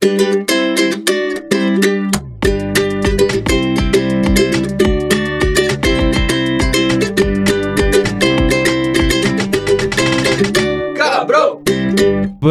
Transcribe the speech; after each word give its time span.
thank 0.00 0.20
you 0.22 0.39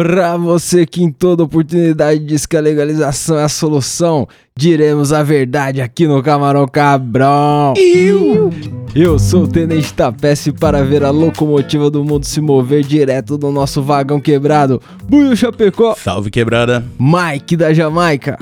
Pra 0.02 0.34
você 0.34 0.86
que 0.86 1.02
em 1.02 1.12
toda 1.12 1.42
oportunidade 1.42 2.20
diz 2.20 2.46
que 2.46 2.56
a 2.56 2.60
legalização 2.62 3.38
é 3.38 3.44
a 3.44 3.50
solução, 3.50 4.26
diremos 4.56 5.12
a 5.12 5.22
verdade 5.22 5.82
aqui 5.82 6.06
no 6.06 6.22
Camarão 6.22 6.66
Cabrão. 6.66 7.74
Eu, 7.76 8.48
Eu 8.94 9.18
sou 9.18 9.42
o 9.42 9.46
Tenente 9.46 9.92
Tapece 9.92 10.52
para 10.52 10.82
ver 10.82 11.04
a 11.04 11.10
locomotiva 11.10 11.90
do 11.90 12.02
mundo 12.02 12.24
se 12.24 12.40
mover 12.40 12.82
direto 12.82 13.36
do 13.36 13.50
nosso 13.50 13.82
vagão 13.82 14.18
quebrado. 14.18 14.80
Buio 15.06 15.36
Chapecó, 15.36 15.94
Salve 15.94 16.30
quebrada. 16.30 16.82
Mike 16.98 17.54
da 17.54 17.74
Jamaica 17.74 18.38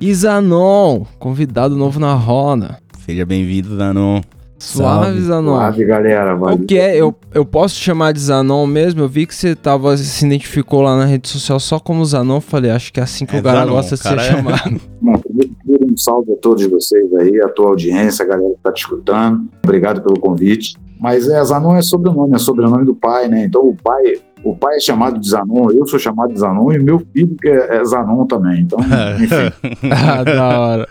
e 0.00 0.12
Zanon, 0.12 1.04
convidado 1.20 1.76
novo 1.76 2.00
na 2.00 2.14
roda. 2.14 2.80
Seja 3.04 3.24
bem-vindo, 3.24 3.76
Zanon. 3.76 4.20
Suave, 4.66 5.04
Salve. 5.06 5.20
Zanon. 5.22 5.54
Suave, 5.54 5.84
galera. 5.84 6.34
O 6.34 6.38
Valeu. 6.40 6.58
que 6.66 6.78
é? 6.78 7.00
Eu, 7.00 7.14
eu 7.32 7.44
posso 7.44 7.76
chamar 7.76 8.12
de 8.12 8.20
Zanon 8.20 8.66
mesmo? 8.66 9.02
Eu 9.02 9.08
vi 9.08 9.26
que 9.26 9.34
você 9.34 9.54
tava, 9.54 9.96
se 9.96 10.26
identificou 10.26 10.82
lá 10.82 10.96
na 10.96 11.04
rede 11.04 11.28
social 11.28 11.60
só 11.60 11.78
como 11.78 12.04
Zanon. 12.04 12.40
Falei, 12.40 12.70
acho 12.70 12.92
que 12.92 12.98
é 12.98 13.02
assim 13.02 13.24
que 13.24 13.36
É 13.36 13.40
o 13.40 13.42
cara 13.42 13.60
Zanon, 13.60 13.72
gosta 13.72 13.94
de 13.94 14.02
ser 14.02 14.18
é- 14.18 14.18
chamado. 14.18 14.80
Bom, 15.00 15.20
um 15.68 15.96
salve 15.96 16.32
a 16.32 16.36
todos 16.36 16.66
vocês 16.66 17.14
aí, 17.14 17.40
a 17.40 17.48
tua 17.48 17.68
audiência, 17.68 18.24
a 18.24 18.28
galera 18.28 18.50
que 18.54 18.60
tá 18.62 18.72
te 18.72 18.80
escutando. 18.80 19.46
Obrigado 19.64 20.02
pelo 20.02 20.18
convite. 20.18 20.74
Mas 20.98 21.28
é, 21.28 21.44
Zanon 21.44 21.76
é 21.76 21.82
sobrenome, 21.82 22.34
é 22.34 22.38
sobrenome 22.38 22.84
do 22.84 22.94
pai, 22.94 23.28
né? 23.28 23.44
Então 23.44 23.62
o 23.68 23.76
pai, 23.76 24.14
o 24.42 24.56
pai 24.56 24.76
é 24.76 24.80
chamado 24.80 25.20
de 25.20 25.28
Zanon, 25.28 25.70
eu 25.70 25.86
sou 25.86 25.98
chamado 25.98 26.32
de 26.32 26.40
Zanon 26.40 26.72
e 26.72 26.78
meu 26.78 26.98
filho 27.12 27.36
que 27.40 27.48
é, 27.48 27.76
é 27.76 27.84
Zanon 27.84 28.24
também. 28.26 28.62
Então, 28.62 28.78
enfim, 29.20 29.86
ah, 29.92 30.24
da 30.24 30.58
hora. 30.58 30.88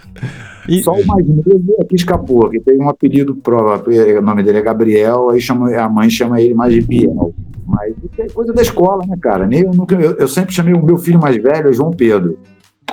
E- 0.67 0.83
só 0.83 0.93
o 0.93 1.05
mais 1.05 1.25
novo 1.27 1.75
aqui 1.81 1.95
escapou, 1.95 2.49
que 2.49 2.59
tem 2.59 2.77
um 2.79 2.89
apelido 2.89 3.35
próprio, 3.35 4.19
o 4.19 4.21
nome 4.21 4.43
dele 4.43 4.59
é 4.59 4.61
Gabriel, 4.61 5.29
aí 5.29 5.39
chama, 5.39 5.75
a 5.75 5.89
mãe 5.89 6.09
chama 6.09 6.41
ele 6.41 6.53
mais 6.53 6.73
de 6.73 6.81
Biel. 6.81 7.33
Mas 7.67 7.93
isso 7.97 8.21
é 8.21 8.29
coisa 8.29 8.53
da 8.53 8.61
escola, 8.61 9.03
né, 9.07 9.17
cara? 9.21 9.45
Nem, 9.47 9.61
eu, 9.61 9.71
nunca, 9.71 9.95
eu, 9.95 10.15
eu 10.17 10.27
sempre 10.27 10.53
chamei 10.53 10.73
o 10.73 10.83
meu 10.83 10.97
filho 10.97 11.19
mais 11.19 11.35
velho, 11.41 11.69
é 11.69 11.73
João 11.73 11.91
Pedro. 11.91 12.37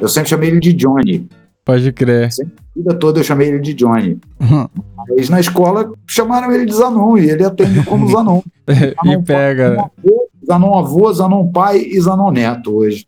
Eu 0.01 0.09
sempre 0.09 0.31
chamei 0.31 0.49
ele 0.49 0.61
de 0.61 0.73
Johnny. 0.73 1.29
Pode 1.65 1.93
crer. 1.93 2.29
A 2.29 2.79
vida 2.79 2.95
toda 2.95 3.21
eu 3.21 3.25
chamei 3.25 3.49
ele 3.49 3.61
de 3.61 3.75
Johnny. 3.75 4.19
Uhum. 4.41 4.67
Mas 5.09 5.29
na 5.29 5.39
escola 5.39 5.93
chamaram 6.07 6.51
ele 6.51 6.65
de 6.65 6.75
Zanon 6.75 7.17
e 7.19 7.31
ele 7.31 7.45
atende 7.45 7.85
como 7.85 8.11
Zanon. 8.11 8.43
e 8.67 9.23
pega. 9.23 9.77
Zanon 10.45 10.75
avô, 10.75 10.79
Zanon 10.79 10.79
avô, 10.79 11.13
Zanon 11.13 11.53
pai 11.53 11.79
e 11.79 12.01
Zanon 12.01 12.31
neto 12.33 12.75
hoje. 12.75 13.07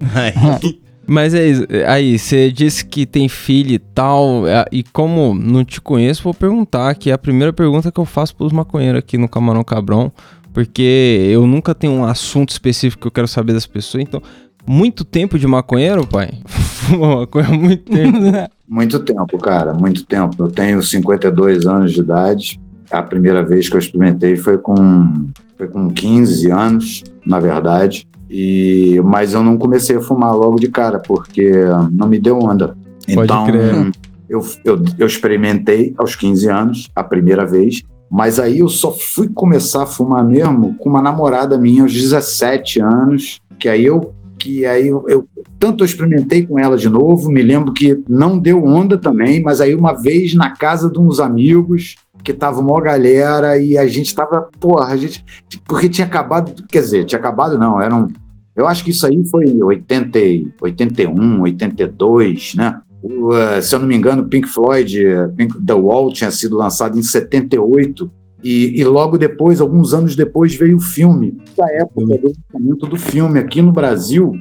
Mas 1.06 1.34
é 1.34 1.46
isso. 1.46 1.66
Aí, 1.86 2.18
você 2.18 2.50
disse 2.50 2.84
que 2.84 3.04
tem 3.06 3.28
filho 3.28 3.72
e 3.72 3.78
tal. 3.78 4.46
é, 4.46 4.64
E 4.72 4.82
como 4.82 5.34
não 5.34 5.64
te 5.64 5.80
conheço, 5.80 6.22
vou 6.22 6.34
perguntar, 6.34 6.94
que 6.94 7.10
é 7.10 7.12
a 7.12 7.18
primeira 7.18 7.52
pergunta 7.52 7.92
que 7.92 8.00
eu 8.00 8.04
faço 8.04 8.34
pros 8.34 8.52
maconheiros 8.52 8.98
aqui 8.98 9.18
no 9.18 9.28
Camarão 9.28 9.64
Cabrão. 9.64 10.12
Porque 10.52 11.28
eu 11.32 11.46
nunca 11.46 11.74
tenho 11.74 11.92
um 11.92 12.04
assunto 12.04 12.50
específico 12.50 13.02
que 13.02 13.06
eu 13.08 13.12
quero 13.12 13.26
saber 13.26 13.52
das 13.52 13.66
pessoas. 13.66 14.04
Então, 14.04 14.22
muito 14.66 15.04
tempo 15.04 15.38
de 15.38 15.46
maconheiro, 15.46 16.06
pai? 16.06 16.30
Maconha 16.98 17.50
muito 17.50 17.90
tempo. 17.90 18.18
Muito 18.66 18.98
tempo, 19.00 19.38
cara, 19.38 19.74
muito 19.74 20.04
tempo. 20.04 20.34
Eu 20.38 20.48
tenho 20.48 20.82
52 20.82 21.66
anos 21.66 21.92
de 21.92 22.00
idade. 22.00 22.60
A 22.90 23.02
primeira 23.02 23.44
vez 23.44 23.68
que 23.68 23.74
eu 23.74 23.80
experimentei 23.80 24.36
foi 24.36 24.56
com, 24.58 25.26
foi 25.56 25.68
com 25.68 25.90
15 25.90 26.50
anos, 26.50 27.04
na 27.26 27.40
verdade. 27.40 28.06
E, 28.30 29.00
mas 29.04 29.32
eu 29.34 29.42
não 29.42 29.56
comecei 29.56 29.96
a 29.96 30.00
fumar 30.00 30.34
logo 30.34 30.56
de 30.56 30.68
cara, 30.68 30.98
porque 30.98 31.50
não 31.92 32.08
me 32.08 32.18
deu 32.18 32.38
onda. 32.38 32.76
Pode 33.06 33.22
Então, 33.24 33.46
crer. 33.46 33.90
eu, 34.28 34.42
eu, 34.64 34.82
eu 34.98 35.06
experimentei 35.06 35.94
aos 35.96 36.16
15 36.16 36.48
anos, 36.48 36.90
a 36.96 37.04
primeira 37.04 37.44
vez, 37.46 37.82
mas 38.10 38.38
aí 38.38 38.60
eu 38.60 38.68
só 38.68 38.92
fui 38.92 39.28
começar 39.28 39.82
a 39.82 39.86
fumar 39.86 40.24
mesmo 40.24 40.74
com 40.78 40.88
uma 40.88 41.02
namorada 41.02 41.58
minha 41.58 41.82
aos 41.82 41.92
17 41.92 42.80
anos, 42.80 43.38
que 43.58 43.68
aí 43.68 43.84
eu 43.84 44.12
que 44.36 44.66
aí 44.66 44.88
eu, 44.88 45.04
eu- 45.08 45.26
tanto 45.58 45.82
eu 45.82 45.86
experimentei 45.86 46.44
com 46.46 46.58
ela 46.58 46.76
de 46.76 46.88
novo, 46.88 47.30
me 47.30 47.40
lembro 47.40 47.72
que 47.72 48.02
não 48.08 48.38
deu 48.38 48.62
onda 48.62 48.98
também, 48.98 49.40
mas 49.42 49.60
aí 49.60 49.74
uma 49.74 49.92
vez 49.94 50.34
na 50.34 50.50
casa 50.50 50.90
de 50.90 50.98
uns 50.98 51.18
amigos 51.18 51.94
que 52.22 52.32
tava 52.32 52.60
uma 52.60 52.80
galera 52.80 53.56
e 53.58 53.78
a 53.78 53.86
gente 53.86 54.14
tava, 54.14 54.48
porra, 54.60 54.86
a 54.92 54.96
gente 54.96 55.24
porque 55.66 55.88
tinha 55.88 56.06
acabado, 56.06 56.52
quer 56.68 56.80
dizer, 56.80 57.04
tinha 57.04 57.18
acabado 57.18 57.56
não, 57.58 57.80
eram 57.80 58.08
eu 58.56 58.66
acho 58.66 58.84
que 58.84 58.90
isso 58.90 59.06
aí 59.06 59.24
foi 59.26 59.44
em 59.46 59.62
80, 59.62 60.18
e- 60.18 60.48
81, 60.60 61.42
82, 61.42 62.54
né? 62.54 62.80
O, 63.02 63.34
eh, 63.36 63.60
se 63.60 63.74
eu 63.74 63.78
não 63.78 63.86
me 63.86 63.94
engano, 63.96 64.24
Pink 64.24 64.48
Floyd, 64.48 64.98
Pink- 65.36 65.60
The 65.62 65.74
Wall 65.74 66.12
tinha 66.12 66.30
sido 66.30 66.56
lançado 66.56 66.98
em 66.98 67.02
78 67.02 68.10
e, 68.42 68.80
e 68.80 68.84
logo 68.84 69.18
depois, 69.18 69.60
alguns 69.60 69.92
anos 69.92 70.16
depois, 70.16 70.54
veio 70.54 70.76
o 70.76 70.80
filme. 70.80 71.36
Da 71.56 71.66
época 71.72 72.00
do 72.18 72.32
lançamento 72.52 72.86
do 72.86 72.96
filme 72.96 73.38
aqui 73.38 73.60
no 73.60 73.72
Brasil, 73.72 74.32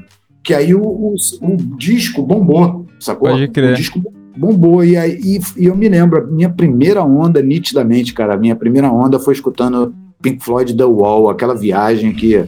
que 0.44 0.54
aí 0.54 0.74
o, 0.74 0.82
o- 0.82 1.16
o 1.42 1.58
disco 1.78 2.22
bombou, 2.24 2.86
sacou? 3.00 3.30
Pode 3.30 3.48
crer. 3.50 3.74
O 3.74 3.76
disco 3.76 4.02
bombou 4.38 4.84
e 4.84 4.96
aí 4.98 5.20
e, 5.22 5.40
e 5.62 5.66
eu 5.66 5.76
me 5.76 5.88
lembro, 5.90 6.20
a 6.20 6.26
minha 6.26 6.50
primeira 6.50 7.04
onda, 7.04 7.42
nitidamente, 7.42 8.14
cara, 8.14 8.34
a 8.34 8.38
minha 8.38 8.56
primeira 8.56 8.90
onda 8.92 9.20
foi 9.20 9.34
escutando 9.34 9.94
Pink 10.22 10.44
Floyd 10.44 10.74
The 10.76 10.86
Wall, 10.86 11.30
aquela 11.30 11.54
viagem 11.54 12.14
que 12.14 12.44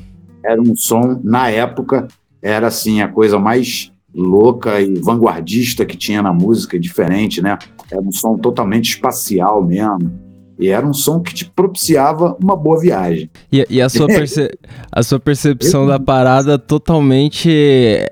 era 0.46 0.62
um 0.62 0.76
som, 0.76 1.20
na 1.24 1.50
época, 1.50 2.08
era 2.42 2.68
assim, 2.68 3.02
a 3.02 3.08
coisa 3.08 3.40
mais 3.40 3.92
louca 4.14 4.80
e 4.80 4.96
vanguardista 4.96 5.86
que 5.86 5.98
tinha 5.98 6.22
na 6.22 6.34
música, 6.34 6.80
diferente, 6.80 7.42
né? 7.42 7.58
Era 7.92 8.02
um 8.02 8.12
som 8.12 8.38
totalmente 8.38 8.92
espacial 8.92 9.64
mesmo. 9.64 10.25
E 10.58 10.70
era 10.70 10.86
um 10.88 10.94
som 10.94 11.20
que 11.22 11.34
te 11.34 11.46
propiciava 11.46 12.36
uma 12.42 12.56
boa 12.56 12.80
viagem. 12.80 13.30
E, 13.52 13.66
e 13.70 13.82
a, 13.82 13.90
sua 13.90 14.08
perce- 14.08 14.52
a 14.92 15.04
sua 15.04 15.20
percepção 15.20 15.86
da 15.86 16.00
parada 16.00 16.58
totalmente 16.58 17.50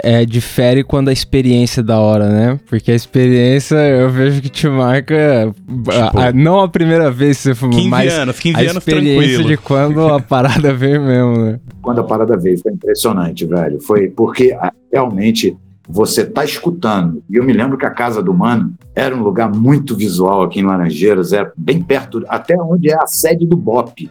é, 0.04 0.26
difere 0.26 0.84
quando 0.84 1.08
a 1.10 1.14
experiência 1.14 1.80
é 1.82 1.84
da 1.84 2.00
hora, 2.00 2.30
né? 2.30 2.60
Porque 2.68 2.92
a 2.92 2.96
experiência 2.96 3.76
eu 3.76 4.10
vejo 4.10 4.42
que 4.42 4.50
te 4.50 4.68
marca. 4.68 5.54
a- 5.90 6.28
a- 6.28 6.32
não 6.34 6.60
a 6.60 6.68
primeira 6.68 7.10
vez 7.10 7.38
que 7.38 7.44
você 7.44 7.56
fumou, 7.56 7.78
15 7.78 7.90
mas 7.90 8.14
anos, 8.14 8.40
15 8.40 8.58
a 8.58 8.64
experiência 8.64 9.16
tranquilo. 9.28 9.48
de 9.50 9.58
quando 9.58 10.08
a 10.08 10.20
parada 10.22 10.74
veio 10.74 11.02
mesmo, 11.02 11.38
né? 11.46 11.60
Quando 11.82 12.02
a 12.02 12.04
parada 12.04 12.38
veio, 12.38 12.58
foi 12.60 12.72
impressionante, 12.74 13.46
velho. 13.46 13.80
Foi 13.82 14.10
porque 14.10 14.56
realmente 14.92 15.56
você 15.88 16.26
tá 16.26 16.44
escutando. 16.44 17.24
E 17.30 17.36
eu 17.36 17.44
me 17.44 17.54
lembro 17.54 17.78
que 17.78 17.86
a 17.86 17.92
casa 17.92 18.22
do 18.22 18.34
Mano 18.34 18.74
era 18.96 19.16
um 19.16 19.22
lugar 19.22 19.52
muito 19.52 19.96
visual 19.96 20.44
aqui 20.44 20.60
em 20.60 20.66
Laranjeiras, 20.66 21.34
era 21.34 21.52
bem 21.56 21.82
perto, 21.82 22.24
até 22.28 22.56
onde 22.60 22.90
é 22.90 22.96
a 22.96 23.08
sede 23.08 23.46
do 23.46 23.58
BOP. 23.58 24.10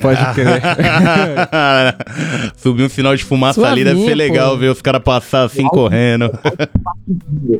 Pode 0.00 0.18
crer. 0.34 0.62
Subir 2.56 2.84
um 2.84 2.88
final 2.88 3.14
de 3.14 3.22
fumaça 3.22 3.66
ali 3.66 3.84
deve 3.84 4.02
ser 4.02 4.14
legal 4.14 4.52
pô. 4.52 4.58
ver 4.58 4.70
os 4.70 4.80
caras 4.80 5.02
passar 5.02 5.44
assim 5.44 5.64
correndo. 5.68 6.30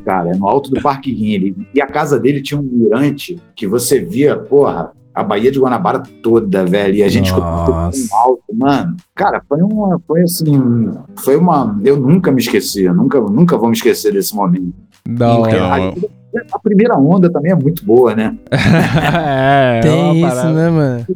cara, 0.04 0.30
é 0.30 0.34
no 0.34 0.48
alto 0.48 0.70
do 0.70 0.80
Parque 0.80 1.12
Rini. 1.12 1.54
E 1.74 1.82
a 1.82 1.86
casa 1.86 2.18
dele 2.18 2.40
tinha 2.40 2.58
um 2.58 2.62
mirante 2.62 3.38
que 3.54 3.66
você 3.66 4.00
via, 4.00 4.36
porra, 4.36 4.92
a 5.14 5.22
Baía 5.22 5.50
de 5.50 5.60
Guanabara 5.60 6.02
toda, 6.22 6.64
velho. 6.64 6.96
E 6.96 7.02
a 7.02 7.08
gente 7.08 7.32
um 7.32 7.42
alto, 7.42 8.42
mano. 8.52 8.96
Cara, 9.14 9.40
foi 9.48 9.62
uma, 9.62 10.00
foi 10.06 10.22
assim, 10.22 10.90
foi 11.16 11.36
uma, 11.36 11.78
eu 11.84 11.96
nunca 11.96 12.32
me 12.32 12.40
esqueci, 12.40 12.82
eu 12.84 12.94
nunca, 12.94 13.20
nunca 13.20 13.56
vou 13.56 13.68
me 13.68 13.76
esquecer 13.76 14.12
desse 14.12 14.34
momento. 14.34 14.74
Da 15.08 15.36
hora. 15.36 15.80
Então, 15.80 16.10
A, 16.52 16.56
a 16.56 16.58
primeira 16.58 16.96
onda 16.96 17.30
também 17.30 17.52
é 17.52 17.54
muito 17.54 17.84
boa, 17.84 18.14
né? 18.14 18.36
é, 18.50 19.78
é 19.78 19.80
Tem 19.82 20.02
uma 20.02 20.14
isso, 20.14 20.36
parada. 20.36 20.52
né, 20.52 20.70
mano? 20.70 21.06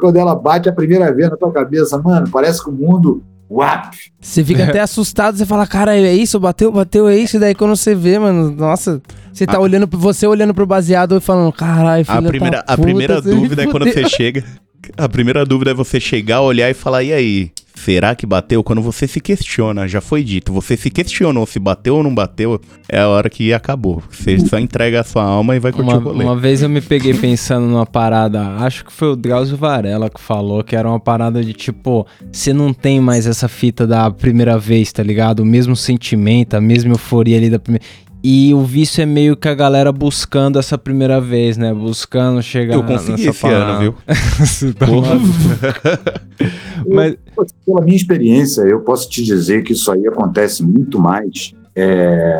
Quando 0.00 0.16
ela 0.16 0.34
bate 0.36 0.68
a 0.68 0.72
primeira 0.72 1.12
vez 1.12 1.28
na 1.30 1.36
tua 1.36 1.50
cabeça, 1.50 1.98
mano, 1.98 2.28
parece 2.30 2.62
que 2.62 2.70
o 2.70 2.72
mundo, 2.72 3.22
uap, 3.50 3.92
Você 4.20 4.44
fica 4.44 4.64
até 4.68 4.80
assustado, 4.80 5.36
você 5.36 5.44
fala, 5.44 5.66
cara, 5.66 5.96
é 5.96 6.14
isso, 6.14 6.38
bateu, 6.38 6.70
bateu, 6.70 7.08
é 7.08 7.16
isso. 7.16 7.36
E 7.36 7.40
daí 7.40 7.54
quando 7.56 7.74
você 7.74 7.94
vê, 7.94 8.18
mano, 8.18 8.52
nossa, 8.52 9.02
você 9.32 9.46
tá 9.46 9.58
olhando, 9.58 9.88
pro- 9.88 9.98
você 9.98 10.26
olhando 10.26 10.52
pro 10.54 10.66
baseado 10.66 11.16
e 11.16 11.20
falando, 11.20 11.52
caralho, 11.52 12.04
filho 12.04 12.18
a 12.18 12.22
primeira, 12.22 12.64
a 12.66 12.76
primeira 12.76 13.20
dúvida 13.20 13.62
é 13.62 13.66
quando 13.66 13.84
você 13.84 14.08
chega. 14.08 14.44
A 14.96 15.08
primeira 15.08 15.44
dúvida 15.46 15.70
é 15.70 15.74
você 15.74 16.00
chegar, 16.00 16.40
olhar 16.40 16.68
e 16.70 16.74
falar: 16.74 17.02
e 17.04 17.12
aí? 17.12 17.50
Será 17.74 18.14
que 18.14 18.26
bateu? 18.26 18.62
Quando 18.62 18.82
você 18.82 19.08
se 19.08 19.18
questiona, 19.18 19.88
já 19.88 20.00
foi 20.00 20.22
dito, 20.22 20.52
você 20.52 20.76
se 20.76 20.90
questionou 20.90 21.46
se 21.46 21.58
bateu 21.58 21.96
ou 21.96 22.02
não 22.02 22.14
bateu, 22.14 22.60
é 22.88 23.00
a 23.00 23.08
hora 23.08 23.30
que 23.30 23.52
acabou. 23.52 24.02
Você 24.10 24.38
só 24.40 24.58
entrega 24.58 25.00
a 25.00 25.04
sua 25.04 25.22
alma 25.24 25.56
e 25.56 25.58
vai 25.58 25.72
curtir 25.72 25.88
Uma, 25.90 25.96
o 25.98 26.00
rolê. 26.00 26.24
uma 26.24 26.36
vez 26.36 26.62
eu 26.62 26.68
me 26.68 26.80
peguei 26.82 27.14
pensando 27.14 27.66
numa 27.66 27.86
parada, 27.86 28.40
acho 28.58 28.84
que 28.84 28.92
foi 28.92 29.08
o 29.12 29.16
Drauzio 29.16 29.56
Varela 29.56 30.10
que 30.10 30.20
falou 30.20 30.62
que 30.62 30.76
era 30.76 30.86
uma 30.86 31.00
parada 31.00 31.42
de 31.42 31.52
tipo, 31.54 32.06
você 32.30 32.52
não 32.52 32.74
tem 32.74 33.00
mais 33.00 33.26
essa 33.26 33.48
fita 33.48 33.86
da 33.86 34.10
primeira 34.10 34.58
vez, 34.58 34.92
tá 34.92 35.02
ligado? 35.02 35.40
O 35.40 35.46
mesmo 35.46 35.74
sentimento, 35.74 36.54
a 36.54 36.60
mesma 36.60 36.92
euforia 36.92 37.38
ali 37.38 37.48
da 37.50 37.58
primeira. 37.58 37.84
E 38.24 38.54
o 38.54 38.62
vício 38.62 39.02
é 39.02 39.06
meio 39.06 39.36
que 39.36 39.48
a 39.48 39.54
galera 39.54 39.90
buscando 39.90 40.56
essa 40.56 40.78
primeira 40.78 41.20
vez, 41.20 41.56
né? 41.56 41.74
Buscando 41.74 42.40
chegar 42.40 42.74
Eu 42.74 42.84
consegui 42.84 43.26
nessa 43.26 43.30
esse 43.30 43.46
ano, 43.48 43.80
viu? 43.80 43.94
Tá. 44.78 44.86
Mas 46.88 47.16
Pela 47.66 47.80
minha 47.80 47.96
experiência, 47.96 48.62
eu 48.62 48.80
posso 48.80 49.08
te 49.08 49.24
dizer 49.24 49.64
que 49.64 49.72
isso 49.72 49.90
aí 49.90 50.06
acontece 50.06 50.62
muito 50.62 51.00
mais 51.00 51.52
é, 51.74 52.38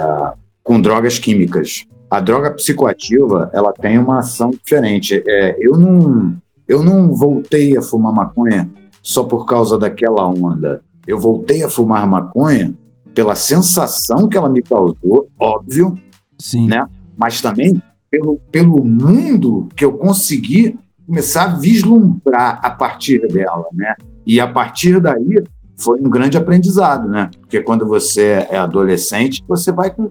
com 0.63 0.81
drogas 0.81 1.19
químicas. 1.19 1.85
A 2.09 2.21
droga 2.21 2.53
psicoativa, 2.53 3.51
ela 3.53 3.73
tem 3.73 3.99
uma 3.99 4.21
ação 4.21 4.51
diferente. 4.51 5.21
É, 5.27 5.57
eu, 5.59 5.77
não, 5.77 6.37
eu 6.69 6.83
não 6.83 7.13
voltei 7.13 7.77
a 7.77 7.83
fumar 7.83 8.13
maconha 8.13 8.71
só 9.03 9.25
por 9.25 9.47
causa 9.47 9.77
daquela 9.77 10.29
onda. 10.29 10.81
Eu 11.07 11.19
voltei 11.19 11.65
a 11.65 11.69
fumar 11.69 12.07
maconha 12.07 12.73
pela 13.15 13.35
sensação 13.35 14.29
que 14.29 14.37
ela 14.37 14.49
me 14.49 14.63
causou, 14.63 15.29
óbvio, 15.39 15.99
Sim. 16.39 16.67
né? 16.67 16.87
mas 17.17 17.41
também 17.41 17.81
pelo, 18.11 18.41
pelo 18.51 18.85
mundo 18.85 19.69
que 19.77 19.85
eu 19.85 19.93
consegui 19.93 20.77
começar 21.07 21.45
a 21.45 21.57
vislumbrar 21.57 22.61
a 22.63 22.71
partir 22.71 23.27
dela, 23.29 23.65
né? 23.73 23.95
E 24.27 24.41
a 24.41 24.47
partir 24.47 25.01
daí 25.01 25.43
foi 25.77 26.01
um 26.01 26.11
grande 26.11 26.37
aprendizado, 26.37 27.09
né? 27.09 27.31
Porque 27.41 27.61
quando 27.61 27.87
você 27.87 28.47
é 28.51 28.57
adolescente, 28.57 29.43
você 29.49 29.73
vai 29.73 29.91
com. 29.91 30.11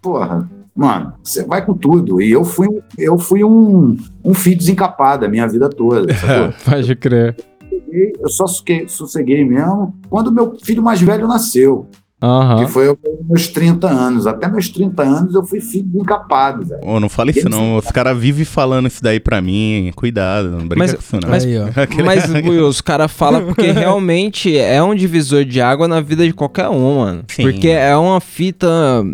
Porra, 0.00 0.48
mano, 0.74 1.12
você 1.22 1.44
vai 1.44 1.64
com 1.64 1.74
tudo. 1.74 2.20
E 2.20 2.32
eu 2.32 2.44
fui, 2.44 2.68
eu 2.96 3.18
fui 3.18 3.44
um, 3.44 3.96
um 4.24 4.34
filho 4.34 4.58
desencapado 4.58 5.24
a 5.24 5.28
minha 5.28 5.46
vida 5.46 5.68
toda. 5.68 6.12
sacou? 6.14 6.54
Pode 6.64 6.96
crer. 6.96 7.36
Eu 8.18 8.28
só 8.28 8.46
sosseguei, 8.46 8.88
sosseguei 8.88 9.44
mesmo 9.44 9.94
quando 10.08 10.32
meu 10.32 10.56
filho 10.62 10.82
mais 10.82 11.00
velho 11.00 11.28
nasceu, 11.28 11.86
Aham. 12.24 12.64
que 12.64 12.70
foi 12.72 12.96
meus 13.28 13.48
30 13.48 13.86
anos. 13.88 14.26
Até 14.26 14.48
meus 14.48 14.68
30 14.68 15.02
anos 15.02 15.34
eu 15.34 15.44
fui 15.44 15.60
filho 15.60 15.84
desencapado, 15.86 16.64
velho. 16.64 16.80
Ô, 16.84 16.98
não 16.98 17.08
fala 17.08 17.30
isso 17.30 17.48
não. 17.48 17.76
Os 17.76 17.86
caras 17.90 18.16
vivem 18.18 18.44
falando 18.44 18.86
isso 18.88 19.02
daí 19.02 19.20
pra 19.20 19.40
mim. 19.42 19.92
Cuidado, 19.94 20.50
não 20.50 20.66
brinca 20.66 20.76
Mas- 20.78 20.92
com 20.94 20.98
isso 21.00 21.16
não. 21.20 21.28
mas- 21.30 21.44
Aí, 21.44 22.02
Mas, 22.04 22.26
Buiu, 22.42 22.66
os 22.66 22.80
caras 22.80 23.10
falam 23.12 23.44
porque 23.46 23.70
realmente 23.70 24.56
é 24.56 24.82
um 24.82 24.94
divisor 24.94 25.44
de 25.44 25.60
água 25.60 25.86
na 25.86 26.00
vida 26.00 26.24
de 26.26 26.32
qualquer 26.32 26.68
um, 26.68 27.00
mano. 27.00 27.24
Sim. 27.28 27.42
Porque 27.42 27.68
é 27.68 27.96
uma 27.96 28.20
fita 28.20 28.68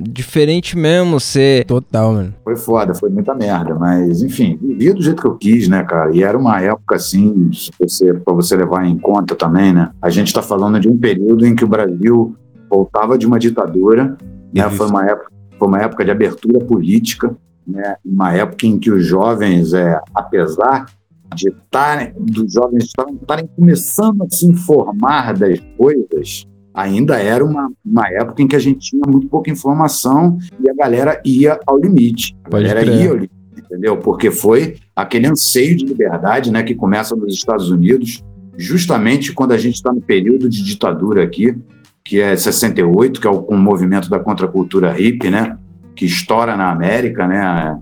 diferente 0.08 0.76
mesmo, 0.76 1.18
você... 1.18 1.64
Total, 1.66 2.12
mano. 2.12 2.34
Foi 2.44 2.56
foda, 2.56 2.94
foi 2.94 3.10
muita 3.10 3.34
merda, 3.34 3.74
mas 3.74 4.22
enfim, 4.22 4.58
vivi 4.60 4.92
do 4.92 5.02
jeito 5.02 5.20
que 5.22 5.28
eu 5.28 5.36
quis, 5.36 5.68
né, 5.68 5.82
cara? 5.84 6.14
E 6.14 6.22
era 6.22 6.36
uma 6.36 6.60
época 6.60 6.96
assim, 6.96 7.50
você, 7.80 8.12
pra 8.14 8.34
você 8.34 8.56
levar 8.56 8.84
em 8.86 8.98
conta 8.98 9.34
também, 9.34 9.72
né? 9.72 9.90
A 10.02 10.10
gente 10.10 10.32
tá 10.32 10.42
falando 10.42 10.78
de 10.80 10.88
um 10.88 10.96
período 10.96 11.46
em 11.46 11.54
que 11.54 11.64
o 11.64 11.68
Brasil 11.68 12.34
voltava 12.70 13.18
de 13.18 13.26
uma 13.26 13.38
ditadura, 13.38 14.16
né? 14.54 14.70
Foi 14.70 14.86
uma 14.86 15.04
época, 15.04 15.30
foi 15.58 15.68
uma 15.68 15.80
época 15.80 16.04
de 16.04 16.10
abertura 16.10 16.64
política, 16.64 17.36
né? 17.66 17.96
Uma 18.04 18.32
época 18.32 18.66
em 18.66 18.78
que 18.78 18.90
os 18.90 19.04
jovens, 19.04 19.74
é, 19.74 20.00
apesar 20.14 20.86
de 21.34 21.48
estarem, 21.48 22.12
dos 22.18 22.52
jovens 22.52 22.84
estarem, 22.84 23.14
estarem 23.14 23.48
começando 23.56 24.22
a 24.22 24.30
se 24.30 24.46
informar 24.46 25.34
das 25.34 25.58
coisas, 25.76 26.46
ainda 26.74 27.18
era 27.18 27.44
uma, 27.44 27.70
uma 27.84 28.08
época 28.08 28.42
em 28.42 28.48
que 28.48 28.56
a 28.56 28.60
gente 28.60 28.90
tinha 28.90 29.02
muito 29.06 29.28
pouca 29.28 29.50
informação 29.50 30.38
e 30.62 30.68
a 30.70 30.74
galera 30.74 31.20
ia 31.24 31.58
ao 31.66 31.78
limite. 31.78 32.36
A 32.44 32.50
Pode 32.50 32.64
galera 32.64 32.84
crer. 32.84 33.00
ia 33.00 33.08
ao 33.08 33.14
limite, 33.14 33.34
entendeu? 33.58 33.96
Porque 33.98 34.30
foi 34.30 34.76
aquele 34.94 35.26
anseio 35.26 35.76
de 35.76 35.84
liberdade 35.84 36.50
né, 36.50 36.62
que 36.62 36.74
começa 36.74 37.14
nos 37.14 37.34
Estados 37.34 37.70
Unidos, 37.70 38.24
justamente 38.56 39.32
quando 39.32 39.52
a 39.52 39.58
gente 39.58 39.74
está 39.74 39.92
no 39.92 40.00
período 40.00 40.48
de 40.48 40.62
ditadura 40.62 41.22
aqui, 41.22 41.56
que 42.04 42.20
é 42.20 42.36
68, 42.36 43.20
que 43.20 43.26
é 43.26 43.30
o, 43.30 43.40
o 43.40 43.56
movimento 43.56 44.08
da 44.08 44.18
contracultura 44.18 44.92
hippie, 44.92 45.30
né? 45.30 45.58
Que 45.94 46.04
estoura 46.04 46.56
na 46.56 46.70
América, 46.70 47.26
né? 47.26 47.78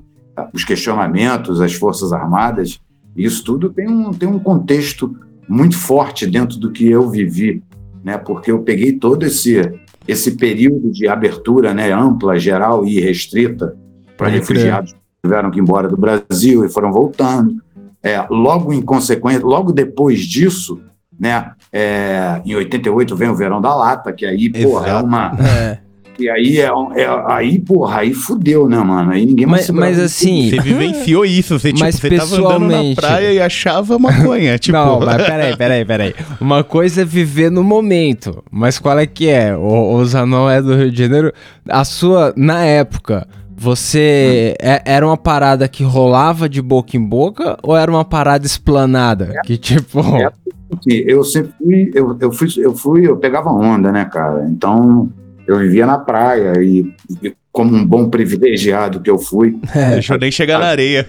Os 0.52 0.64
questionamentos, 0.64 1.60
as 1.60 1.74
Forças 1.74 2.12
Armadas, 2.12 2.80
isso 3.16 3.42
tudo 3.44 3.70
tem 3.70 3.88
um, 3.88 4.12
tem 4.12 4.28
um 4.28 4.38
contexto 4.38 5.16
muito 5.48 5.76
forte 5.76 6.26
dentro 6.26 6.58
do 6.58 6.70
que 6.70 6.88
eu 6.88 7.08
vivi, 7.08 7.62
né? 8.04 8.16
Porque 8.18 8.50
eu 8.50 8.60
peguei 8.60 8.92
todo 8.92 9.24
esse 9.24 9.60
esse 10.08 10.36
período 10.36 10.90
de 10.90 11.06
abertura, 11.06 11.74
né, 11.74 11.92
ampla, 11.92 12.38
geral 12.38 12.86
e 12.86 12.98
restrita 12.98 13.76
para 14.16 14.28
refugiados 14.28 14.94
que 14.94 14.98
tiveram 15.22 15.50
que 15.50 15.58
ir 15.58 15.62
embora 15.62 15.86
do 15.86 15.98
Brasil 15.98 16.64
e 16.64 16.68
foram 16.70 16.90
voltando. 16.90 17.62
É, 18.02 18.26
logo 18.30 18.72
em 18.72 18.80
consequência, 18.80 19.44
logo 19.44 19.70
depois 19.70 20.22
disso, 20.22 20.80
né, 21.20 21.52
é, 21.72 22.40
em 22.44 22.54
88 22.54 23.14
vem 23.16 23.28
o 23.28 23.34
Verão 23.34 23.60
da 23.60 23.74
Lata, 23.74 24.12
que 24.12 24.24
aí, 24.24 24.48
porra, 24.50 24.86
é 24.86 24.90
Exato. 24.90 25.04
uma 25.06 25.32
É. 25.40 25.78
que 26.16 26.28
aí 26.28 26.58
é, 26.58 26.64
é 26.96 27.22
aí, 27.26 27.58
porra, 27.60 28.00
aí 28.00 28.12
fudeu, 28.12 28.68
né, 28.68 28.78
mano? 28.78 29.12
Aí 29.12 29.24
ninguém 29.24 29.46
mais 29.46 29.68
Mas, 29.70 29.96
mas 29.96 29.98
assim... 30.00 30.50
Você 30.50 30.58
vivenciou 30.62 31.24
isso, 31.24 31.58
você, 31.58 31.68
tipo, 31.68 31.80
Mas 31.84 31.96
você 31.96 32.10
tava 32.16 32.36
andando 32.36 32.66
na 32.68 32.94
praia 32.96 33.32
e 33.32 33.40
achava 33.40 33.98
maconha, 33.98 34.56
tipo... 34.58 34.76
Não, 34.76 34.98
mas 35.00 35.16
peraí, 35.24 35.56
peraí, 35.56 35.84
peraí. 35.84 36.14
Uma 36.40 36.64
coisa 36.64 37.02
é 37.02 37.04
viver 37.04 37.50
no 37.50 37.62
momento, 37.62 38.42
mas 38.50 38.78
qual 38.78 38.98
é 38.98 39.06
que 39.06 39.28
é? 39.28 39.54
O, 39.56 39.94
o 39.94 40.04
Zanon 40.04 40.50
é 40.50 40.60
do 40.60 40.74
Rio 40.74 40.90
de 40.90 40.98
Janeiro. 41.02 41.32
A 41.68 41.84
sua, 41.84 42.32
na 42.36 42.64
época, 42.64 43.28
você 43.56 44.54
é- 44.60 44.82
era 44.84 45.04
uma 45.06 45.16
parada 45.16 45.66
que 45.68 45.82
rolava 45.82 46.48
de 46.48 46.62
boca 46.62 46.96
em 46.96 47.02
boca 47.04 47.58
ou 47.62 47.76
era 47.76 47.90
uma 47.90 48.04
parada 48.04 48.46
esplanada? 48.46 49.34
Que 49.44 49.56
tipo. 49.56 50.00
É. 50.16 50.30
Assim, 50.72 50.96
eu 51.06 51.24
sempre 51.24 51.52
fui 51.58 51.90
eu, 51.94 52.16
eu 52.20 52.32
fui, 52.32 52.48
eu 52.58 52.74
fui, 52.74 53.06
eu 53.06 53.16
pegava 53.16 53.50
onda, 53.50 53.90
né, 53.92 54.04
cara? 54.04 54.46
Então 54.48 55.10
eu 55.46 55.58
vivia 55.58 55.86
na 55.86 55.98
praia 55.98 56.62
e, 56.62 56.92
e 57.22 57.34
como 57.50 57.74
um 57.74 57.84
bom 57.86 58.08
privilegiado 58.10 59.00
que 59.00 59.10
eu 59.10 59.18
fui, 59.18 59.58
Deixa 59.92 60.14
eu 60.14 60.18
nem 60.18 60.30
chegar 60.30 60.58
na 60.58 60.66
areia. 60.66 61.08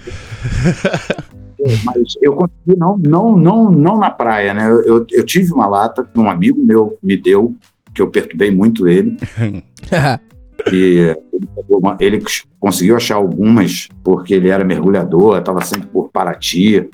mas 1.84 2.14
eu 2.22 2.34
consegui 2.34 2.78
não, 2.78 2.98
não, 2.98 3.38
não, 3.38 3.70
não 3.72 3.98
na 4.00 4.10
praia, 4.10 4.54
né? 4.54 4.66
Eu, 4.70 4.82
eu, 4.84 5.06
eu 5.12 5.26
tive 5.26 5.52
uma 5.54 5.68
lata 5.68 6.04
que 6.04 6.20
um 6.20 6.30
amigo 6.30 6.64
meu 6.64 6.98
me 7.04 7.18
deu, 7.18 7.56
que 7.94 8.02
eu 8.02 8.10
perturbei 8.10 8.50
muito 8.52 8.88
ele, 8.88 9.18
e 10.72 11.16
ele, 11.34 11.48
uma- 11.70 11.98
ele 12.00 12.24
conseguiu 12.60 12.96
achar 12.96 13.16
algumas 13.16 13.88
porque 14.04 14.34
ele 14.34 14.50
era 14.50 14.64
mergulhador, 14.64 15.38
estava 15.38 15.62
sempre 15.66 15.88
por 15.88 16.10
Paraty. 16.10 16.90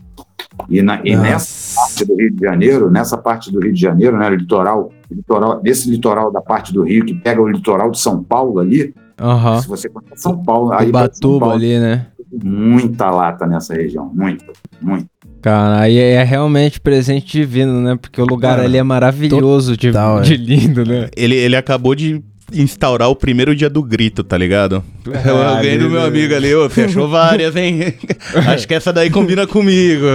E, 0.69 0.81
na, 0.81 1.00
e 1.04 1.16
nessa 1.16 1.81
parte 1.81 2.06
do 2.06 2.16
Rio 2.16 2.31
de 2.31 2.42
Janeiro, 2.42 2.92
nessa 2.92 3.18
parte 3.18 3.52
do 3.52 3.60
Rio 3.60 3.74
de 3.74 3.80
Janeiro, 3.80 4.18
né, 4.18 4.30
litoral, 4.30 4.92
litoral, 5.10 5.62
desse 5.62 5.90
litoral 5.90 6.31
da 6.31 6.42
parte 6.42 6.74
do 6.74 6.84
Rio 6.84 7.06
que 7.06 7.13
pega 7.13 7.42
o 7.42 7.48
litoral 7.48 7.92
de 7.92 8.00
São 8.00 8.24
Paulo 8.24 8.60
ali, 8.60 8.94
Aham. 9.19 9.62
se 9.62 9.68
você 9.68 9.90
conhece 9.90 10.22
São 10.22 10.44
Paulo, 10.44 10.72
aí 10.74 10.92
de 10.92 11.18
São 11.18 11.40
Paulo, 11.40 11.54
ali, 11.54 11.80
né? 11.80 12.07
muita 12.44 13.10
lata 13.10 13.46
nessa 13.46 13.74
região, 13.74 14.12
muita, 14.13 14.46
muita. 14.81 15.07
Cara, 15.42 15.81
aí 15.81 15.98
é 15.98 16.24
realmente 16.24 16.80
presente 16.80 17.38
divino, 17.38 17.80
né? 17.80 17.96
Porque 17.96 18.19
o 18.19 18.25
lugar 18.25 18.56
Cara, 18.56 18.63
ali 18.63 18.78
é 18.78 18.84
maravilhoso 18.84 19.78
de, 19.78 19.90
total, 19.92 20.19
é. 20.19 20.22
de 20.24 20.38
lindo, 20.38 20.84
né? 20.84 21.07
Ele, 21.16 21.36
ele 21.36 21.56
acabou 21.56 21.94
de 21.94 22.24
instaurar 22.53 23.09
o 23.09 23.15
primeiro 23.15 23.56
dia 23.56 23.69
do 23.69 23.81
grito, 23.81 24.24
tá 24.24 24.38
ligado? 24.38 24.83
Ah, 25.14 25.57
Alguém 25.57 25.78
do 25.80 25.90
meu 25.90 26.04
amigo 26.04 26.33
ali, 26.35 26.54
ô, 26.54 26.66
achou 26.66 27.07
várias, 27.09 27.56
hein? 27.56 27.94
Acho 28.47 28.68
que 28.68 28.73
essa 28.73 28.94
daí 28.94 29.09
combina 29.09 29.47
comigo. 29.47 30.06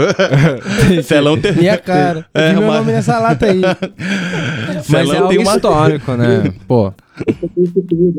Celão 1.03 1.39
tem... 1.41 1.53
Minha 1.53 1.79
cara. 1.79 2.27
Eu 2.35 2.41
É, 2.41 2.53
meu 2.53 2.63
nome 2.67 2.93
nessa 2.93 3.19
lata 3.19 3.47
aí. 3.47 3.61
Mas 4.77 4.87
Celão 4.87 5.15
é 5.15 5.19
algo 5.19 5.29
tem 5.31 5.39
uma- 5.39 5.55
histórico, 5.57 6.13
né? 6.13 6.53
Pô. 6.67 6.93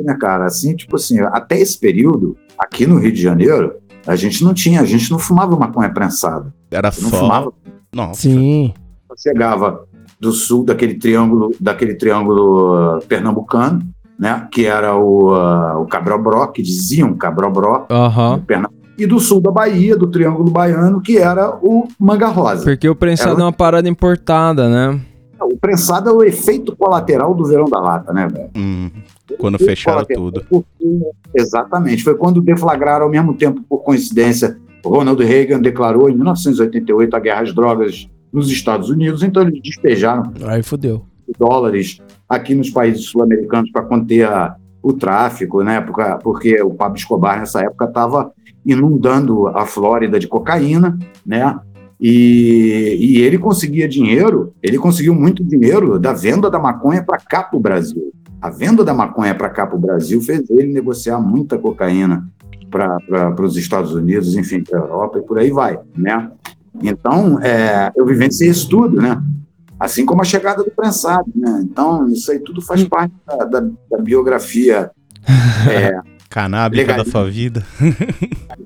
Né, 0.04 0.18
cara? 0.20 0.46
Assim, 0.46 0.76
tipo 0.76 0.96
assim, 0.96 1.20
até 1.20 1.60
esse 1.60 1.78
período, 1.80 2.38
aqui 2.58 2.86
no 2.86 2.98
Rio 3.00 3.12
de 3.12 3.22
Janeiro, 3.22 3.76
a 4.06 4.16
gente 4.16 4.44
não 4.44 4.54
tinha, 4.54 4.82
a 4.82 4.86
gente 4.86 5.10
não 5.12 5.18
fumava 5.20 5.56
maconha 5.58 5.90
prensada. 5.90 6.54
Era 6.70 6.92
Não 7.02 7.10
só... 7.10 7.20
fumava 7.20 7.52
Nossa. 7.94 8.22
Sim. 8.22 8.74
chegava 9.18 9.86
do 10.20 10.32
sul 10.32 10.64
daquele 10.64 10.96
triângulo, 10.96 11.52
daquele 11.60 11.96
triângulo 11.96 12.98
uh, 12.98 13.02
pernambucano, 13.08 13.82
né, 14.22 14.48
que 14.52 14.68
era 14.68 14.96
o, 14.96 15.34
uh, 15.34 15.82
o 15.82 15.88
Cabral 15.88 16.22
Bró, 16.22 16.46
que 16.46 16.62
diziam 16.62 17.12
Cabral 17.16 17.52
Bró, 17.52 17.88
no 17.90 18.42
Pernambuco, 18.44 18.76
e 18.96 19.08
do 19.08 19.20
sul 19.20 19.42
da 19.42 19.50
Bahia, 19.50 19.98
do 19.98 20.06
triângulo 20.06 20.52
baiano, 20.52 21.02
que 21.02 21.18
era 21.18 21.58
o 21.60 21.88
Manga 22.00 22.28
Rosa. 22.28 22.64
Porque 22.64 22.88
o 22.88 22.94
prensado 22.96 23.32
Ela- 23.32 23.42
é 23.42 23.44
uma 23.46 23.52
parada 23.52 23.90
importada, 23.90 24.70
né? 24.70 25.02
O 25.42 25.58
prensado 25.58 26.08
é 26.08 26.14
o 26.14 26.22
efeito 26.24 26.76
colateral 26.76 27.34
do 27.34 27.44
verão 27.46 27.66
da 27.66 27.80
lata, 27.80 28.14
né, 28.14 28.28
velho? 28.32 28.52
Hum, 28.56 28.92
quando 29.40 29.58
fecharam 29.58 30.06
colateral, 30.06 30.32
tudo. 30.48 30.66
exatamente. 31.34 32.04
Foi 32.04 32.14
quando 32.16 32.40
deflagraram, 32.42 33.06
ao 33.06 33.12
mesmo 33.12 33.34
tempo, 33.34 33.60
por 33.68 33.80
coincidência, 33.80 34.56
Ronald 34.86 35.20
Reagan 35.24 35.60
declarou 35.60 36.10
em 36.12 36.14
1988 36.16 37.16
a 37.16 37.20
guerra 37.20 37.42
às 37.42 37.54
drogas 37.56 38.08
nos 38.32 38.52
Estados 38.52 38.90
Unidos, 38.92 39.24
então 39.24 39.42
eles 39.42 39.60
despejaram 39.64 40.32
Aí 40.46 40.62
fodeu. 40.64 41.04
dólares 41.40 42.00
aqui 42.32 42.56
nos 42.56 42.70
países 42.70 43.06
sul-americanos 43.06 43.70
para 43.72 43.84
conter 43.84 44.26
a- 44.26 44.56
o 44.82 44.94
tráfico, 44.94 45.64
né? 45.64 45.82
Porque, 45.82 46.02
porque 46.24 46.62
o 46.62 46.72
Pablo 46.72 46.98
Escobar 46.98 47.40
nessa 47.40 47.62
época 47.62 47.86
estava 47.86 48.32
inundando 48.66 49.48
a 49.50 49.66
Flórida 49.66 50.18
de 50.20 50.28
cocaína, 50.28 50.98
né? 51.26 51.60
E, 52.00 52.98
e 53.00 53.22
ele 53.22 53.38
conseguia 53.38 53.88
dinheiro, 53.88 54.54
ele 54.64 54.80
conseguiu 54.80 55.14
muito 55.14 55.44
dinheiro 55.44 56.00
da 56.00 56.14
venda 56.14 56.50
da 56.50 56.58
maconha 56.58 57.04
para 57.04 57.18
cá 57.20 57.44
para 57.44 57.58
o 57.58 57.62
Brasil. 57.62 58.12
A 58.42 58.50
venda 58.50 58.84
da 58.84 58.94
maconha 58.94 59.36
para 59.36 59.50
cá 59.50 59.68
para 59.68 59.78
o 59.78 59.80
Brasil 59.80 60.20
fez 60.22 60.50
ele 60.50 60.74
negociar 60.74 61.20
muita 61.20 61.60
cocaína 61.60 62.28
para 62.72 63.36
os 63.44 63.56
Estados 63.56 63.94
Unidos, 63.94 64.36
enfim, 64.36 64.64
para 64.64 64.80
a 64.80 64.82
Europa 64.82 65.20
e 65.20 65.22
por 65.22 65.38
aí 65.38 65.52
vai, 65.52 65.78
né? 65.96 66.32
Então, 66.82 67.40
é, 67.42 67.92
eu 67.96 68.06
vivenciei 68.06 68.50
isso 68.50 68.68
tudo, 68.68 69.00
né? 69.00 69.22
Assim 69.84 70.06
como 70.06 70.22
a 70.22 70.24
chegada 70.24 70.64
do 70.64 70.70
prensado, 70.72 71.26
né? 71.36 71.62
Então, 71.64 72.08
isso 72.10 72.32
aí 72.32 72.38
tudo 72.40 72.62
faz 72.62 72.84
parte 72.84 73.14
da, 73.26 73.38
da- 73.46 73.68
da 73.92 73.98
biografia 74.00 74.92
é, 75.70 76.00
Canábica 76.30 76.94
da 76.94 77.04
sua 77.04 77.30
vida. 77.30 77.66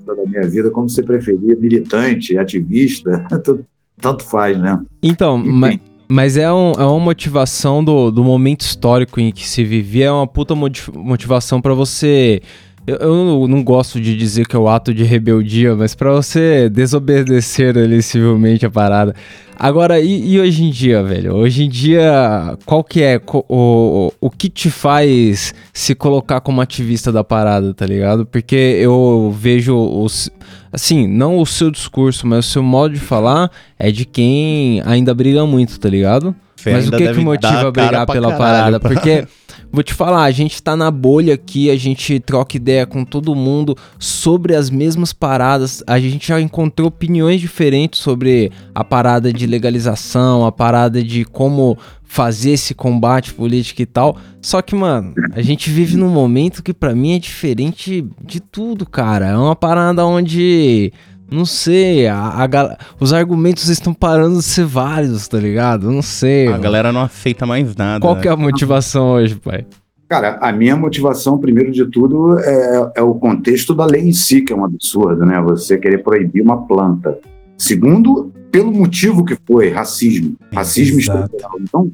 da 0.04 0.14
minha 0.26 0.46
vida, 0.48 0.70
como 0.70 0.88
você 0.88 1.02
preferir, 1.02 1.58
militante, 1.58 2.36
ativista, 2.38 3.26
tanto 4.00 4.24
faz, 4.24 4.58
né? 4.58 4.78
Então, 5.02 5.38
Enfim. 5.38 5.50
ma- 5.50 5.80
mas 6.08 6.36
é, 6.36 6.52
um- 6.52 6.72
é 6.72 6.84
uma 6.84 7.00
motivação 7.00 7.82
do, 7.82 8.10
do 8.10 8.22
momento 8.22 8.60
histórico 8.60 9.18
em 9.18 9.32
que 9.32 9.48
se 9.48 9.64
vivia, 9.64 10.04
é 10.06 10.12
uma 10.12 10.26
puta 10.26 10.54
moti- 10.54 10.92
motivação 10.94 11.60
pra 11.62 11.74
você. 11.74 12.40
Eu, 12.86 12.96
eu 12.96 13.48
não- 13.48 13.62
gosto 13.64 14.00
de 14.00 14.16
dizer 14.16 14.46
que 14.46 14.54
é 14.54 14.58
o 14.58 14.68
ato 14.68 14.94
de 14.94 15.02
rebeldia, 15.02 15.74
mas 15.74 15.94
pra 15.94 16.12
você 16.12 16.68
desobedecer 16.68 17.76
ali 17.76 18.00
civilmente 18.02 18.64
a 18.64 18.70
parada. 18.70 19.14
Agora, 19.58 19.98
e, 19.98 20.32
e 20.34 20.38
hoje 20.40 20.62
em 20.64 20.70
dia, 20.70 21.02
velho? 21.02 21.34
Hoje 21.34 21.64
em 21.64 21.68
dia, 21.68 22.56
qual 22.66 22.84
que 22.84 23.02
é 23.02 23.20
o, 23.48 24.12
o, 24.20 24.30
que 24.30 24.48
te 24.50 24.70
faz 24.70 25.54
se 25.72 25.94
colocar 25.94 26.40
como 26.42 26.60
ativista 26.60 27.10
da 27.10 27.24
parada, 27.24 27.72
tá 27.74 27.86
ligado? 27.86 28.24
Porque 28.26 28.54
eu 28.54 29.34
vejo 29.36 29.74
os. 29.76 30.30
Assim, 30.70 31.06
não 31.08 31.38
o 31.40 31.46
seu 31.46 31.70
discurso, 31.70 32.26
mas 32.26 32.46
o 32.46 32.50
seu 32.50 32.62
modo 32.62 32.94
de 32.94 33.00
falar 33.00 33.50
é 33.78 33.90
de 33.90 34.04
quem 34.04 34.82
ainda 34.84 35.14
briga 35.14 35.44
muito, 35.46 35.80
tá 35.80 35.88
ligado? 35.88 36.36
Você 36.54 36.70
Mas 36.72 36.88
o 36.88 36.90
que 36.90 37.12
que 37.12 37.20
motiva 37.20 37.68
a 37.68 37.70
brigar 37.70 38.06
pela 38.06 38.28
caralho 38.32 38.38
parada? 38.38 38.80
pra- 38.80 38.90
Porque, 38.90 39.26
vou 39.72 39.82
te 39.82 39.92
falar, 39.92 40.24
a 40.24 40.30
gente 40.30 40.62
tá 40.62 40.76
na 40.76 40.90
bolha 40.90 41.34
aqui, 41.34 41.70
a 41.70 41.76
gente 41.76 42.18
troca 42.20 42.56
ideia 42.56 42.86
com 42.86 43.04
todo 43.04 43.34
mundo 43.34 43.76
sobre 43.98 44.54
as 44.54 44.70
mesmas 44.70 45.12
paradas. 45.12 45.82
A 45.86 45.98
gente 45.98 46.28
já 46.28 46.40
encontrou 46.40 46.88
opiniões 46.88 47.40
diferentes 47.40 48.00
sobre 48.00 48.50
a 48.74 48.82
parada 48.82 49.32
de 49.32 49.46
legalização, 49.46 50.46
a 50.46 50.52
parada 50.52 51.02
de 51.02 51.24
como 51.24 51.76
fazer 52.06 52.52
esse 52.52 52.74
combate 52.74 53.34
político 53.34 53.82
e 53.82 53.86
tal. 53.86 54.16
Só 54.40 54.62
que, 54.62 54.74
mano, 54.74 55.12
a 55.32 55.42
gente 55.42 55.70
vive 55.70 55.96
num 55.96 56.08
momento 56.08 56.62
que 56.62 56.72
pra 56.72 56.94
mim 56.94 57.14
é 57.14 57.18
diferente 57.18 58.06
de 58.24 58.40
tudo, 58.40 58.86
cara. 58.86 59.26
É 59.26 59.36
uma 59.36 59.56
parada 59.56 60.06
onde. 60.06 60.92
Não 61.30 61.44
sei, 61.44 62.06
a, 62.06 62.18
a 62.18 62.46
gal- 62.46 62.76
os 63.00 63.12
argumentos 63.12 63.68
estão 63.68 63.92
parando 63.92 64.38
de 64.38 64.44
ser 64.44 64.64
válidos, 64.64 65.26
tá 65.26 65.38
ligado? 65.38 65.90
Não 65.90 66.02
sei. 66.02 66.46
A 66.46 66.50
mano. 66.52 66.62
galera 66.62 66.92
não 66.92 67.02
aceita 67.02 67.44
mais 67.44 67.74
nada. 67.74 68.00
Qual 68.00 68.14
né? 68.14 68.22
que 68.22 68.28
é 68.28 68.30
a 68.30 68.36
motivação 68.36 69.12
hoje, 69.12 69.34
pai? 69.34 69.66
Cara, 70.08 70.38
a 70.40 70.52
minha 70.52 70.76
motivação, 70.76 71.36
primeiro 71.36 71.72
de 71.72 71.84
tudo, 71.86 72.38
é, 72.38 72.92
é 72.96 73.02
o 73.02 73.14
contexto 73.14 73.74
da 73.74 73.84
lei 73.84 74.02
em 74.02 74.12
si, 74.12 74.40
que 74.40 74.52
é 74.52 74.56
um 74.56 74.64
absurdo, 74.64 75.26
né? 75.26 75.40
Você 75.40 75.76
querer 75.76 75.98
proibir 75.98 76.42
uma 76.42 76.64
planta. 76.64 77.18
Segundo, 77.58 78.32
pelo 78.52 78.72
motivo 78.72 79.24
que 79.24 79.36
foi, 79.46 79.70
racismo. 79.70 80.36
Racismo 80.54 81.00
Exato. 81.00 81.24
estrutural. 81.24 81.58
Então, 81.60 81.90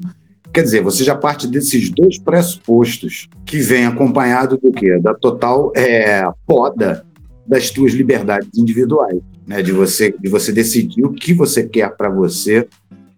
quer 0.53 0.61
dizer, 0.61 0.83
você 0.83 1.03
já 1.03 1.15
parte 1.15 1.47
desses 1.47 1.89
dois 1.89 2.19
pressupostos, 2.19 3.27
que 3.45 3.57
vem 3.57 3.87
acompanhado 3.87 4.59
do 4.59 4.71
quê? 4.71 4.99
Da 4.99 5.15
total 5.15 5.71
é, 5.75 6.23
poda 6.45 7.03
das 7.45 7.69
tuas 7.69 7.93
liberdades 7.93 8.49
individuais, 8.57 9.19
né? 9.47 9.61
De 9.61 9.71
você, 9.71 10.13
de 10.19 10.29
você 10.29 10.51
decidir 10.51 11.03
o 11.05 11.11
que 11.13 11.33
você 11.33 11.63
quer 11.67 11.95
para 11.95 12.09
você 12.09 12.67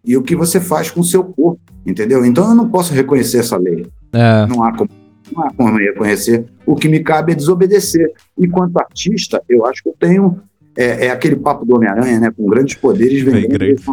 e 0.03 0.15
o 0.17 0.21
que 0.23 0.35
você 0.35 0.59
faz 0.59 0.89
com 0.91 1.01
o 1.01 1.03
seu 1.03 1.23
corpo, 1.23 1.59
entendeu? 1.85 2.25
Então 2.25 2.49
eu 2.49 2.55
não 2.55 2.69
posso 2.69 2.93
reconhecer 2.93 3.39
essa 3.39 3.57
lei. 3.57 3.85
É, 4.13 4.45
Não 4.47 4.63
há 4.63 4.71
como, 4.75 4.89
não 5.35 5.43
há 5.43 5.53
como 5.53 5.77
reconhecer. 5.77 6.45
O 6.65 6.75
que 6.75 6.87
me 6.87 6.99
cabe 7.01 7.33
é 7.33 7.35
desobedecer. 7.35 8.11
E 8.37 8.47
quanto 8.47 8.77
artista, 8.77 9.41
eu 9.49 9.65
acho 9.65 9.83
que 9.83 9.89
eu 9.89 9.95
tenho. 9.99 10.39
É, 10.77 11.05
é 11.07 11.09
aquele 11.11 11.35
papo 11.37 11.65
do 11.65 11.75
Homem-Aranha, 11.75 12.19
né? 12.19 12.31
Com 12.35 12.45
grandes 12.47 12.75
poderes 12.75 13.21
vem 13.21 13.47
grandes 13.47 13.85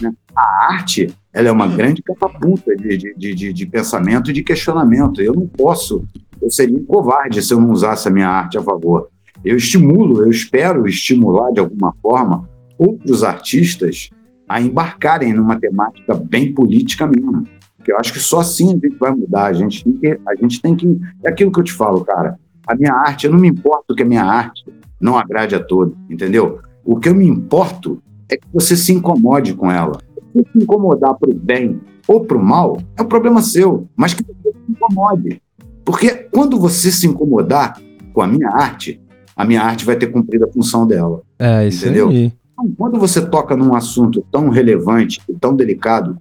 né? 0.00 0.12
A 0.36 0.72
arte, 0.74 1.08
ela 1.32 1.48
é 1.48 1.52
uma 1.52 1.66
grande 1.66 2.02
catapulta 2.02 2.74
de, 2.76 2.96
de, 2.96 3.14
de, 3.16 3.34
de- 3.34 3.52
de 3.52 3.66
pensamento 3.66 4.30
e 4.30 4.34
de 4.34 4.42
questionamento. 4.42 5.20
Eu 5.20 5.32
não 5.34 5.46
posso, 5.46 6.04
eu 6.40 6.50
seria 6.50 6.76
um 6.76 6.84
covarde 6.84 7.42
se 7.42 7.52
eu 7.54 7.60
não 7.60 7.70
usasse 7.70 8.06
a 8.08 8.10
minha 8.10 8.28
arte 8.28 8.58
a 8.58 8.62
favor. 8.62 9.08
Eu 9.44 9.56
estimulo, 9.56 10.22
eu 10.22 10.30
espero 10.30 10.86
estimular 10.86 11.50
de 11.52 11.60
alguma 11.60 11.94
forma 12.00 12.48
outros 12.78 13.22
artistas 13.22 14.10
a 14.48 14.60
embarcarem 14.60 15.32
numa 15.32 15.58
temática 15.58 16.14
bem 16.14 16.52
política 16.52 17.06
mesmo. 17.06 17.44
Porque 17.76 17.92
eu 17.92 17.98
acho 17.98 18.12
que 18.12 18.18
só 18.18 18.40
assim 18.40 18.70
a 18.70 18.72
gente 18.72 18.96
vai 18.98 19.10
mudar. 19.10 19.46
A 19.46 19.52
gente 19.52 19.84
tem 19.84 19.92
que. 19.92 20.20
A 20.26 20.34
gente 20.34 20.62
tem 20.62 20.74
que 20.74 21.00
é 21.22 21.28
aquilo 21.28 21.52
que 21.52 21.60
eu 21.60 21.64
te 21.64 21.72
falo, 21.72 22.04
cara. 22.04 22.38
A 22.66 22.74
minha 22.74 22.94
arte, 22.94 23.26
eu 23.26 23.32
não 23.32 23.38
me 23.38 23.48
importo 23.48 23.94
que 23.94 24.02
a 24.02 24.06
minha 24.06 24.24
arte 24.24 24.64
não 24.98 25.18
agrade 25.18 25.54
a 25.54 25.62
todos, 25.62 25.94
entendeu? 26.08 26.60
O 26.82 26.96
que 26.98 27.10
eu 27.10 27.14
me 27.14 27.26
importo 27.26 28.02
é 28.28 28.38
que 28.38 28.46
você 28.52 28.74
se 28.74 28.92
incomode 28.92 29.54
com 29.54 29.70
ela. 29.70 29.98
Se 30.32 30.42
se 30.50 30.58
incomodar 30.64 31.14
para 31.14 31.30
o 31.30 31.34
bem 31.34 31.78
ou 32.08 32.24
para 32.24 32.38
o 32.38 32.42
mal, 32.42 32.78
é 32.96 33.02
um 33.02 33.06
problema 33.06 33.42
seu, 33.42 33.86
mas 33.94 34.14
que 34.14 34.24
você 34.24 34.50
se 34.50 34.72
incomode. 34.72 35.42
Porque 35.84 36.10
quando 36.32 36.58
você 36.58 36.90
se 36.90 37.06
incomodar 37.06 37.78
com 38.14 38.22
a 38.22 38.26
minha 38.26 38.48
arte, 38.48 39.00
a 39.36 39.44
minha 39.44 39.62
arte 39.62 39.84
vai 39.84 39.96
ter 39.96 40.06
cumprido 40.08 40.44
a 40.44 40.48
função 40.52 40.86
dela. 40.86 41.22
é 41.38 41.66
isso 41.66 41.84
Entendeu? 41.84 42.08
aí. 42.08 42.32
Então, 42.52 42.72
quando 42.78 42.98
você 42.98 43.24
toca 43.24 43.56
num 43.56 43.74
assunto 43.74 44.24
tão 44.30 44.48
relevante 44.48 45.20
e 45.28 45.34
tão 45.34 45.54
delicado 45.56 46.16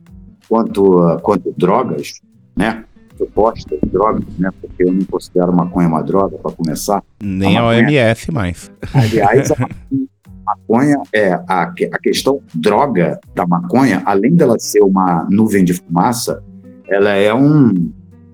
quanto, 0.50 1.00
ah, 1.04 1.20
quanto 1.22 1.54
drogas, 1.58 2.22
né? 2.56 2.84
Supostas 3.18 3.80
drogas, 3.92 4.24
né? 4.40 4.50
Porque 4.60 4.84
eu 4.84 4.92
não 4.92 5.04
considero 5.06 5.54
maconha 5.54 5.88
uma 5.88 6.02
droga, 6.02 6.38
para 6.38 6.52
começar. 6.52 7.04
Nem 7.22 7.58
A 7.58 7.62
a 7.62 7.64
maconha. 7.66 7.88
OMS 7.88 8.32
mais. 8.32 8.72
Aliás, 8.94 9.52
a 9.52 9.56
maconha 10.44 10.98
é 11.14 11.34
a, 11.34 11.64
a 11.64 12.00
questão 12.02 12.42
droga 12.54 13.20
da 13.36 13.46
maconha, 13.46 14.02
além 14.06 14.34
dela 14.36 14.58
ser 14.58 14.82
uma 14.82 15.28
nuvem 15.30 15.64
de 15.64 15.74
fumaça, 15.74 16.44
ela 16.90 17.12
é 17.12 17.34
um, 17.34 17.92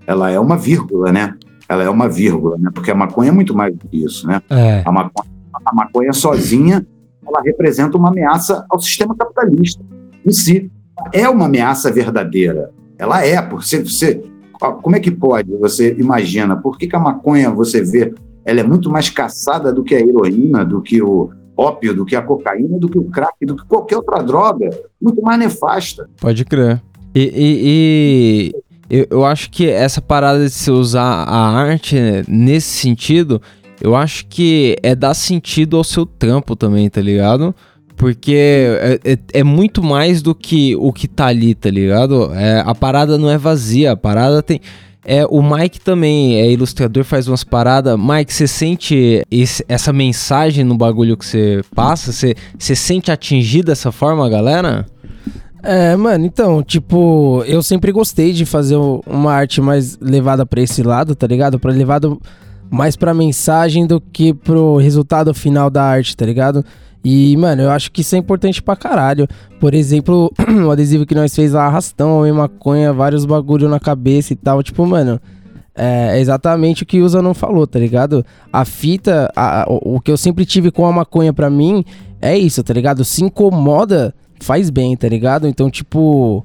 ela 0.07 0.31
é 0.31 0.39
uma 0.39 0.57
vírgula, 0.57 1.11
né? 1.11 1.35
Ela 1.69 1.83
é 1.83 1.89
uma 1.89 2.09
vírgula, 2.09 2.57
né? 2.57 2.69
Porque 2.73 2.89
a 2.91 2.95
maconha 2.95 3.29
é 3.29 3.31
muito 3.31 3.55
mais 3.55 3.73
do 3.75 3.87
que 3.87 4.03
isso, 4.03 4.25
né? 4.27 4.41
É, 4.49 4.81
A 4.85 4.91
maconha, 4.91 5.29
a 5.65 5.75
maconha 5.75 6.11
sozinha, 6.11 6.85
ela 7.25 7.41
representa 7.43 7.95
uma 7.95 8.09
ameaça 8.09 8.65
ao 8.69 8.79
sistema 8.81 9.15
capitalista 9.15 9.81
em 10.25 10.31
si. 10.31 10.71
É 11.13 11.29
uma 11.29 11.45
ameaça 11.45 11.91
verdadeira. 11.91 12.71
Ela 12.97 13.23
é, 13.25 13.41
porque 13.41 13.65
você, 13.65 13.83
você- 13.83 14.23
como 14.81 14.95
é 14.95 14.99
que 14.99 15.11
pode? 15.11 15.55
Você 15.57 15.95
imagina, 15.99 16.57
por 16.57 16.77
que, 16.77 16.87
que 16.87 16.95
a 16.95 16.99
maconha, 16.99 17.49
você 17.51 17.81
vê, 17.83 18.13
ela 18.43 18.59
é 18.59 18.63
muito 18.63 18.89
mais 18.89 19.09
caçada 19.09 19.71
do 19.71 19.83
que 19.83 19.95
a 19.95 19.99
heroína, 20.01 20.65
do 20.65 20.81
que 20.81 21.01
o 21.01 21.29
ópio, 21.55 21.93
do 21.93 22.03
que 22.05 22.15
a 22.15 22.21
cocaína, 22.21 22.79
do 22.79 22.89
que 22.89 22.97
o 22.97 23.03
crack, 23.05 23.45
do 23.45 23.55
que 23.55 23.65
qualquer 23.65 23.97
outra 23.97 24.21
droga, 24.23 24.69
muito 25.01 25.21
mais 25.21 25.37
nefasta. 25.39 26.09
pode 26.19 26.43
crer. 26.45 26.81
E, 27.15 27.21
e- 27.21 28.51
e 28.55 28.58
eu, 28.89 29.07
eu 29.09 29.25
acho 29.25 29.49
que 29.51 29.67
essa 29.69 30.01
parada 30.01 30.43
de 30.43 30.49
se 30.49 30.71
usar 30.71 31.23
a 31.23 31.49
arte 31.49 31.95
né, 31.95 32.23
nesse 32.27 32.67
sentido, 32.69 33.41
eu 33.81 33.95
acho 33.95 34.25
que 34.27 34.75
é 34.83 34.95
dar 34.95 35.13
sentido 35.13 35.77
ao 35.77 35.83
seu 35.83 36.05
trampo 36.05 36.55
também, 36.55 36.89
tá 36.89 37.01
ligado? 37.01 37.53
Porque 37.95 38.33
é, 38.33 38.99
é- 39.03 39.17
é 39.39 39.43
muito 39.43 39.83
mais 39.83 40.21
do 40.21 40.33
que 40.33 40.75
o 40.77 40.91
que 40.93 41.07
tá 41.07 41.27
ali, 41.27 41.53
tá 41.53 41.69
ligado? 41.69 42.33
É, 42.33 42.63
a 42.65 42.73
parada 42.73 43.17
não 43.17 43.29
é 43.29 43.37
vazia, 43.37 43.91
a 43.91 43.97
parada 43.97 44.41
tem. 44.41 44.61
É, 45.05 45.25
o 45.25 45.41
Mike 45.41 45.79
também 45.79 46.35
é 46.35 46.51
ilustrador, 46.51 47.03
faz 47.03 47.27
umas 47.27 47.43
paradas. 47.43 47.97
Mike, 47.97 48.33
você 48.33 48.47
sente 48.47 49.23
esse- 49.31 49.63
essa 49.67 49.91
mensagem 49.93 50.63
no 50.63 50.77
bagulho 50.77 51.17
que 51.17 51.25
você 51.25 51.61
passa? 51.75 52.11
Você 52.11 52.35
sente 52.75 53.11
atingido 53.11 53.67
dessa 53.67 53.91
forma, 53.91 54.29
galera? 54.29 54.85
É, 55.61 55.95
mano, 55.95 56.25
então, 56.25 56.63
tipo, 56.63 57.43
eu 57.45 57.61
sempre 57.61 57.91
gostei 57.91 58.31
de 58.31 58.45
fazer 58.45 58.77
uma 58.77 59.33
arte 59.33 59.59
mais 59.59 59.97
levada 59.99 60.45
pra 60.45 60.61
esse 60.61 60.81
lado, 60.83 61.15
tá 61.15 61.27
ligado? 61.27 61.59
Pra 61.59 61.71
levado 61.71 62.19
mais 62.69 62.95
pra 62.95 63.13
mensagem 63.13 63.85
do 63.85 63.99
que 63.99 64.33
pro 64.33 64.77
resultado 64.77 65.33
final 65.33 65.69
da 65.69 65.83
arte, 65.83 66.15
tá 66.15 66.25
ligado? 66.25 66.63
E, 67.03 67.35
mano, 67.37 67.61
eu 67.63 67.71
acho 67.71 67.91
que 67.91 68.01
isso 68.01 68.15
é 68.15 68.17
importante 68.19 68.61
pra 68.61 68.75
caralho. 68.75 69.27
Por 69.59 69.73
exemplo, 69.73 70.31
o 70.65 70.71
adesivo 70.71 71.05
que 71.05 71.15
nós 71.15 71.35
fez 71.35 71.51
lá, 71.53 71.65
arrastão, 71.65 72.19
homem 72.19 72.31
maconha, 72.31 72.93
vários 72.93 73.25
bagulho 73.25 73.67
na 73.67 73.79
cabeça 73.79 74.31
e 74.33 74.35
tal. 74.35 74.61
Tipo, 74.63 74.85
mano, 74.85 75.19
é 75.75 76.19
exatamente 76.19 76.83
o 76.83 76.85
que 76.85 77.01
o 77.01 77.05
Usa 77.05 77.21
não 77.21 77.33
falou, 77.33 77.65
tá 77.67 77.79
ligado? 77.79 78.25
A 78.51 78.63
fita, 78.65 79.31
a- 79.35 79.65
o 79.67 79.99
que 79.99 80.11
eu 80.11 80.17
sempre 80.17 80.45
tive 80.45 80.71
com 80.71 80.85
a 80.85 80.91
maconha 80.91 81.33
pra 81.33 81.49
mim 81.49 81.83
é 82.21 82.37
isso, 82.37 82.61
tá 82.63 82.73
ligado? 82.73 83.03
Se 83.05 83.23
incomoda, 83.23 84.13
faz 84.39 84.69
bem, 84.69 84.95
tá 84.97 85.07
ligado? 85.07 85.47
Então, 85.47 85.69
tipo, 85.69 86.43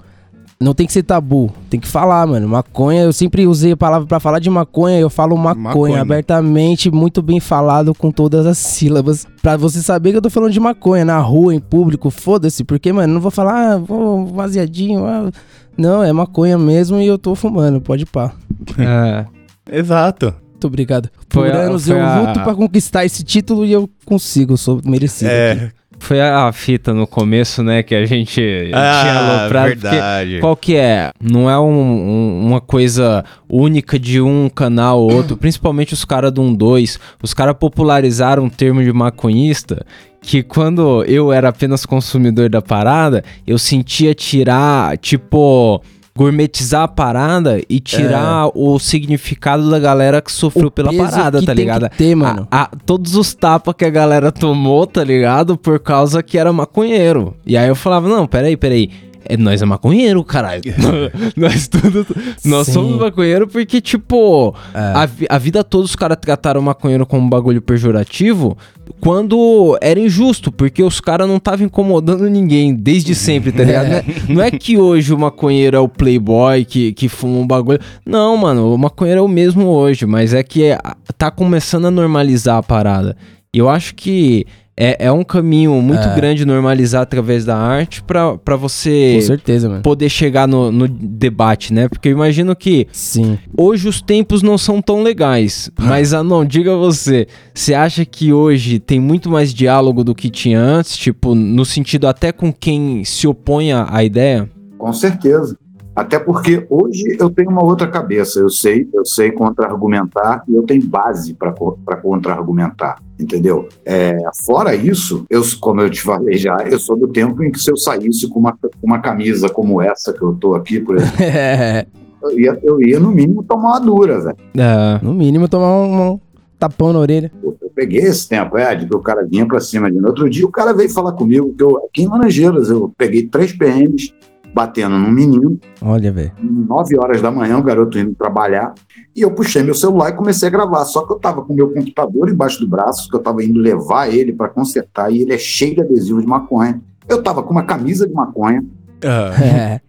não 0.61 0.73
tem 0.75 0.87
que 0.87 0.93
ser 0.93 1.03
tabu, 1.03 1.53
tem 1.69 1.79
que 1.81 1.89
falar, 1.89 2.27
mano. 2.27 2.49
Maconha, 2.49 3.03
eu 3.03 3.13
sempre 3.13 3.47
usei 3.47 3.73
a 3.73 3.77
palavra 3.77 4.07
pra 4.07 4.21
falar 4.21 4.39
de 4.39 4.49
maconha, 4.49 4.99
eu 4.99 5.11
falo 5.11 5.37
maconha, 5.37 5.63
Maconha. 5.69 6.01
abertamente, 6.03 6.91
muito 6.91 7.21
bem 7.21 7.41
falado 7.41 7.93
com 7.95 8.11
todas 8.11 8.47
as 8.47 8.57
sílabas. 8.59 9.27
Pra 9.43 9.57
você 9.57 9.83
saber 9.83 10.13
que 10.13 10.17
eu 10.19 10.23
tô 10.23 10.31
falando 10.31 10.53
de 10.53 10.61
maconha 10.61 11.05
na 11.05 11.19
rua, 11.19 11.55
em 11.55 11.61
público, 11.61 12.09
foda-se, 12.11 12.65
porque, 12.65 12.93
mano, 12.93 13.15
não 13.15 13.21
vou 13.21 13.31
falar, 13.31 13.75
ah, 13.75 13.79
vou 13.79 14.27
vaziadinho, 14.27 15.05
ah. 15.05 15.31
Não, 15.77 16.05
é 16.05 16.13
maconha 16.13 16.57
mesmo 16.57 17.01
e 17.01 17.07
eu 17.07 17.19
tô 17.19 17.35
fumando, 17.35 17.81
pode 17.81 18.07
pá. 18.07 18.33
É. 18.79 19.25
Exato. 19.71 20.33
Muito 20.53 20.67
obrigado. 20.69 21.11
Foi 21.29 21.51
Por 21.51 21.57
a- 21.59 21.63
anos 21.63 21.87
foi 21.87 21.97
eu 21.97 22.01
a- 22.05 22.21
luto 22.21 22.41
pra 22.45 22.55
conquistar 22.55 23.05
esse 23.05 23.25
título 23.25 23.67
e 23.67 23.73
eu 23.73 23.91
consigo, 24.07 24.57
sou 24.57 24.81
merecido. 24.85 25.31
aqui. 25.31 25.73
Foi 26.05 26.21
a 26.21 26.53
fita 26.53 26.93
no 26.93 27.07
começo, 27.07 27.63
né, 27.63 27.83
que 27.83 27.95
a 27.95 28.05
gente 28.05 28.41
Ah, 28.75 29.01
tinha 29.03 29.19
aloprado. 29.41 29.67
verdade. 29.69 30.31
Porque 30.33 30.41
qual 30.41 30.57
que 30.57 30.77
é? 30.77 31.11
Não 31.19 31.49
é 31.49 31.59
um- 31.59 31.65
um- 31.65 32.47
uma 32.47 32.61
coisa 32.61 33.25
única 33.49 33.99
de 33.99 34.21
um 34.21 34.51
canal 34.51 35.01
ou 35.01 35.11
outro, 35.13 35.35
principalmente 35.37 35.95
os 35.95 36.05
caras 36.05 36.31
do 36.31 36.43
1-2. 36.43 36.99
Os 37.23 37.33
caras 37.33 37.57
popularizaram 37.59 38.45
o 38.45 38.51
termo 38.51 38.83
de 38.85 38.93
maconhista 38.93 39.87
que 40.21 40.43
quando 40.43 41.03
eu 41.05 41.33
era 41.33 41.49
apenas 41.49 41.87
consumidor 41.87 42.49
da 42.51 42.61
parada, 42.61 43.25
eu 43.47 43.57
sentia 43.59 44.15
tirar, 44.15 44.99
tipo, 44.99 45.83
gourmetizar 46.17 46.83
a 46.83 46.89
parada 46.89 47.61
e 47.69 47.81
tirar 47.81 48.49
o 48.55 48.79
significado 48.79 49.69
da 49.69 49.79
galera 49.81 50.23
que 50.23 50.31
sofreu 50.31 50.69
O 50.69 50.71
pela 50.71 50.93
parada, 50.93 51.43
tá 51.43 51.53
ligado? 51.53 51.89
ter, 51.91 52.15
mano. 52.15 52.47
A- 52.51 52.63
a- 52.63 52.71
todos 52.87 53.17
os 53.17 53.35
tapas 53.35 53.75
que 53.77 53.85
a 53.85 53.91
galera 53.91 54.31
tomou, 54.31 54.87
tá 54.87 55.03
ligado? 55.03 55.57
Por 55.57 55.81
causa 55.81 56.23
que 56.23 56.39
era 56.39 56.53
maconheiro. 56.53 57.37
E 57.45 57.57
aí 57.57 57.69
eu 57.69 57.75
falava, 57.75 58.09
não, 58.09 58.27
peraí, 58.27 58.57
peraí. 58.57 58.91
É, 59.27 59.37
nós 59.37 59.63
é 59.63 59.65
maconheiro, 59.65 60.23
caralho. 60.25 60.63
nós 61.37 61.69
tudo. 61.69 62.07
Nós 62.45 62.67
Sim. 62.67 62.73
somos 62.73 62.99
maconheiro 62.99 63.47
porque, 63.47 63.81
tipo, 63.81 64.55
É. 64.75 64.79
a, 64.79 65.09
a 65.31 65.39
vida 65.39 65.63
toda 65.65 65.85
os 65.85 65.97
caras 65.97 66.19
trataram 66.21 66.61
maconheiro 66.61 67.07
como 67.07 67.25
um 67.27 67.29
bagulho 67.29 67.61
pejorativo 67.63 68.57
quando 69.01 69.79
era 69.81 69.99
injusto, 69.99 70.53
porque 70.53 70.83
os 70.83 71.01
caras 71.01 71.27
não 71.27 71.37
estavam 71.37 71.67
incomodando 71.67 72.29
ninguém 72.29 72.75
desde 72.75 73.15
sempre, 73.15 73.51
tá 73.53 73.65
ligado? 73.65 73.89
Não 73.89 73.95
é, 73.97 74.05
não 74.29 74.43
é 74.43 74.51
que 74.51 74.77
hoje 74.77 75.13
o 75.13 75.19
maconheiro 75.19 75.77
é 75.77 75.81
o 75.81 75.89
playboy 75.89 76.65
que, 76.65 76.93
que 76.93 77.09
fuma 77.09 77.39
um 77.39 77.47
bagulho. 77.47 77.81
Não, 78.05 78.37
mano, 78.37 78.75
o 78.75 78.79
maconheiro 78.79 79.21
é 79.21 79.23
o 79.23 79.29
mesmo 79.29 79.67
hoje, 79.69 80.07
mas 80.07 80.35
é 80.35 80.43
que 80.43 80.77
tá 81.17 81.31
começando 81.31 81.87
a 81.87 81.91
normalizar 81.91 82.59
a 82.59 82.63
parada. 82.63 83.17
E 83.55 83.59
eu 83.59 83.69
acho 83.69 83.95
que 83.95 84.47
é, 84.77 85.07
é 85.07 85.13
um 85.13 85.23
caminho 85.23 85.81
muito 85.81 86.03
É. 86.09 86.15
grande 86.17 86.45
normalizar 86.45 87.03
através 87.03 87.45
da 87.45 87.57
arte 87.57 88.03
pra, 88.03 88.37
pra 88.37 88.57
você 88.57 89.15
Com 89.17 89.27
certeza, 89.27 89.69
mano. 89.69 89.83
poder 89.83 90.09
chegar 90.09 90.49
no, 90.49 90.73
no 90.73 90.89
debate, 90.89 91.73
né? 91.73 91.89
Porque 91.89 92.09
eu 92.09 92.13
imagino 92.13 92.55
que 92.57 92.87
Sim. 92.93 93.39
hoje 93.57 93.89
os 93.89 94.01
tempos 94.03 94.43
não 94.43 94.59
são 94.59 94.83
tão 94.83 95.03
legais. 95.03 95.71
Mas, 95.79 96.13
Anon, 96.13 96.45
diga 96.45 96.75
você, 96.77 97.27
você 97.55 97.73
acha 97.75 98.05
que 98.05 98.33
hoje 98.33 98.79
tem 98.79 98.99
muito 98.99 99.31
mais 99.31 99.55
diálogo 99.55 100.03
do 100.03 100.15
que 100.15 100.29
tinha 100.29 100.61
antes? 100.61 100.97
Tipo, 100.97 101.35
no 101.35 101.65
sentido 101.65 102.07
até 102.09 102.33
com 102.33 102.53
quem 102.53 103.05
se 103.05 103.27
opõe 103.27 103.73
à 103.73 103.87
à 103.89 104.03
ideia? 104.03 104.49
Com 104.77 104.93
certeza. 104.93 105.57
Até 105.95 106.19
porque 106.19 106.67
hoje 106.69 107.17
eu 107.21 107.31
tenho 107.31 107.51
uma 107.51 107.63
outra 107.63 107.87
cabeça. 107.87 108.41
Eu 108.41 108.49
sei, 108.49 108.89
eu 108.93 109.05
sei 109.05 109.31
contra-argumentar 109.31 110.43
e 110.49 110.55
eu 110.55 110.65
tenho 110.65 110.85
base 110.87 111.35
para 111.35 111.53
contra-argumentar, 111.53 113.01
entendeu? 113.19 113.69
É, 113.85 114.19
fora 114.45 114.75
isso, 114.75 115.25
eu, 115.31 115.43
como 115.61 115.81
eu 115.81 115.91
te 115.91 116.01
falei 116.03 116.37
já, 116.37 116.57
eu 116.69 116.79
sou 116.79 116.97
do 116.97 117.07
tempo 117.07 117.43
em 117.45 117.53
que 117.53 117.61
se 117.61 117.71
eu 117.71 117.77
saísse 117.77 118.29
com 118.29 118.41
uma, 118.41 118.59
uma 118.83 118.99
camisa 118.99 119.49
como 119.49 119.81
essa 119.81 120.13
que 120.13 120.23
eu 120.23 120.35
tô 120.35 120.55
aqui, 120.55 120.81
por 120.81 120.97
exemplo, 120.97 121.17
eu 122.23 122.41
ia, 122.41 122.59
eu 122.63 122.83
ia 122.83 122.99
no 122.99 123.13
mínimo 123.13 123.45
tomar 123.45 123.71
uma 123.71 123.81
dura, 123.81 124.21
velho. 124.21 124.37
É, 124.57 124.99
no 125.01 125.15
mínimo 125.15 125.49
tomar 125.49 125.71
um, 125.71 126.13
um 126.13 126.21
tapão 126.59 126.93
na 126.93 126.99
orelha. 126.99 127.31
Eu 127.43 127.57
peguei 127.73 128.01
esse 128.01 128.29
tempo, 128.29 128.59
é, 128.59 128.75
de 128.75 128.87
que 128.87 128.97
o 128.97 129.01
cara 129.01 129.25
vinha 129.25 129.47
pra 129.47 129.61
cima 129.61 129.91
de 129.91 129.97
mim. 129.97 130.07
Outro 130.07 130.29
dia 130.29 130.45
o 130.45 130.51
cara 130.51 130.73
veio 130.73 130.91
falar 130.91 131.13
comigo 131.13 131.55
que 131.57 131.63
eu, 131.63 131.77
aqui 131.85 132.03
em 132.03 132.09
Laranjeiras, 132.09 132.69
eu 132.69 132.93
peguei 132.97 133.27
três 133.27 133.53
PMs 133.53 134.13
batendo 134.55 134.97
num 134.99 135.11
menino, 135.11 135.59
Olha, 135.83 136.13
velho. 136.13 136.33
9 136.41 136.99
horas 136.99 137.21
da 137.21 137.31
manhã, 137.31 137.59
o 137.59 137.63
garoto 137.63 137.99
indo 137.99 138.15
trabalhar, 138.15 138.73
e 139.15 139.21
eu 139.23 139.31
puxei 139.33 139.63
meu 139.63 139.75
celular 139.75 140.11
e 140.11 140.13
comecei 140.13 140.49
a 140.49 140.51
gravar. 140.53 140.85
Só 140.85 141.05
que 141.05 141.13
eu 141.13 141.19
tava 141.19 141.43
com 141.43 141.53
meu 141.53 141.71
computador 141.73 142.31
embaixo 142.31 142.61
do 142.61 142.69
braço, 142.69 143.09
que 143.11 143.17
eu 143.17 143.21
tava 143.21 143.43
indo 143.45 143.59
levar 143.59 144.09
ele 144.13 144.33
para 144.33 144.49
consertar, 144.49 145.11
e 145.13 145.23
ele 145.23 145.33
é 145.35 145.39
cheio 145.39 145.75
de 145.75 145.81
adesivo 145.81 146.21
de 146.21 146.27
maconha. 146.27 146.81
Eu 147.09 147.23
tava 147.23 147.43
com 147.43 147.51
uma 147.51 147.65
camisa 147.65 148.07
de 148.07 148.15
maconha, 148.15 148.65
Ah, 149.05 149.33
É. 149.43 149.81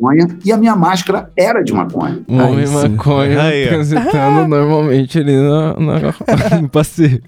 maconha 0.00 0.26
e 0.44 0.50
a 0.50 0.56
minha 0.56 0.74
máscara 0.74 1.30
era 1.36 1.62
de 1.62 1.72
maconha. 1.72 2.22
um 2.28 2.40
homem 2.42 2.66
maconha 2.66 3.42
Aí, 3.42 3.68
transitando 3.68 4.48
normalmente 4.48 5.18
ali 5.18 5.36
na, 5.36 5.74
na, 5.78 6.00
no 6.62 6.68
passeio. 6.68 7.22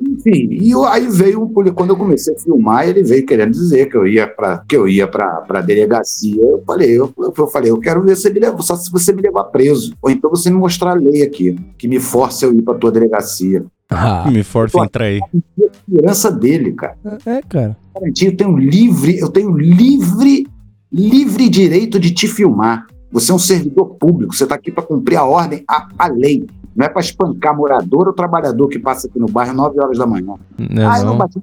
Enfim, 0.00 0.48
e 0.52 0.70
eu- 0.70 0.84
aí 0.84 1.06
veio 1.08 1.42
um 1.42 1.48
poli- 1.48 1.72
quando 1.72 1.90
eu 1.90 1.96
comecei 1.96 2.34
a 2.34 2.38
filmar, 2.38 2.88
ele 2.88 3.02
veio 3.02 3.24
querendo 3.26 3.50
dizer 3.52 3.86
que 3.88 3.96
eu 3.96 4.06
ia 4.06 4.26
para 4.26 4.58
que 4.68 4.76
eu 4.76 4.86
ia 4.88 5.06
para 5.06 5.26
para 5.42 5.60
delegacia. 5.60 6.40
Eu 6.42 6.62
falei, 6.66 6.90
eu, 6.98 7.12
eu 7.36 7.46
falei, 7.48 7.70
eu 7.70 7.78
quero 7.78 8.02
ver 8.02 8.16
se 8.16 8.30
me 8.30 8.38
leva, 8.40 8.60
só 8.62 8.76
se 8.76 8.90
você 8.90 9.12
me 9.12 9.22
levar 9.22 9.44
preso, 9.44 9.94
ou 10.00 10.10
então 10.10 10.30
você 10.30 10.50
me 10.50 10.56
mostrar 10.56 10.92
a 10.92 10.94
lei 10.94 11.22
aqui 11.22 11.56
que 11.78 11.88
me 11.88 11.98
force 11.98 12.44
eu 12.44 12.54
ir 12.54 12.62
para 12.62 12.74
tua 12.78 12.90
delegacia. 12.92 13.64
Ah, 13.88 14.28
me 14.30 14.42
força 14.42 14.80
a 14.80 14.84
entrar 14.84 15.04
aí. 15.04 15.20
E 15.56 15.64
a 15.64 15.70
segurança 15.88 16.30
dele, 16.32 16.72
cara. 16.72 16.96
é, 17.24 17.40
cara. 17.48 17.76
Garantia, 17.94 18.28
eu 18.28 18.36
tenho 18.36 18.56
livre, 18.56 19.18
eu 19.18 19.28
tenho 19.28 19.56
livre, 19.56 20.46
livre 20.92 21.48
direito 21.48 21.98
de 21.98 22.10
te 22.12 22.26
filmar. 22.26 22.86
Você 23.16 23.32
é 23.32 23.34
um 23.34 23.38
servidor 23.38 23.94
público, 23.94 24.34
você 24.34 24.42
está 24.44 24.56
aqui 24.56 24.70
para 24.70 24.82
cumprir 24.82 25.16
a 25.16 25.24
ordem, 25.24 25.64
a, 25.66 25.88
a 25.98 26.06
lei. 26.06 26.46
Não 26.76 26.84
é 26.84 26.88
para 26.90 27.00
espancar 27.00 27.56
morador 27.56 28.08
ou 28.08 28.12
trabalhador 28.12 28.68
que 28.68 28.78
passa 28.78 29.06
aqui 29.06 29.18
no 29.18 29.26
bairro 29.26 29.54
9 29.54 29.80
horas 29.80 29.96
da 29.96 30.06
manhã. 30.06 30.34
Né, 30.58 30.86
ah, 30.86 30.98
eu 30.98 31.06
não 31.06 31.12
não? 31.12 31.16
bati. 31.16 31.42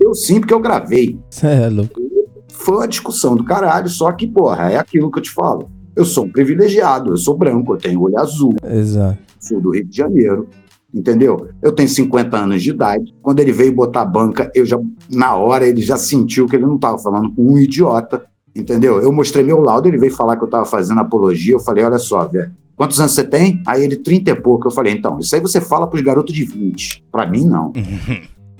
Eu 0.00 0.16
sim, 0.16 0.40
porque 0.40 0.52
eu 0.52 0.58
gravei. 0.58 1.16
Cê 1.30 1.46
é 1.46 1.68
louco. 1.68 2.00
Foi 2.48 2.74
uma 2.74 2.88
discussão 2.88 3.36
do 3.36 3.44
caralho, 3.44 3.88
só 3.88 4.10
que, 4.10 4.26
porra, 4.26 4.72
é 4.72 4.78
aquilo 4.78 5.12
que 5.12 5.20
eu 5.20 5.22
te 5.22 5.30
falo. 5.30 5.70
Eu 5.94 6.04
sou 6.04 6.24
um 6.24 6.28
privilegiado, 6.28 7.12
eu 7.12 7.16
sou 7.16 7.38
branco, 7.38 7.74
eu 7.74 7.78
tenho 7.78 8.00
olho 8.00 8.18
azul, 8.18 8.56
Exato. 8.64 9.18
sou 9.38 9.60
do 9.60 9.70
Rio 9.70 9.84
de 9.84 9.96
Janeiro, 9.96 10.48
entendeu? 10.92 11.50
Eu 11.62 11.70
tenho 11.70 11.88
50 11.88 12.36
anos 12.36 12.64
de 12.64 12.70
idade. 12.70 13.14
Quando 13.22 13.38
ele 13.38 13.52
veio 13.52 13.72
botar 13.72 14.02
a 14.02 14.06
banca, 14.06 14.50
eu 14.56 14.66
já, 14.66 14.76
na 15.08 15.36
hora, 15.36 15.68
ele 15.68 15.82
já 15.82 15.96
sentiu 15.96 16.48
que 16.48 16.56
ele 16.56 16.66
não 16.66 16.74
estava 16.74 16.98
falando 16.98 17.32
com 17.32 17.52
um 17.52 17.58
idiota, 17.58 18.24
entendeu? 18.54 19.00
Eu 19.00 19.12
mostrei 19.12 19.44
meu 19.44 19.60
laudo, 19.60 19.88
ele 19.88 19.98
veio 19.98 20.14
falar 20.14 20.36
que 20.36 20.42
eu 20.42 20.46
estava 20.46 20.64
fazendo 20.64 21.00
apologia, 21.00 21.54
eu 21.54 21.60
falei, 21.60 21.84
olha 21.84 21.98
só, 21.98 22.26
velho, 22.26 22.52
quantos 22.76 22.98
anos 23.00 23.12
você 23.12 23.24
tem? 23.24 23.62
Aí 23.66 23.82
ele, 23.82 23.96
30 23.96 24.30
e 24.30 24.34
pouco. 24.34 24.66
Eu 24.66 24.70
falei, 24.70 24.92
então, 24.92 25.18
isso 25.18 25.34
aí 25.34 25.40
você 25.40 25.60
fala 25.60 25.86
pros 25.86 26.02
garotos 26.02 26.34
de 26.34 26.44
20. 26.44 27.04
Pra 27.10 27.26
mim, 27.26 27.44
não. 27.44 27.72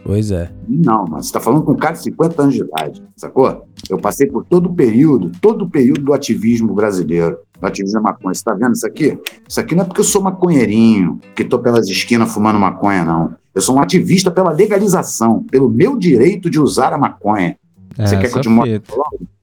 Pois 0.05 0.33
é. 0.33 0.51
Não, 0.69 1.05
mas 1.09 1.27
você 1.27 1.33
tá 1.33 1.41
falando 1.41 1.63
com 1.63 1.73
um 1.73 1.77
cara 1.77 1.95
de 1.95 2.03
50 2.03 2.43
anos 2.43 2.55
de 2.55 2.63
idade, 2.63 3.03
sacou? 3.17 3.67
Eu 3.89 3.99
passei 3.99 4.27
por 4.27 4.45
todo 4.45 4.67
o 4.67 4.75
período, 4.75 5.31
todo 5.41 5.65
o 5.65 5.71
período 5.71 6.03
do 6.03 6.13
ativismo 6.13 6.75
brasileiro, 6.75 7.39
do 7.61 7.67
ativismo 7.67 8.01
da 8.01 8.11
maconha. 8.11 8.35
Você 8.35 8.43
tá 8.43 8.53
vendo 8.53 8.73
isso 8.73 8.87
aqui? 8.87 9.17
Isso 9.49 9.61
aqui 9.61 9.75
não 9.75 9.83
é 9.83 9.87
porque 9.87 10.01
eu 10.01 10.05
sou 10.05 10.21
maconheirinho, 10.21 11.21
que 11.37 11.45
tô 11.45 11.59
pelas 11.59 11.89
esquinas 11.89 12.33
fumando 12.33 12.59
maconha, 12.59 13.05
não. 13.05 13.35
Eu 13.55 13.63
sou 13.63 13.77
um 13.77 13.81
ativista 13.81 14.31
pela 14.31 14.51
legalização, 14.51 15.45
pelo 15.45 15.69
meu 15.69 15.97
direito 15.97 16.51
de 16.51 16.59
usar 16.59 16.93
a 16.93 16.99
maconha. 16.99 17.57
Você 17.97 18.17
quer 18.17 18.31
que 18.31 18.39
eu 18.39 18.43
te 18.43 18.49
mostre? 18.49 18.83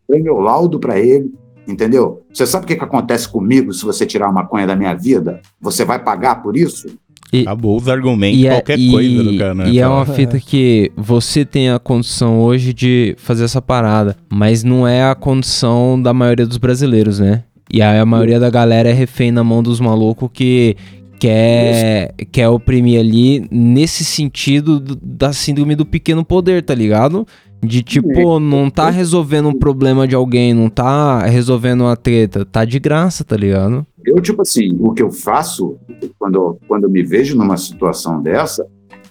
Dei 0.09 0.21
meu 0.21 0.39
laudo 0.39 0.79
pra 0.79 0.99
ele, 0.99 1.31
entendeu? 1.67 2.23
Você 2.33 2.45
sabe 2.47 2.65
o 2.65 2.67
que, 2.67 2.75
que 2.75 2.83
acontece 2.83 3.29
comigo 3.29 3.71
se 3.73 3.85
você 3.85 4.05
tirar 4.05 4.27
a 4.29 4.31
maconha 4.31 4.65
da 4.65 4.75
minha 4.75 4.93
vida? 4.95 5.39
Você 5.61 5.85
vai 5.85 5.99
pagar 6.03 6.41
por 6.41 6.57
isso? 6.57 6.87
Acabou 7.43 7.77
os 7.77 7.87
argumentos, 7.87 8.39
E 8.39 8.47
é, 8.47 8.51
qualquer 8.55 8.79
e- 8.79 8.89
coisa 8.89 9.23
do 9.23 9.37
cara, 9.37 9.53
né? 9.53 9.69
e 9.69 9.79
é 9.79 9.87
uma 9.87 10.03
fita 10.03 10.39
que 10.39 10.91
você 10.97 11.45
tem 11.45 11.69
a 11.69 11.77
condição 11.77 12.39
hoje 12.41 12.73
de 12.73 13.13
fazer 13.19 13.43
essa 13.43 13.61
parada, 13.61 14.17
mas 14.31 14.63
não 14.63 14.87
é 14.87 15.03
a 15.03 15.13
condição 15.13 16.01
da 16.01 16.11
maioria 16.11 16.47
dos 16.47 16.57
brasileiros, 16.57 17.19
né? 17.19 17.43
E 17.71 17.83
aí 17.83 17.99
a 17.99 18.05
maioria 18.05 18.39
da 18.39 18.49
galera 18.49 18.89
é 18.89 18.93
refém 18.93 19.31
na 19.31 19.43
mão 19.43 19.61
dos 19.61 19.79
malucos 19.79 20.27
que 20.33 20.75
quer, 21.19 22.13
quer 22.31 22.49
oprimir 22.49 22.99
ali 22.99 23.45
nesse 23.51 24.03
sentido 24.03 24.79
do- 24.79 24.95
da 24.99 25.31
síndrome 25.31 25.75
do 25.75 25.85
pequeno 25.85 26.25
poder, 26.25 26.63
tá 26.63 26.73
ligado? 26.73 27.27
De 27.61 27.83
tipo, 27.83 28.39
não 28.39 28.69
tá 28.69 28.89
resolvendo 28.89 29.49
um 29.49 29.57
problema 29.57 30.07
de 30.07 30.15
alguém, 30.15 30.53
não 30.53 30.69
tá 30.69 31.25
resolvendo 31.25 31.81
uma 31.81 31.97
treta, 31.97 32.45
tá 32.45 32.63
de 32.63 32.79
graça, 32.79 33.23
tá 33.23 33.35
ligado? 33.35 33.85
Eu, 34.05 34.21
tipo 34.21 34.41
assim, 34.41 34.77
o 34.79 34.93
que 34.93 35.03
eu 35.03 35.11
faço 35.11 35.77
quando, 36.17 36.57
quando 36.67 36.85
eu 36.85 36.89
me 36.89 37.03
vejo 37.03 37.37
numa 37.37 37.57
situação 37.57 38.21
dessa, 38.21 38.65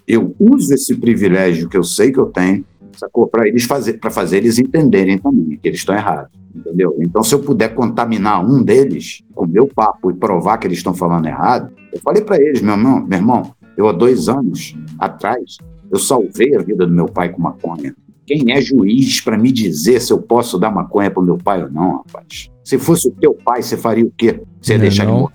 eu 0.06 0.34
uso 0.38 0.72
esse 0.72 0.96
privilégio 0.96 1.68
que 1.68 1.76
eu 1.76 1.84
sei 1.84 2.10
que 2.10 2.18
eu 2.18 2.26
tenho, 2.26 2.64
sacou? 2.96 3.26
Para 3.26 3.46
eles 3.46 3.64
fazer, 3.64 3.94
para 3.94 4.10
fazer 4.10 4.38
eles 4.38 4.58
entenderem 4.58 5.18
também 5.18 5.58
que 5.62 5.68
eles 5.68 5.80
estão 5.80 5.94
errados, 5.94 6.32
entendeu? 6.54 6.96
Então, 7.00 7.22
se 7.22 7.34
eu 7.34 7.40
puder 7.40 7.74
contaminar 7.74 8.44
um 8.44 8.62
deles 8.62 9.22
com 9.34 9.44
o 9.44 9.48
meu 9.48 9.66
papo 9.68 10.10
e 10.10 10.14
provar 10.14 10.56
que 10.56 10.66
eles 10.66 10.78
estão 10.78 10.94
falando 10.94 11.26
errado, 11.26 11.70
eu 11.92 12.00
falei 12.00 12.22
para 12.22 12.40
eles, 12.40 12.62
meu 12.62 12.74
irmão, 12.74 13.06
meu 13.06 13.18
irmão, 13.18 13.52
eu 13.76 13.86
há 13.86 13.92
dois 13.92 14.28
anos 14.28 14.74
atrás, 14.98 15.58
eu 15.90 15.98
salvei 15.98 16.56
a 16.56 16.60
vida 16.60 16.86
do 16.86 16.92
meu 16.92 17.06
pai 17.06 17.28
com 17.28 17.42
maconha. 17.42 17.94
Quem 18.28 18.52
é 18.52 18.60
juiz 18.60 19.20
para 19.22 19.38
me 19.38 19.50
dizer 19.50 20.00
se 20.00 20.12
eu 20.12 20.20
posso 20.20 20.58
dar 20.58 20.70
maconha 20.70 21.10
pro 21.10 21.22
meu 21.22 21.38
pai 21.38 21.62
ou 21.62 21.70
não, 21.70 21.96
rapaz? 22.06 22.50
Se 22.62 22.76
fosse 22.78 23.08
o 23.08 23.12
teu 23.12 23.32
pai, 23.32 23.62
você 23.62 23.74
faria 23.76 24.04
o 24.04 24.12
quê? 24.16 24.40
Você 24.60 24.74
ia 24.74 24.78
Não 24.78 24.84
é 24.84 24.88
deixar 24.88 25.02
ele 25.04 25.12
morrer? 25.12 25.34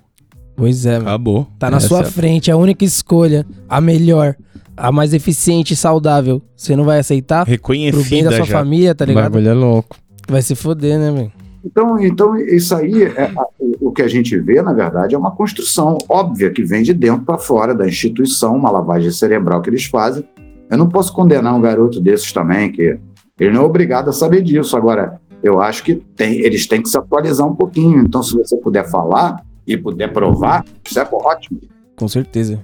Pois 0.55 0.85
é, 0.85 0.97
mano. 0.99 1.09
Acabou. 1.09 1.47
Tá 1.57 1.71
na 1.71 1.77
Essa 1.77 1.87
sua 1.87 1.99
é 1.99 2.01
a- 2.01 2.05
frente, 2.05 2.51
a 2.51 2.55
única 2.55 2.85
escolha, 2.85 3.43
a 3.67 3.81
melhor, 3.81 4.35
a 4.77 4.91
mais 4.91 5.11
eficiente 5.11 5.73
e 5.73 5.75
saudável. 5.75 6.39
Você 6.55 6.75
não 6.75 6.83
vai 6.83 6.99
aceitar? 6.99 7.45
Pro 7.45 7.49
bem 7.49 7.55
Reconhecida 7.57 8.29
da 8.29 8.35
sua 8.37 8.45
já. 8.45 8.57
família, 8.59 8.93
tá 8.93 9.03
o 9.05 9.07
ligado? 9.07 9.23
bagulho 9.31 9.49
é 9.49 9.53
louco. 9.53 9.97
Vai 10.29 10.43
se 10.43 10.53
foder, 10.53 10.99
né, 10.99 11.11
velho? 11.11 11.31
Então, 11.65 11.97
então 11.99 12.37
isso 12.37 12.75
aí, 12.75 13.03
é, 13.03 13.31
o, 13.57 13.87
o 13.89 13.91
que 13.91 14.01
a 14.03 14.07
gente 14.07 14.37
vê, 14.37 14.61
na 14.61 14.73
verdade, 14.73 15.15
é 15.15 15.17
uma 15.17 15.31
construção 15.31 15.97
óbvia 16.07 16.51
que 16.51 16.61
vem 16.63 16.83
de 16.83 16.93
dentro 16.93 17.23
para 17.25 17.37
fora 17.39 17.73
da 17.73 17.87
instituição, 17.87 18.55
uma 18.55 18.69
lavagem 18.69 19.09
cerebral 19.09 19.61
que 19.61 19.69
eles 19.71 19.85
fazem. 19.85 20.23
Eu 20.69 20.77
não 20.77 20.89
posso 20.89 21.13
condenar 21.13 21.53
um 21.55 21.61
garoto 21.61 21.99
desses 21.99 22.31
também, 22.31 22.71
que 22.71 22.97
Ele 23.39 23.51
não 23.51 23.61
é 23.63 23.65
obrigado 23.65 24.09
a 24.09 24.13
saber 24.13 24.41
disso. 24.41 24.75
Agora, 24.77 25.19
eu 25.43 25.61
acho 25.61 25.83
que 25.83 25.95
tem, 25.95 26.39
eles 26.39 26.65
têm 26.67 26.81
que 26.81 26.89
se 26.89 26.97
atualizar 26.97 27.47
um 27.47 27.55
pouquinho. 27.55 27.99
Então, 27.99 28.23
se 28.23 28.35
você 28.35 28.55
puder 28.57 28.89
falar 28.89 29.43
e 29.67 29.75
puder 29.77 30.11
provar, 30.11 30.63
isso 30.85 30.99
é 30.99 31.07
ótimo. 31.11 31.59
Com 31.95 32.07
certeza. 32.07 32.59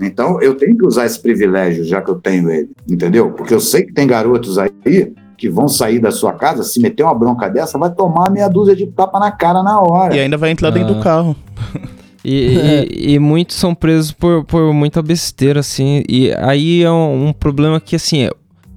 Então, 0.00 0.40
eu 0.40 0.54
tenho 0.54 0.76
que 0.78 0.86
usar 0.86 1.04
esse 1.04 1.20
privilégio, 1.20 1.84
já 1.84 2.00
que 2.00 2.10
eu 2.10 2.14
tenho 2.14 2.50
ele, 2.50 2.70
entendeu? 2.88 3.32
Porque 3.32 3.52
eu 3.52 3.60
sei 3.60 3.84
que 3.84 3.92
tem 3.92 4.06
garotos 4.06 4.58
aí 4.58 5.12
que 5.36 5.48
vão 5.48 5.68
sair 5.68 5.98
da 5.98 6.10
sua 6.10 6.32
casa, 6.34 6.62
se 6.62 6.80
meter 6.80 7.02
uma 7.02 7.14
bronca 7.14 7.48
dessa, 7.48 7.78
vai 7.78 7.90
tomar 7.92 8.30
meia 8.30 8.48
dúzia 8.48 8.76
de 8.76 8.86
tapa 8.86 9.18
na 9.18 9.30
cara 9.32 9.62
na 9.62 9.80
hora. 9.80 10.14
E 10.14 10.20
ainda 10.20 10.36
vai 10.36 10.50
entrar 10.50 10.70
dentro 10.70 10.94
do 10.94 11.00
Ah. 11.00 11.02
carro. 11.04 11.36
E, 12.24 12.86
e- 12.88 13.12
e 13.14 13.18
muitos 13.18 13.56
são 13.56 13.74
presos 13.74 14.12
por, 14.12 14.44
por 14.44 14.72
muita 14.72 15.02
besteira, 15.02 15.60
assim. 15.60 16.02
E 16.08 16.32
aí 16.38 16.82
é 16.82 16.90
um, 16.90 17.28
um 17.28 17.32
problema 17.32 17.80
que, 17.80 17.96
assim, 17.96 18.22
é, 18.24 18.30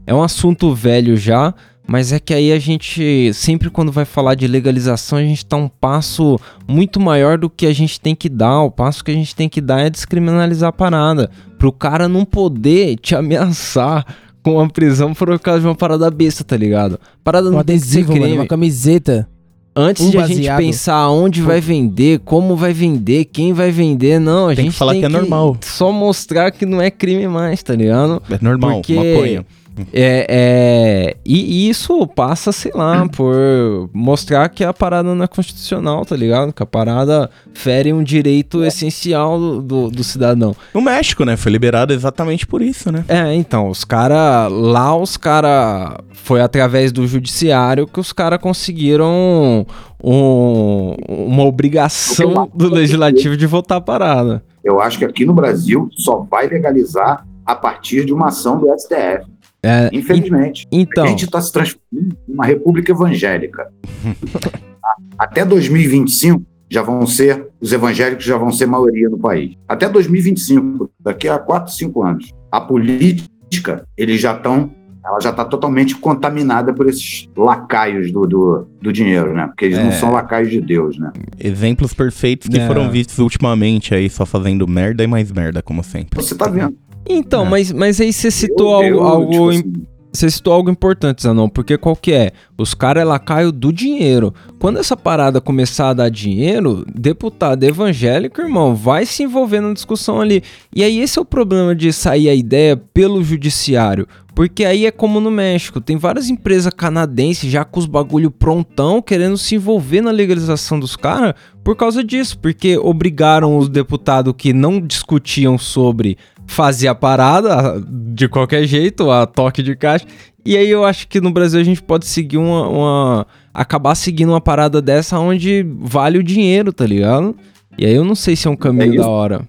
é 0.08 0.14
um 0.14 0.22
assunto 0.24 0.74
velho 0.74 1.16
já, 1.18 1.54
mas 1.86 2.14
é 2.14 2.20
que 2.20 2.34
aí 2.34 2.52
a 2.54 2.60
gente, 2.60 3.32
sempre 3.34 3.70
quando 3.70 3.92
vai 3.92 4.06
falar 4.06 4.36
de 4.36 4.48
legalização, 4.48 5.18
a 5.18 5.24
gente 5.24 5.46
tá 5.46 5.58
um 5.58 5.68
passo 5.68 6.40
muito 6.68 7.00
maior 7.00 7.38
do 7.38 7.50
que 7.50 7.66
a 7.66 7.74
gente 7.74 8.00
tem 8.00 8.16
que 8.16 8.30
dar. 8.30 8.62
O 8.62 8.72
passo 8.72 9.04
que 9.04 9.12
a 9.12 9.14
gente 9.14 9.36
tem 9.36 9.50
que 9.50 9.60
dar 9.60 9.82
é 9.82 9.90
descriminalizar 9.90 10.70
a 10.70 10.74
parada. 10.74 11.30
Pro 11.58 11.72
cara 11.72 12.08
não 12.08 12.24
poder 12.24 12.96
te 12.98 13.16
ameaçar 13.16 14.06
com 14.42 14.60
a 14.60 14.68
prisão 14.70 15.14
por 15.14 15.40
causa 15.40 15.62
de 15.62 15.68
uma 15.68 15.76
parada 15.76 16.10
besta, 16.12 16.44
tá 16.44 16.56
ligado? 16.58 17.00
Parada 17.24 17.50
Um 17.50 17.54
não 17.54 17.64
tem 17.64 17.78
que 17.78 17.86
ser 17.86 18.00
adesivo, 18.00 18.12
mano, 18.14 18.24
crime. 18.26 18.38
uma 18.40 18.48
camiseta. 18.48 19.28
Antes 19.76 20.06
Um 20.06 20.12
de 20.12 20.18
a 20.20 20.28
gente 20.28 20.56
pensar 20.56 21.10
onde 21.10 21.42
vai 21.42 21.60
vender, 21.60 22.20
como 22.20 22.56
vai 22.56 22.74
vender, 22.74 23.26
quem 23.26 23.54
vai 23.54 23.72
vender, 23.72 24.20
não, 24.20 24.46
a 24.46 24.56
Tem 24.56 24.58
que 24.58 24.62
gente 24.64 24.78
falar 24.78 24.92
tem 24.92 25.02
que 25.02 25.06
é 25.08 25.10
normal. 25.10 25.58
Só 25.62 25.92
mostrar 25.92 26.52
que 26.52 26.64
não 26.66 26.80
é 26.80 26.92
crime 26.92 27.28
mais, 27.28 27.64
tá 27.64 27.74
ligado? 27.74 28.22
É 28.30 28.38
normal, 28.40 28.74
Porque 28.76 28.94
maconha. 28.94 29.46
É, 29.94 30.26
é 30.30 31.18
e, 31.26 31.70
isso 31.70 32.06
passa, 32.08 32.52
sei 32.52 32.72
lá, 32.74 33.08
por 33.10 33.90
mostrar 33.94 34.48
que 34.50 34.64
a 34.64 34.74
parada 34.74 35.14
não 35.16 35.24
é 35.24 35.28
constitucional, 35.28 36.06
tá 36.06 36.16
ligado? 36.16 36.54
Que 36.54 36.64
a 36.64 36.66
parada 36.66 37.30
fere 37.54 37.92
um 37.94 38.04
direito 38.04 38.64
essencial 38.64 39.40
do, 39.40 39.62
do, 39.62 39.90
do 39.90 40.04
cidadão. 40.04 40.56
No 40.74 40.82
México, 40.82 41.24
né? 41.26 41.36
Foi 41.38 41.52
liberado 41.52 41.94
exatamente 41.94 42.46
por 42.46 42.62
isso, 42.62 42.92
né? 42.92 43.04
É, 43.08 43.34
então, 43.34 43.70
os 43.70 43.84
caras. 43.84 44.52
Lá 44.52 44.96
os 44.96 45.18
caras. 45.18 45.98
Foi 46.12 46.42
através 46.42 46.92
do 46.92 47.06
judiciário 47.06 47.86
que 47.86 48.00
os 48.00 48.14
caras 48.14 48.40
conseguiram 48.40 49.66
um- 50.02 50.96
uma 51.08 51.44
obrigação 51.44 52.50
do 52.54 52.70
legislativo 52.70 53.36
de 53.36 53.46
votar 53.46 53.78
a 53.78 53.82
parada. 53.82 54.44
Eu 54.64 54.80
acho 54.80 54.98
que 54.98 55.06
aqui 55.06 55.26
no 55.26 55.34
Brasil 55.34 55.90
só 55.98 56.26
vai 56.30 56.48
legalizar 56.48 57.26
a 57.46 57.56
partir 57.56 58.06
de 58.06 58.14
uma 58.14 58.28
ação 58.28 58.58
do 58.58 58.68
STF. 58.74 59.26
É, 59.64 59.90
Infelizmente. 59.94 60.68
então, 60.72 61.06
A 61.06 61.08
gente 61.08 61.24
está 61.26 61.40
se 61.42 61.52
transformando 61.52 62.18
em 62.28 62.34
uma 62.34 62.46
república 62.46 62.92
evangélica. 62.92 63.68
Até 65.18 65.46
2025 65.46 66.44
já 66.70 66.82
vão 66.82 67.06
ser, 67.06 67.48
os 67.62 67.72
evangélicos 67.72 68.26
já 68.26 68.36
vão 68.38 68.52
ser 68.52 68.66
maioria 68.66 69.08
no 69.10 69.18
país. 69.18 69.54
Até 69.68 69.88
2025, 69.88 70.90
daqui 71.00 71.28
a 71.30 71.38
4, 71.38 71.72
5 71.72 72.04
anos. 72.04 72.32
A 72.52 72.60
política, 72.60 73.86
eles 73.96 74.20
já 74.20 74.36
estão, 74.36 74.72
ela 75.06 75.20
já 75.22 75.30
está 75.30 75.46
totalmente 75.46 75.96
contaminada 75.96 76.74
por 76.74 76.90
esses 76.90 77.30
lacaios 77.38 78.12
do, 78.12 78.26
do, 78.26 78.68
do 78.82 78.92
dinheiro, 78.92 79.34
né? 79.34 79.48
Porque 79.48 79.66
eles 79.66 79.78
não 79.78 79.88
É. 79.90 79.92
são 79.92 80.12
lacaios 80.12 80.50
de 80.50 80.60
Deus, 80.62 80.98
né? 80.98 81.12
Exemplos 81.40 81.94
perfeitos 81.94 82.50
que 82.50 82.58
É. 82.60 82.66
foram 82.68 82.90
vistos 82.90 83.20
ultimamente 83.20 83.94
aí, 83.94 84.10
só 84.10 84.26
fazendo 84.26 84.68
merda 84.68 85.04
e 85.04 85.08
mais 85.08 85.32
merda, 85.32 85.62
como 85.62 85.84
sempre. 85.84 86.20
Você 86.22 86.34
está 86.34 86.48
vendo. 86.50 86.76
Então 87.10 87.46
É. 87.46 87.50
mas, 87.50 87.72
mas 87.72 88.00
aí 88.02 88.12
você 88.14 88.30
citou 88.32 88.84
Eu- 88.84 89.02
algo, 89.04 89.04
eu, 89.04 89.04
algo 89.08 89.32
tipo 89.32 89.52
im- 89.52 89.60
assim, 89.60 89.74
Você 90.16 90.30
citou 90.30 90.54
algo 90.54 90.70
importante, 90.70 91.24
Zanon, 91.24 91.50
porque 91.50 91.76
qual 91.76 91.96
que 91.96 92.14
é? 92.14 92.34
Os 92.56 92.76
caras 92.76 93.02
é 93.02 93.04
lacaio 93.04 93.52
do 93.52 93.74
dinheiro. 93.74 94.32
Quando 94.60 94.78
essa 94.78 94.96
parada 94.96 95.42
começar 95.42 95.90
a 95.90 95.94
dar 95.94 96.10
dinheiro, 96.10 96.86
deputado 96.94 97.64
evangélico, 97.64 98.40
irmão, 98.40 98.76
vai 98.76 99.08
se 99.08 99.24
envolver 99.24 99.60
na 99.60 99.74
discussão 99.74 100.22
ali. 100.22 100.44
E 100.76 100.84
aí 100.84 101.00
esse 101.00 101.18
é 101.18 101.22
o 101.22 101.26
problema 101.26 101.74
de 101.76 101.92
sair 101.92 102.30
a 102.30 102.36
ideia 102.36 102.78
pelo 102.78 103.24
judiciário. 103.24 104.08
Porque 104.36 104.66
aí 104.66 104.86
é 104.86 104.92
como 104.92 105.20
no 105.20 105.32
México, 105.32 105.82
tem 105.82 105.98
várias 105.98 106.30
empresas 106.30 106.72
canadenses 106.76 107.52
já 107.52 107.66
com 107.66 107.80
os 107.80 107.86
bagulho 107.88 108.30
prontão 108.30 109.02
querendo 109.02 109.38
se 109.38 109.56
envolver 109.56 110.02
na 110.02 110.12
legalização 110.12 110.80
dos 110.80 110.96
caras 110.96 111.34
por 111.64 111.76
causa 111.76 112.04
disso, 112.04 112.38
porque 112.40 112.78
obrigaram 112.78 113.58
os 113.58 113.68
deputados 113.70 114.34
que 114.38 114.54
não 114.54 114.80
discutiam 114.80 115.58
sobre 115.58 116.18
fazer 116.48 116.88
a 116.88 116.96
parada 116.96 117.82
de 117.90 118.28
qualquer 118.28 118.66
jeito, 118.66 119.10
a 119.10 119.26
toque 119.26 119.62
de 119.64 119.76
caixa. 119.76 120.06
E 120.46 120.58
aí 120.58 120.70
eu 120.70 120.84
acho 120.84 121.08
que 121.08 121.22
no 121.22 121.32
Brasil 121.32 121.60
a 121.60 121.64
gente 121.64 121.82
pode 121.82 122.06
seguir 122.06 122.38
uma, 122.38 122.68
uma- 122.68 123.28
acabar 123.54 123.96
seguindo 123.96 124.30
uma 124.30 124.42
parada 124.42 124.82
dessa 124.82 125.18
onde 125.20 125.66
vale 125.80 126.18
o 126.18 126.24
dinheiro, 126.24 126.74
tá 126.74 126.86
ligado? 126.86 127.36
E 127.78 127.86
aí 127.86 127.94
eu 127.96 128.04
não 128.06 128.16
sei 128.16 128.36
se 128.36 128.48
é 128.48 128.52
um 128.52 128.56
caminho 128.56 128.94
isso. 128.96 129.04
da 129.04 129.10
hora. 129.10 129.42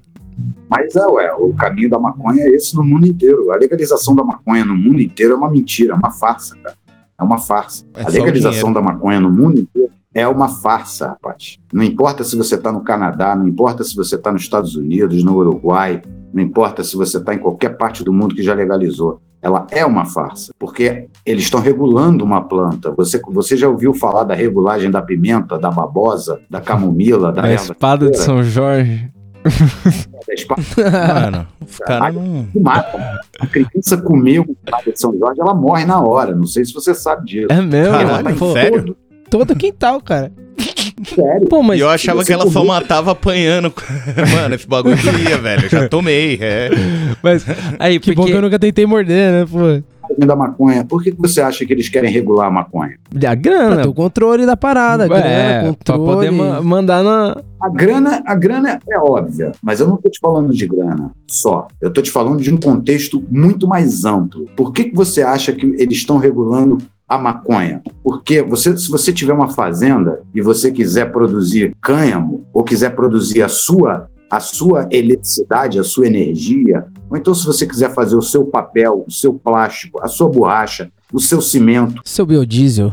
Mas 0.68 0.94
é, 0.96 1.06
ué, 1.06 1.32
o 1.34 1.52
caminho 1.54 1.90
da 1.90 1.98
maconha 1.98 2.42
é 2.42 2.48
esse 2.50 2.74
no 2.74 2.82
mundo 2.82 3.06
inteiro. 3.06 3.50
A 3.52 3.56
legalização 3.56 4.14
da 4.14 4.24
maconha 4.24 4.64
no 4.64 4.74
mundo 4.76 5.00
inteiro 5.00 5.32
é 5.34 5.36
uma 5.36 5.50
mentira, 5.50 5.92
é 5.92 5.96
uma 5.96 6.10
farsa, 6.10 6.56
cara. 6.62 6.76
É 7.18 7.22
uma 7.22 7.38
farsa. 7.38 7.84
É 7.94 8.02
a 8.02 8.08
legalização 8.08 8.72
da 8.72 8.80
maconha 8.80 9.20
no 9.20 9.30
mundo 9.30 9.60
inteiro 9.60 9.90
é 10.16 10.26
uma 10.28 10.48
farsa, 10.48 11.08
rapaz. 11.08 11.58
Não 11.72 11.82
importa 11.82 12.22
se 12.22 12.36
você 12.36 12.54
está 12.54 12.70
no 12.70 12.82
Canadá, 12.82 13.34
não 13.34 13.48
importa 13.48 13.82
se 13.82 13.96
você 13.96 14.14
está 14.14 14.30
nos 14.32 14.42
Estados 14.42 14.76
Unidos, 14.76 15.24
no 15.24 15.34
Uruguai, 15.36 16.02
não 16.34 16.42
importa 16.42 16.82
se 16.84 16.96
você 16.96 17.18
está 17.18 17.32
em 17.34 17.38
qualquer 17.38 17.76
parte 17.76 18.02
do 18.04 18.12
mundo 18.12 18.34
que 18.34 18.42
já 18.42 18.52
legalizou. 18.54 19.20
Ela 19.40 19.66
é 19.70 19.84
uma 19.84 20.06
farsa, 20.06 20.52
porque 20.58 21.06
eles 21.24 21.44
estão 21.44 21.60
regulando 21.60 22.24
uma 22.24 22.42
planta. 22.42 22.90
Você, 22.92 23.20
você 23.28 23.56
já 23.58 23.68
ouviu 23.68 23.92
falar 23.94 24.24
da 24.24 24.34
regulagem 24.34 24.90
da 24.90 25.02
pimenta, 25.02 25.58
da 25.58 25.70
babosa, 25.70 26.40
da 26.48 26.60
camomila, 26.62 27.30
da 27.30 27.42
a 27.44 27.52
espada 27.54 28.10
de 28.10 28.16
São 28.18 28.42
Jorge. 28.42 29.10
da 30.26 30.32
espada 30.32 30.62
Mano, 31.14 31.46
os 31.60 31.78
caras 31.78 32.14
não. 32.14 32.46
mata. 32.58 33.18
A 33.38 33.46
criança 33.46 33.98
comeu 33.98 34.42
uma 34.44 34.52
espada 34.64 34.92
de 34.92 34.98
São 34.98 35.14
Jorge, 35.18 35.38
ela 35.40 35.54
morre 35.54 35.84
na 35.84 36.00
hora. 36.00 36.34
Não 36.34 36.46
sei 36.46 36.64
se 36.64 36.72
você 36.72 36.94
sabe 36.94 37.26
disso. 37.26 37.48
É 37.50 37.60
mesmo? 37.60 37.92
Caralho, 37.92 38.28
Ela 38.28 38.32
tá 38.32 38.70
todo- 38.70 38.96
Todo 39.30 39.56
quintal, 39.56 40.00
cara. 40.00 40.32
Sério. 41.04 41.48
Pô, 41.48 41.62
mas 41.62 41.78
E 41.78 41.82
eu 41.82 41.88
achava 41.88 42.24
que 42.24 42.32
ela 42.32 42.44
só 42.50 42.60
comer- 42.60 42.66
matava 42.72 43.12
apanhando. 43.12 43.72
Mano, 44.34 44.54
esse 44.54 44.66
bagulho 44.66 44.96
doía, 44.96 45.38
velho. 45.38 45.64
Eu 45.64 45.68
já 45.68 45.88
tomei. 45.88 46.38
É. 46.40 46.70
Mas 47.22 47.44
aí, 47.78 47.98
Que 48.00 48.12
bom 48.12 48.22
porque 48.22 48.32
que 48.32 48.38
eu 48.38 48.42
nunca 48.42 48.58
tentei 48.58 48.86
morder, 48.86 49.32
né, 49.32 49.46
pô? 49.50 49.82
da 50.18 50.36
maconha, 50.36 50.84
por 50.84 51.02
que 51.02 51.10
que 51.10 51.18
você 51.20 51.40
acha 51.40 51.64
que 51.64 51.72
eles 51.72 51.88
querem 51.88 52.10
regular 52.12 52.46
a 52.46 52.50
maconha? 52.50 52.92
a 53.16 53.18
Pra 53.18 53.34
grana. 53.34 53.88
o 53.88 53.94
controle 53.94 54.44
da 54.44 54.54
parada, 54.56 55.06
é, 55.06 55.08
grana, 55.08 55.60
pra 55.82 55.96
controle. 55.96 56.04
poder 56.04 56.30
ma- 56.30 56.60
mandar 56.60 57.02
na. 57.02 57.42
A 57.60 57.68
grana, 57.70 58.22
a 58.24 58.34
grana 58.34 58.78
é 58.88 58.98
óbvia, 58.98 59.52
mas 59.62 59.80
eu 59.80 59.88
não 59.88 59.94
estou 59.96 60.10
te 60.10 60.18
falando 60.20 60.52
de 60.52 60.66
grana 60.66 61.10
só. 61.26 61.66
Eu 61.80 61.88
estou 61.88 62.04
te 62.04 62.10
falando 62.10 62.40
de 62.42 62.52
um 62.52 62.58
contexto 62.58 63.24
muito 63.30 63.66
mais 63.66 64.04
amplo. 64.04 64.46
Por 64.54 64.72
que, 64.72 64.84
que 64.84 64.94
você 64.94 65.22
acha 65.22 65.52
que 65.52 65.64
eles 65.78 65.96
estão 65.96 66.18
regulando 66.18 66.78
a 67.14 67.18
maconha? 67.18 67.82
Porque 68.02 68.42
você, 68.42 68.76
se 68.76 68.90
você 68.90 69.12
tiver 69.12 69.32
uma 69.32 69.48
fazenda 69.48 70.20
e 70.34 70.40
você 70.40 70.70
quiser 70.70 71.10
produzir 71.12 71.74
cânhamo 71.80 72.44
ou 72.52 72.62
quiser 72.64 72.94
produzir 72.94 73.42
a 73.42 73.48
sua 73.48 74.08
a 74.30 74.40
sua 74.40 74.88
eletricidade, 74.90 75.78
a 75.78 75.84
sua 75.84 76.08
energia, 76.08 76.86
ou 77.08 77.16
então 77.16 77.32
se 77.32 77.46
você 77.46 77.64
quiser 77.66 77.94
fazer 77.94 78.16
o 78.16 78.22
seu 78.22 78.44
papel, 78.44 79.04
o 79.06 79.10
seu 79.12 79.32
plástico, 79.34 80.00
a 80.02 80.08
sua 80.08 80.28
borracha, 80.28 80.90
o 81.12 81.20
seu 81.20 81.40
cimento, 81.40 82.00
Seu 82.04 82.26
biodiesel. 82.26 82.92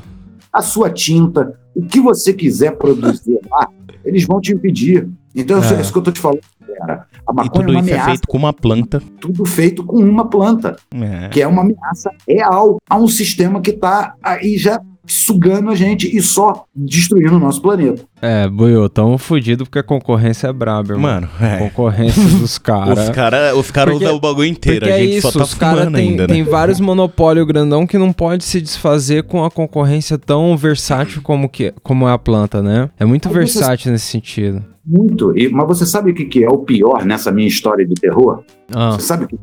a 0.54 0.62
sua 0.62 0.92
tinta, 0.92 1.58
o 1.74 1.84
que 1.84 2.00
você 2.00 2.32
quiser 2.32 2.78
produzir 2.78 3.40
lá, 3.50 3.68
eles 4.06 4.24
vão 4.26 4.40
te 4.40 4.54
impedir. 4.54 5.08
Então, 5.34 5.64
É. 5.64 5.82
isso 5.82 5.92
que 5.92 5.98
eu 5.98 6.04
tô 6.04 6.12
te 6.12 6.20
falando, 6.20 6.42
cara. 6.78 7.06
A 7.28 7.32
E 7.32 7.36
maconha 7.36 7.48
é 7.48 7.52
tudo 7.52 7.72
uma 7.72 7.80
isso 7.80 7.90
é 7.90 7.94
ameaça, 7.94 8.10
feito 8.12 8.28
com 8.28 8.38
uma 8.38 8.54
planta. 8.54 9.02
tudo 9.20 9.46
feito 9.46 9.84
com 9.84 9.98
uma 9.98 10.30
planta, 10.30 10.76
É. 10.94 11.30
que 11.30 11.42
é 11.42 11.48
uma 11.48 11.62
ameaça 11.62 12.12
real 12.28 12.78
a 12.90 12.98
um 12.98 13.08
sistema 13.08 13.62
que 13.62 13.72
está 13.72 14.16
aí 14.24 14.58
já 14.58 14.80
sugando 15.12 15.70
a 15.70 15.76
gente 15.76 16.16
e 16.16 16.22
só 16.22 16.66
destruindo 16.76 17.36
o 17.36 17.40
nosso 17.40 17.62
planeta. 17.62 18.04
É, 18.22 18.48
boiô, 18.48 18.88
tamo 18.88 19.18
fudido 19.18 19.66
porque 19.66 19.80
a 19.80 19.84
concorrência 19.84 20.48
é 20.48 20.54
braba, 20.54 20.94
irmão. 20.94 21.12
Mano, 21.12 21.30
é. 21.42 21.58
Concorrência 21.58 22.24
dos 22.40 22.58
caras. 22.58 23.10
Os 23.10 23.10
caras 23.16 23.56
os 23.56 23.72
cara 23.72 23.94
usam 23.94 24.16
o 24.16 24.20
bagulho 24.20 24.48
inteiro. 24.48 24.86
A 24.86 24.90
é 24.90 25.00
gente 25.00 25.18
isso, 25.18 25.32
só 25.32 25.40
tá 25.40 25.46
os 25.46 25.54
caras 25.54 25.80
fumando 25.86 25.96
tem, 25.96 26.10
ainda, 26.10 26.28
tem 26.28 26.44
né? 26.44 26.50
vários 26.50 26.80
monopólio 26.82 27.46
grandão 27.46 27.86
que 27.86 27.98
não 27.98 28.14
pode 28.14 28.44
se 28.44 28.62
desfazer 28.62 29.24
com 29.24 29.44
a 29.44 29.52
concorrência 29.52 30.18
tão 30.18 30.56
versátil 30.56 31.22
como, 31.22 31.50
que, 31.50 31.74
como 31.84 32.08
é 32.08 32.14
a 32.14 32.18
planta, 32.18 32.62
né? 32.62 32.90
É 33.00 33.06
muito 33.06 33.28
você- 33.28 33.34
versátil 33.36 33.92
nesse 33.92 34.06
sentido. 34.06 34.64
Muito. 34.86 35.38
E, 35.38 35.48
mas 35.50 35.68
você 35.68 35.86
sabe 35.86 36.12
o 36.12 36.14
que, 36.14 36.26
que 36.26 36.44
é 36.44 36.50
o 36.50 36.58
pior 36.60 37.06
nessa 37.06 37.32
minha 37.32 37.48
história 37.48 37.86
de 37.86 37.94
terror? 37.94 38.44
Ah, 38.74 38.92
Você 38.94 39.02
sabe 39.02 39.26
o 39.26 39.28
que 39.28 39.38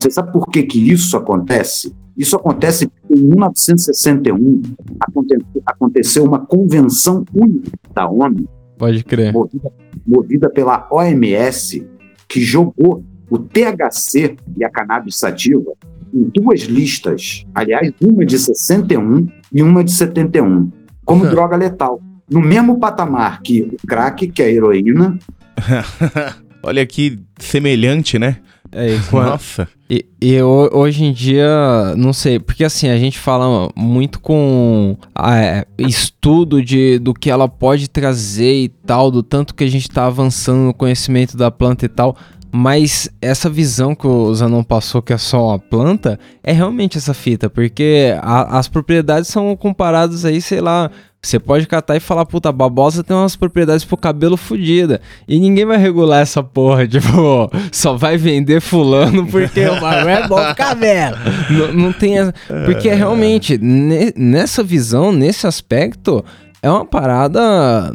você 0.00 0.10
sabe 0.10 0.32
por 0.32 0.48
que, 0.48 0.62
que 0.62 0.90
isso 0.90 1.16
acontece? 1.16 1.94
Isso 2.16 2.36
acontece 2.36 2.86
porque 2.88 3.20
em 3.20 3.24
1961 3.24 4.62
aconte- 5.00 5.38
aconteceu 5.66 6.24
uma 6.24 6.38
convenção 6.38 7.24
única 7.34 7.70
da 7.94 8.08
ONU, 8.08 8.48
pode 8.78 9.02
crer. 9.04 9.32
movida, 9.32 9.72
movida 10.06 10.50
pela 10.50 10.86
OMS, 10.90 11.84
que 12.28 12.40
jogou 12.40 13.02
o 13.30 13.38
THC 13.38 14.36
e 14.56 14.64
a 14.64 14.70
cannabis 14.70 15.16
sativa 15.18 15.72
duas 16.12 16.60
listas, 16.62 17.44
aliás, 17.52 17.92
uma 18.00 18.24
de 18.24 18.38
61 18.38 19.26
e 19.52 19.62
uma 19.62 19.82
de 19.82 19.90
71, 19.90 20.70
como 21.04 21.26
droga 21.28 21.56
letal. 21.56 22.00
No 22.30 22.40
mesmo 22.40 22.78
patamar 22.78 23.42
que 23.42 23.62
o 23.62 23.76
crack, 23.86 24.28
que 24.28 24.40
é 24.40 24.46
a 24.46 24.50
heroína. 24.52 25.18
Olha 26.62 26.86
que 26.86 27.18
semelhante, 27.38 28.18
né? 28.18 28.38
É, 28.74 28.98
quando... 29.10 29.28
Nossa. 29.30 29.68
E, 29.88 30.04
e, 30.20 30.42
hoje 30.42 31.04
em 31.04 31.12
dia, 31.12 31.94
não 31.96 32.12
sei, 32.12 32.38
porque 32.38 32.64
assim, 32.64 32.88
a 32.88 32.96
gente 32.96 33.18
fala 33.18 33.68
muito 33.76 34.18
com 34.18 34.96
é, 35.16 35.66
estudo 35.78 36.62
de, 36.62 36.98
do 36.98 37.12
que 37.12 37.30
ela 37.30 37.46
pode 37.46 37.88
trazer 37.88 38.54
e 38.64 38.68
tal, 38.68 39.10
do 39.10 39.22
tanto 39.22 39.54
que 39.54 39.62
a 39.62 39.70
gente 39.70 39.88
tá 39.88 40.06
avançando 40.06 40.60
no 40.60 40.74
conhecimento 40.74 41.36
da 41.36 41.50
planta 41.50 41.84
e 41.84 41.88
tal. 41.88 42.16
Mas 42.56 43.10
essa 43.20 43.50
visão 43.50 43.96
que 43.96 44.06
o 44.06 44.32
Zanon 44.32 44.62
passou, 44.62 45.02
que 45.02 45.12
é 45.12 45.18
só 45.18 45.48
uma 45.48 45.58
planta, 45.58 46.20
é 46.40 46.52
realmente 46.52 46.96
essa 46.96 47.12
fita, 47.12 47.50
porque 47.50 48.16
a, 48.22 48.60
as 48.60 48.68
propriedades 48.68 49.28
são 49.28 49.56
comparadas 49.56 50.24
aí, 50.24 50.40
sei 50.40 50.60
lá, 50.60 50.88
você 51.20 51.40
pode 51.40 51.66
catar 51.66 51.96
e 51.96 52.00
falar, 52.00 52.24
puta, 52.24 52.50
a 52.50 52.52
babosa 52.52 53.02
tem 53.02 53.16
umas 53.16 53.34
propriedades 53.34 53.84
pro 53.84 53.96
cabelo 53.96 54.36
fodida. 54.36 55.00
E 55.26 55.40
ninguém 55.40 55.66
vai 55.66 55.78
regular 55.78 56.20
essa 56.20 56.44
porra, 56.44 56.86
tipo, 56.88 57.50
só 57.72 57.96
vai 57.96 58.16
vender 58.16 58.60
fulano 58.60 59.26
porque 59.26 59.66
o 59.66 59.80
bagulho 59.80 60.10
é 60.10 60.28
bom 60.28 60.36
pro 60.36 60.54
cabelo. 60.54 61.16
não, 61.50 61.72
não 61.72 61.92
tem. 61.92 62.18
Essa... 62.18 62.32
Porque 62.64 62.88
é. 62.88 62.94
realmente, 62.94 63.58
ne, 63.58 64.12
nessa 64.16 64.62
visão, 64.62 65.10
nesse 65.10 65.44
aspecto, 65.44 66.24
é 66.64 66.70
uma 66.70 66.86
parada 66.86 67.94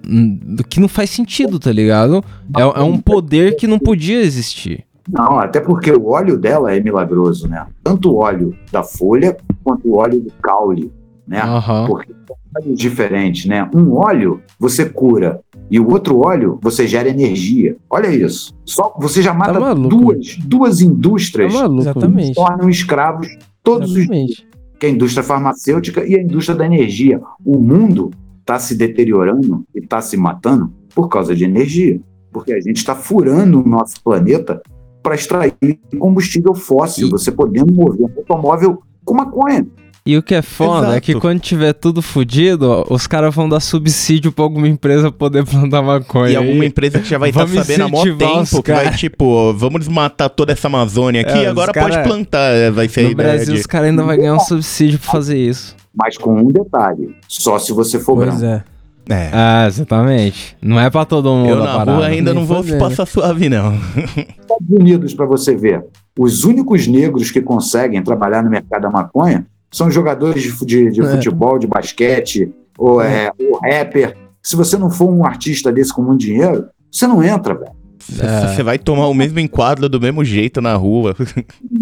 que 0.70 0.80
não 0.80 0.88
faz 0.88 1.10
sentido, 1.10 1.58
tá 1.58 1.72
ligado? 1.72 2.24
É, 2.56 2.62
é 2.62 2.84
um 2.84 3.00
poder 3.00 3.56
que 3.56 3.66
não 3.66 3.80
podia 3.80 4.22
existir. 4.22 4.86
Não, 5.12 5.40
até 5.40 5.60
porque 5.60 5.92
o 5.92 6.10
óleo 6.10 6.38
dela 6.38 6.72
é 6.72 6.80
milagroso, 6.80 7.48
né? 7.48 7.66
Tanto 7.84 8.12
o 8.12 8.18
óleo 8.18 8.56
da 8.72 8.84
folha 8.84 9.36
quanto 9.64 9.88
o 9.90 9.98
óleo 9.98 10.20
do 10.22 10.32
caule, 10.40 10.94
né? 11.28 11.44
Uhum. 11.44 11.88
Porque 11.88 12.14
óleos 12.56 12.80
diferentes, 12.80 13.48
né? 13.48 13.68
Um 13.74 13.96
óleo 13.96 14.40
você 14.60 14.86
cura 14.88 15.42
e 15.72 15.80
o 15.80 15.90
outro 15.90 16.20
óleo 16.20 16.60
você 16.62 16.88
gera 16.88 17.10
energia. 17.10 17.76
Olha 17.90 18.08
isso. 18.08 18.54
Só 18.64 18.96
você 19.00 19.24
já 19.24 19.34
mata 19.34 19.60
tá 19.60 19.74
duas, 19.74 20.38
duas 20.46 20.80
indústrias 20.80 21.52
tá 21.52 21.62
maluco, 21.62 22.16
que 22.16 22.26
se 22.26 22.34
tornam 22.36 22.70
escravos 22.70 23.28
todos 23.64 23.96
Exatamente. 23.96 24.32
os 24.32 24.38
dias. 24.38 24.50
Que 24.80 24.86
é 24.86 24.90
a 24.90 24.92
indústria 24.92 25.24
farmacêutica 25.24 26.06
e 26.06 26.16
a 26.16 26.22
indústria 26.22 26.56
da 26.56 26.68
energia. 26.68 27.20
O 27.44 27.58
mundo 27.58 28.12
está 28.50 28.58
se 28.58 28.76
deteriorando 28.76 29.64
e 29.76 29.80
está 29.80 30.02
se 30.02 30.18
matando 30.18 30.74
por 30.96 31.08
causa 31.08 31.36
de 31.36 31.44
energia. 31.44 32.02
Porque 32.32 32.52
a 32.52 32.60
gente 32.60 32.78
está 32.78 32.96
furando 32.96 33.62
o 33.64 33.68
nosso 33.68 34.02
planeta 34.04 34.60
para 35.04 35.16
extrair 35.16 35.56
combustível 35.98 36.56
fóssil, 36.56 37.08
e... 37.08 37.12
você 37.12 37.32
podendo 37.32 37.72
mover 37.72 38.02
um 38.02 38.12
automóvel 38.18 38.82
com 39.06 39.14
maconha. 39.14 39.68
E 40.06 40.18
o 40.18 40.24
que 40.24 40.34
é 40.34 40.42
foda 40.42 40.88
Exato. 40.88 40.98
é 40.98 41.02
que 41.02 41.14
quando 41.16 41.40
tiver 41.40 41.74
tudo 41.74 42.02
fodido, 42.02 42.84
os 42.90 43.06
caras 43.06 43.36
vão 43.36 43.48
dar 43.48 43.60
subsídio 43.60 44.32
pra 44.32 44.44
alguma 44.44 44.68
empresa 44.68 45.12
poder 45.12 45.46
plantar 45.46 45.84
maconha. 45.84 46.34
E 46.34 46.36
alguma 46.36 46.66
empresa 46.66 47.00
que 47.00 47.08
já 47.08 47.18
vai 47.18 47.30
estar 47.30 47.46
tá 47.46 47.64
sabendo 47.64 47.84
há 47.84 47.88
muito 47.88 48.18
tempo 48.18 48.64
que 48.64 48.72
vai, 48.72 48.92
tipo, 48.96 49.54
vamos 49.54 49.82
desmatar 49.82 50.30
toda 50.30 50.54
essa 50.54 50.68
Amazônia 50.68 51.22
aqui, 51.22 51.38
é, 51.38 51.48
agora 51.48 51.72
cara... 51.72 51.90
pode 51.90 52.04
plantar, 52.08 52.52
é, 52.52 52.72
vai 52.72 52.88
ser 52.88 53.10
No 53.10 53.16
Brasil, 53.16 53.54
de... 53.54 53.60
os 53.60 53.68
caras 53.68 53.90
ainda 53.90 54.04
vão 54.04 54.16
ganhar 54.16 54.36
um 54.36 54.40
subsídio 54.40 54.98
pra 54.98 55.12
fazer 55.12 55.38
isso. 55.38 55.79
Mas 55.94 56.18
com 56.18 56.36
um 56.36 56.48
detalhe, 56.48 57.16
só 57.28 57.58
se 57.58 57.74
você 57.74 58.00
for 58.00 58.16
pois 58.16 58.40
branco. 58.40 58.46
É. 58.46 58.64
É. 59.10 59.32
Ah, 59.34 59.66
exatamente. 59.68 60.56
Não 60.62 60.80
é 60.80 60.88
pra 60.88 61.04
todo 61.04 61.34
mundo. 61.34 61.50
Eu 61.50 61.64
na 61.64 61.84
rua 61.84 62.06
ainda 62.06 62.32
não 62.32 62.46
vou 62.46 62.64
fazer. 62.64 62.78
passar 62.78 63.08
suave, 63.08 63.50
não. 63.50 63.74
Estados 64.06 64.70
Unidos, 64.70 65.14
pra 65.16 65.26
você 65.26 65.56
ver. 65.56 65.84
Os 66.18 66.44
únicos 66.44 66.86
negros 66.86 67.32
que 67.32 67.42
conseguem 67.42 68.04
trabalhar 68.04 68.44
no 68.44 68.52
mercado 68.52 68.84
da 68.84 68.90
maconha 68.92 69.48
são 69.72 69.90
jogadores 69.90 70.44
de, 70.44 70.66
de, 70.66 70.92
de 70.92 71.02
é. 71.02 71.06
futebol, 71.06 71.58
de 71.58 71.66
basquete, 71.66 72.54
ou, 72.78 73.02
é. 73.02 73.26
é. 73.26 73.32
ou 73.40 73.60
rapper. 73.60 74.16
Se 74.44 74.56
você 74.56 74.78
não 74.78 74.92
for 74.92 75.10
um 75.10 75.26
artista 75.26 75.72
desse 75.72 75.92
com 75.92 76.04
muito 76.04 76.22
dinheiro, 76.22 76.68
você 76.92 77.08
não 77.08 77.24
entra, 77.24 77.56
velho. 77.56 77.79
Você 78.10 78.62
é. 78.62 78.64
vai 78.64 78.78
tomar 78.80 79.08
o 79.08 79.14
mesmo 79.14 79.40
enquadro 79.40 79.88
do 79.88 80.00
mesmo 80.00 80.24
jeito 80.24 80.62
na 80.62 80.76
rua. 80.76 81.16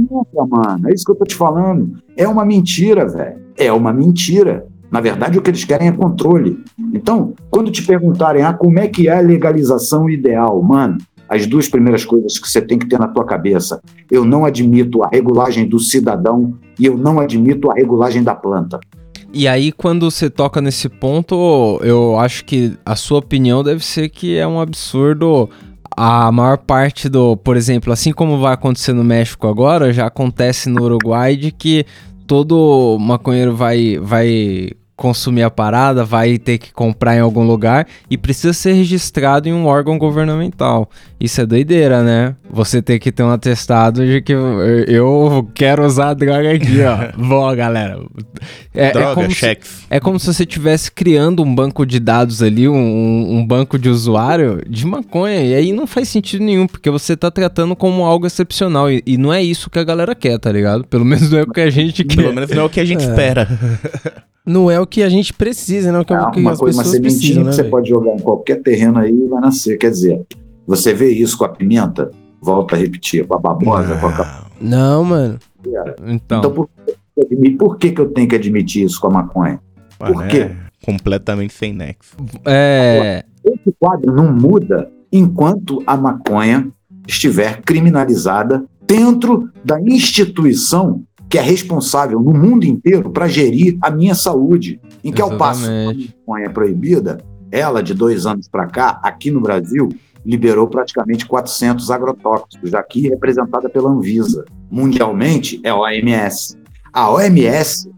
Nossa, 0.09 0.47
mano, 0.47 0.89
é 0.89 0.93
isso 0.93 1.05
que 1.05 1.11
eu 1.11 1.15
tô 1.15 1.25
te 1.25 1.35
falando. 1.35 1.93
É 2.15 2.27
uma 2.27 2.45
mentira, 2.45 3.07
velho. 3.07 3.37
É 3.57 3.71
uma 3.71 3.93
mentira. 3.93 4.65
Na 4.91 5.01
verdade, 5.01 5.37
o 5.37 5.41
que 5.41 5.49
eles 5.49 5.65
querem 5.65 5.87
é 5.87 5.91
controle. 5.91 6.63
Então, 6.93 7.33
quando 7.49 7.71
te 7.71 7.83
perguntarem 7.83 8.43
ah, 8.43 8.53
como 8.53 8.79
é 8.79 8.87
que 8.87 9.07
é 9.07 9.17
a 9.17 9.21
legalização 9.21 10.09
ideal, 10.09 10.61
mano, 10.61 10.97
as 11.29 11.45
duas 11.45 11.67
primeiras 11.67 12.05
coisas 12.05 12.39
que 12.39 12.49
você 12.49 12.61
tem 12.61 12.79
que 12.79 12.87
ter 12.87 12.99
na 12.99 13.07
tua 13.07 13.25
cabeça. 13.25 13.81
Eu 14.09 14.23
não 14.23 14.45
admito 14.45 15.03
a 15.03 15.09
regulagem 15.09 15.67
do 15.67 15.79
cidadão 15.79 16.53
e 16.79 16.85
eu 16.85 16.97
não 16.97 17.19
admito 17.19 17.69
a 17.69 17.73
regulagem 17.73 18.23
da 18.23 18.33
planta. 18.33 18.79
E 19.33 19.47
aí, 19.47 19.73
quando 19.73 20.09
você 20.09 20.29
toca 20.29 20.61
nesse 20.61 20.87
ponto, 20.87 21.79
eu 21.83 22.17
acho 22.17 22.45
que 22.45 22.77
a 22.85 22.95
sua 22.95 23.19
opinião 23.19 23.61
deve 23.61 23.85
ser 23.85 24.07
que 24.09 24.37
é 24.37 24.47
um 24.47 24.59
absurdo 24.59 25.49
a 25.99 26.31
maior 26.31 26.59
parte 26.59 27.09
do, 27.09 27.35
por 27.35 27.57
exemplo, 27.57 27.91
assim 27.91 28.13
como 28.13 28.39
vai 28.39 28.53
acontecer 28.53 28.93
no 28.93 29.03
México 29.03 29.47
agora, 29.47 29.91
já 29.91 30.05
acontece 30.05 30.69
no 30.69 30.83
Uruguai 30.83 31.35
de 31.35 31.51
que 31.51 31.87
todo 32.27 32.99
maconheiro 32.99 33.55
vai, 33.55 33.97
vai 33.99 34.69
consumir 34.97 35.43
a 35.43 35.51
parada, 35.51 36.03
vai 36.03 36.39
ter 36.39 36.57
que 36.57 36.73
comprar 36.73 37.15
em 37.15 37.19
algum 37.19 37.43
lugar 37.43 37.87
e 38.09 38.17
precisa 38.17 38.51
ser 38.51 38.73
registrado 38.73 39.47
em 39.47 39.53
um 39.53 39.67
órgão 39.67 39.95
governamental. 39.99 40.89
Isso 41.19 41.39
é 41.39 41.45
doideira, 41.45 42.03
né? 42.03 42.35
Você 42.49 42.81
tem 42.81 42.97
que 42.97 43.11
ter 43.11 43.21
um 43.21 43.29
atestado 43.29 44.05
de 44.05 44.21
que 44.21 44.33
eu 44.33 45.47
quero 45.53 45.85
usar 45.85 46.09
a 46.09 46.13
droga 46.15 46.51
aqui, 46.51 46.79
ó. 46.81 47.11
Boa, 47.15 47.53
galera. 47.53 47.99
É, 48.73 48.87
é 48.87 48.91
droga, 48.91 49.11
é 49.11 49.13
como 49.13 49.31
cheques. 49.31 49.69
Se, 49.69 49.85
é 49.87 49.99
como 49.99 50.19
se 50.19 50.33
você 50.33 50.43
estivesse 50.43 50.91
criando 50.91 51.43
um 51.43 51.55
banco 51.55 51.85
de 51.85 51.99
dados 51.99 52.41
ali, 52.41 52.67
um, 52.67 53.37
um, 53.37 53.45
banco 53.45 53.77
de 53.77 53.89
usuário 53.89 54.63
de 54.67 54.85
maconha. 54.85 55.41
E 55.41 55.53
aí 55.53 55.73
não 55.73 55.85
faz 55.85 56.09
sentido 56.09 56.43
nenhum, 56.43 56.65
porque 56.65 56.89
você 56.89 57.15
tá 57.15 57.29
tratando 57.29 57.75
como 57.75 58.03
algo 58.03 58.25
excepcional. 58.25 58.89
E, 58.89 59.03
e 59.05 59.15
não 59.15 59.31
é 59.31 59.43
isso 59.43 59.69
que 59.69 59.77
a 59.77 59.83
galera 59.83 60.15
quer, 60.15 60.39
tá 60.39 60.51
ligado? 60.51 60.85
Pelo 60.85 61.05
menos 61.05 61.29
não 61.29 61.37
é 61.37 61.43
o 61.43 61.51
que 61.51 61.61
a 61.61 61.69
gente 61.69 62.03
quer. 62.03 62.15
Pelo 62.15 62.33
menos 62.33 62.49
não 62.49 62.63
é 62.63 62.65
o 62.65 62.69
que 62.69 62.79
a 62.79 62.85
gente 62.85 63.03
é. 63.03 63.09
espera. 63.09 63.47
Não 64.47 64.71
é 64.71 64.79
o 64.79 64.87
que 64.87 65.03
a 65.03 65.09
gente 65.09 65.33
precisa, 65.33 65.91
não 65.91 65.99
é 65.99 66.01
o 66.01 66.05
que, 66.05 66.13
é, 66.13 66.31
que 66.31 66.39
uma 66.39 66.51
as 66.53 66.59
coisa, 66.59 66.77
pessoas 66.77 66.95
uma 66.95 67.01
precisam. 67.01 67.43
Né, 67.43 67.49
que 67.49 67.55
você 67.57 67.63
pode 67.65 67.89
jogar 67.89 68.13
em 68.13 68.19
qualquer 68.19 68.61
terreno 68.61 68.99
aí 68.99 69.11
e 69.11 69.27
vai 69.27 69.41
nascer. 69.41 69.77
Quer 69.77 69.91
dizer, 69.91 70.25
você 70.65 70.93
vê 70.93 71.09
isso 71.09 71.37
com 71.37 71.43
a 71.43 71.49
pimenta, 71.49 72.11
volta 72.41 72.75
a 72.75 72.79
repetir, 72.79 73.27
com 73.27 73.35
a 73.35 73.39
babosa, 73.39 73.93
não. 73.93 73.99
com 73.99 74.07
a... 74.07 74.45
Não, 74.61 75.03
mano. 75.03 75.37
Então, 76.07 76.39
então 76.39 76.51
por, 76.53 76.69
por, 77.59 77.77
que, 77.77 77.91
que 77.91 77.99
eu 77.99 78.09
tenho 78.09 78.27
que 78.27 78.35
admitir 78.35 78.85
isso 78.85 79.01
com 79.01 79.07
a 79.07 79.11
maconha? 79.11 79.59
Por 79.99 80.25
quê? 80.27 80.37
É 80.37 80.55
completamente 80.85 81.53
sem 81.53 81.73
nexo. 81.73 82.15
É... 82.45 83.25
Esse 83.43 83.75
quadro 83.77 84.13
não 84.13 84.31
muda 84.31 84.89
enquanto 85.11 85.83
a 85.85 85.97
maconha 85.97 86.71
estiver 87.05 87.61
criminalizada 87.61 88.63
dentro 88.85 89.49
da 89.63 89.81
instituição 89.81 91.03
que 91.29 91.37
é 91.37 91.41
responsável 91.41 92.19
no 92.19 92.33
mundo 92.33 92.65
inteiro 92.65 93.09
para 93.09 93.27
gerir 93.27 93.77
a 93.81 93.91
minha 93.91 94.15
saúde. 94.15 94.79
Em 95.03 95.11
que, 95.11 95.21
Exatamente. 95.21 95.31
ao 95.31 95.37
passo 95.37 95.61
que 95.61 95.69
a 95.69 96.19
maconha 96.19 96.45
é 96.45 96.49
proibida, 96.49 97.17
ela, 97.51 97.81
de 97.81 97.93
dois 97.93 98.25
anos 98.25 98.47
para 98.47 98.67
cá, 98.67 98.99
aqui 99.03 99.31
no 99.31 99.41
Brasil, 99.41 99.89
liberou 100.25 100.67
praticamente 100.67 101.25
400 101.25 101.89
agrotóxicos, 101.89 102.73
aqui 102.73 103.07
representada 103.07 103.69
pela 103.69 103.89
Anvisa. 103.89 104.45
Mundialmente, 104.69 105.59
é 105.63 105.69
a 105.69 105.75
OMS. 105.75 106.57
A 106.91 107.09
OMS, 107.11 107.89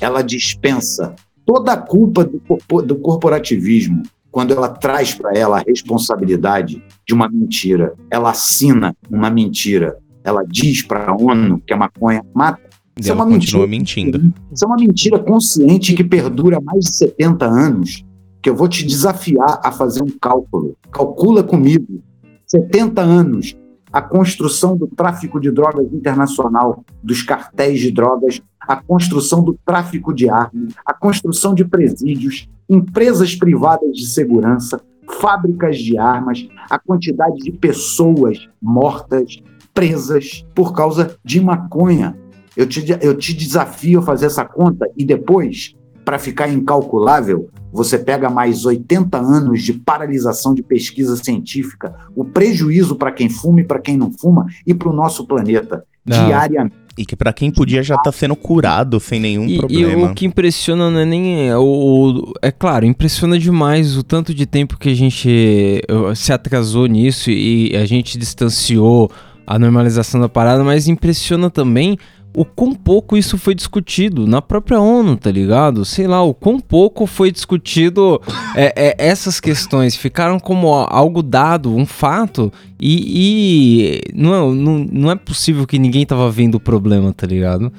ela 0.00 0.22
dispensa 0.22 1.14
toda 1.46 1.72
a 1.72 1.76
culpa 1.76 2.24
do, 2.24 2.40
do 2.82 2.96
corporativismo 2.96 4.02
quando 4.30 4.52
ela 4.52 4.68
traz 4.68 5.14
para 5.14 5.32
ela 5.36 5.58
a 5.58 5.64
responsabilidade 5.66 6.82
de 7.06 7.14
uma 7.14 7.28
mentira. 7.28 7.94
Ela 8.10 8.30
assina 8.30 8.94
uma 9.10 9.30
mentira. 9.30 9.96
Ela 10.22 10.44
diz 10.46 10.82
para 10.82 11.10
a 11.10 11.16
ONU 11.16 11.62
que 11.66 11.72
a 11.72 11.76
maconha 11.76 12.22
mata 12.34 12.67
isso 12.98 13.10
é 13.10 13.14
uma 13.14 13.26
mentira. 13.26 13.66
mentindo. 13.66 14.32
Isso 14.52 14.64
é 14.64 14.66
uma 14.66 14.76
mentira 14.76 15.18
consciente 15.18 15.94
que 15.94 16.04
perdura 16.04 16.60
mais 16.60 16.84
de 16.84 16.96
70 16.96 17.46
anos. 17.46 18.04
Que 18.42 18.50
eu 18.50 18.54
vou 18.54 18.68
te 18.68 18.84
desafiar 18.84 19.60
a 19.62 19.72
fazer 19.72 20.02
um 20.02 20.10
cálculo. 20.20 20.76
Calcula 20.92 21.42
comigo. 21.42 22.02
70 22.46 23.00
anos. 23.00 23.56
A 23.92 24.02
construção 24.02 24.76
do 24.76 24.86
tráfico 24.86 25.40
de 25.40 25.50
drogas 25.50 25.92
internacional, 25.92 26.84
dos 27.02 27.22
cartéis 27.22 27.80
de 27.80 27.90
drogas, 27.90 28.40
a 28.60 28.76
construção 28.76 29.42
do 29.42 29.58
tráfico 29.64 30.12
de 30.12 30.28
armas, 30.28 30.74
a 30.84 30.92
construção 30.92 31.54
de 31.54 31.64
presídios, 31.64 32.46
empresas 32.68 33.34
privadas 33.34 33.96
de 33.96 34.06
segurança, 34.06 34.80
fábricas 35.20 35.78
de 35.78 35.96
armas, 35.96 36.46
a 36.68 36.78
quantidade 36.78 37.38
de 37.38 37.50
pessoas 37.50 38.46
mortas, 38.60 39.38
presas 39.72 40.44
por 40.54 40.74
causa 40.74 41.16
de 41.24 41.40
maconha. 41.40 42.16
Eu 42.58 42.66
te, 42.66 42.84
eu 43.00 43.14
te 43.16 43.32
desafio 43.32 44.00
a 44.00 44.02
fazer 44.02 44.26
essa 44.26 44.44
conta 44.44 44.86
e 44.96 45.04
depois, 45.04 45.74
para 46.04 46.18
ficar 46.18 46.48
incalculável, 46.48 47.48
você 47.72 47.96
pega 47.98 48.28
mais 48.28 48.64
80 48.64 49.16
anos 49.16 49.62
de 49.62 49.72
paralisação 49.74 50.52
de 50.54 50.62
pesquisa 50.62 51.16
científica, 51.16 51.94
o 52.16 52.24
prejuízo 52.24 52.96
para 52.96 53.12
quem 53.12 53.28
fuma 53.28 53.60
e 53.60 53.64
para 53.64 53.78
quem 53.78 53.96
não 53.96 54.10
fuma 54.10 54.46
e 54.66 54.74
para 54.74 54.88
o 54.88 54.92
nosso 54.92 55.24
planeta. 55.26 55.84
Ah. 56.10 56.24
Diariamente. 56.26 56.74
E 56.96 57.06
que 57.06 57.14
pra 57.14 57.32
quem 57.32 57.48
podia 57.48 57.80
já 57.80 57.96
tá 57.96 58.10
sendo 58.10 58.34
curado 58.34 58.98
sem 58.98 59.20
nenhum 59.20 59.44
E, 59.44 59.54
e 59.54 59.58
problema. 59.58 60.10
o 60.10 60.14
que 60.14 60.26
impressiona 60.26 60.90
não 60.90 60.98
é 60.98 61.04
nem. 61.04 61.48
é, 61.48 61.56
O, 61.56 61.62
o- 61.62 62.32
é 62.42 62.50
claro, 62.50 62.84
impressiona 62.86 63.38
demais 63.38 63.96
o 63.96 64.02
tanto 64.02 64.34
de 64.34 64.46
tempo 64.46 64.76
que 64.76 64.88
a 64.88 64.94
gente 64.96 65.30
eh, 65.88 66.14
se 66.16 66.32
atrasou 66.32 66.86
nisso 66.88 67.30
e 67.30 67.76
a 67.76 67.84
gente 67.86 68.18
distanciou 68.18 69.08
a 69.46 69.58
normalização 69.60 70.20
da 70.20 70.28
parada, 70.28 70.64
mas 70.64 70.88
impressiona 70.88 71.48
também 71.48 71.96
o 72.40 72.44
quão 72.44 72.72
pouco 72.74 73.16
isso 73.16 73.36
foi 73.38 73.54
discutido 73.54 74.26
na 74.26 74.40
própria 74.40 74.80
ONU, 74.80 75.16
tá 75.16 75.30
ligado? 75.30 75.84
Sei 75.84 76.06
lá, 76.06 76.22
o 76.22 76.32
quão 76.32 76.60
pouco 76.60 77.06
foi 77.06 77.30
discutido 77.32 78.20
é, 78.54 78.72
é, 78.76 78.94
essas 78.98 79.40
questões. 79.40 79.96
Ficaram 79.96 80.38
como 80.38 80.72
algo 80.72 81.22
dado, 81.22 81.74
um 81.74 81.84
fato, 81.86 82.52
e, 82.80 84.00
e 84.12 84.12
não, 84.14 84.34
é- 84.34 84.54
não, 84.54 84.78
não 84.78 85.10
é 85.10 85.16
possível 85.16 85.66
que 85.66 85.78
ninguém 85.78 86.06
tava 86.06 86.30
vendo 86.30 86.56
o 86.56 86.60
problema, 86.60 87.12
tá 87.12 87.26
ligado? 87.26 87.72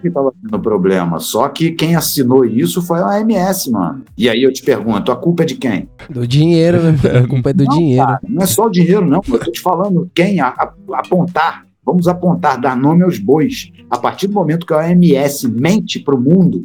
que 0.00 0.06
estava 0.06 0.32
tendo 0.40 0.60
problema. 0.60 1.18
Só 1.18 1.48
que 1.48 1.72
quem 1.72 1.96
assinou 1.96 2.44
isso 2.44 2.80
foi 2.80 3.00
a 3.00 3.06
OMS, 3.08 3.68
mano. 3.72 4.04
E 4.16 4.28
aí 4.28 4.40
eu 4.44 4.52
te 4.52 4.62
pergunto, 4.62 5.10
a 5.10 5.16
culpa 5.16 5.42
é 5.42 5.46
de 5.46 5.56
quem? 5.56 5.88
Do 6.08 6.24
dinheiro, 6.24 6.80
né? 6.84 6.94
A 7.24 7.26
culpa 7.26 7.50
é 7.50 7.52
do 7.52 7.64
Não, 7.64 7.76
dinheiro. 7.76 8.06
cara, 8.06 8.20
não 8.28 8.42
é 8.42 8.46
só 8.46 8.66
o 8.66 8.70
dinheiro, 8.70 9.04
não. 9.04 9.20
Eu 9.28 9.38
tô 9.40 9.50
te 9.50 9.60
falando 9.60 10.08
quem 10.14 10.38
a- 10.38 10.54
a- 10.56 10.72
apontar. 11.00 11.65
Vamos 11.86 12.08
apontar, 12.08 12.60
dar 12.60 12.76
nome 12.76 13.04
aos 13.04 13.18
bois. 13.20 13.70
A 13.88 13.96
partir 13.96 14.26
do 14.26 14.34
momento 14.34 14.66
que 14.66 14.74
a 14.74 14.78
OMS 14.78 15.48
mente 15.48 16.00
para 16.00 16.16
o 16.16 16.20
mundo, 16.20 16.62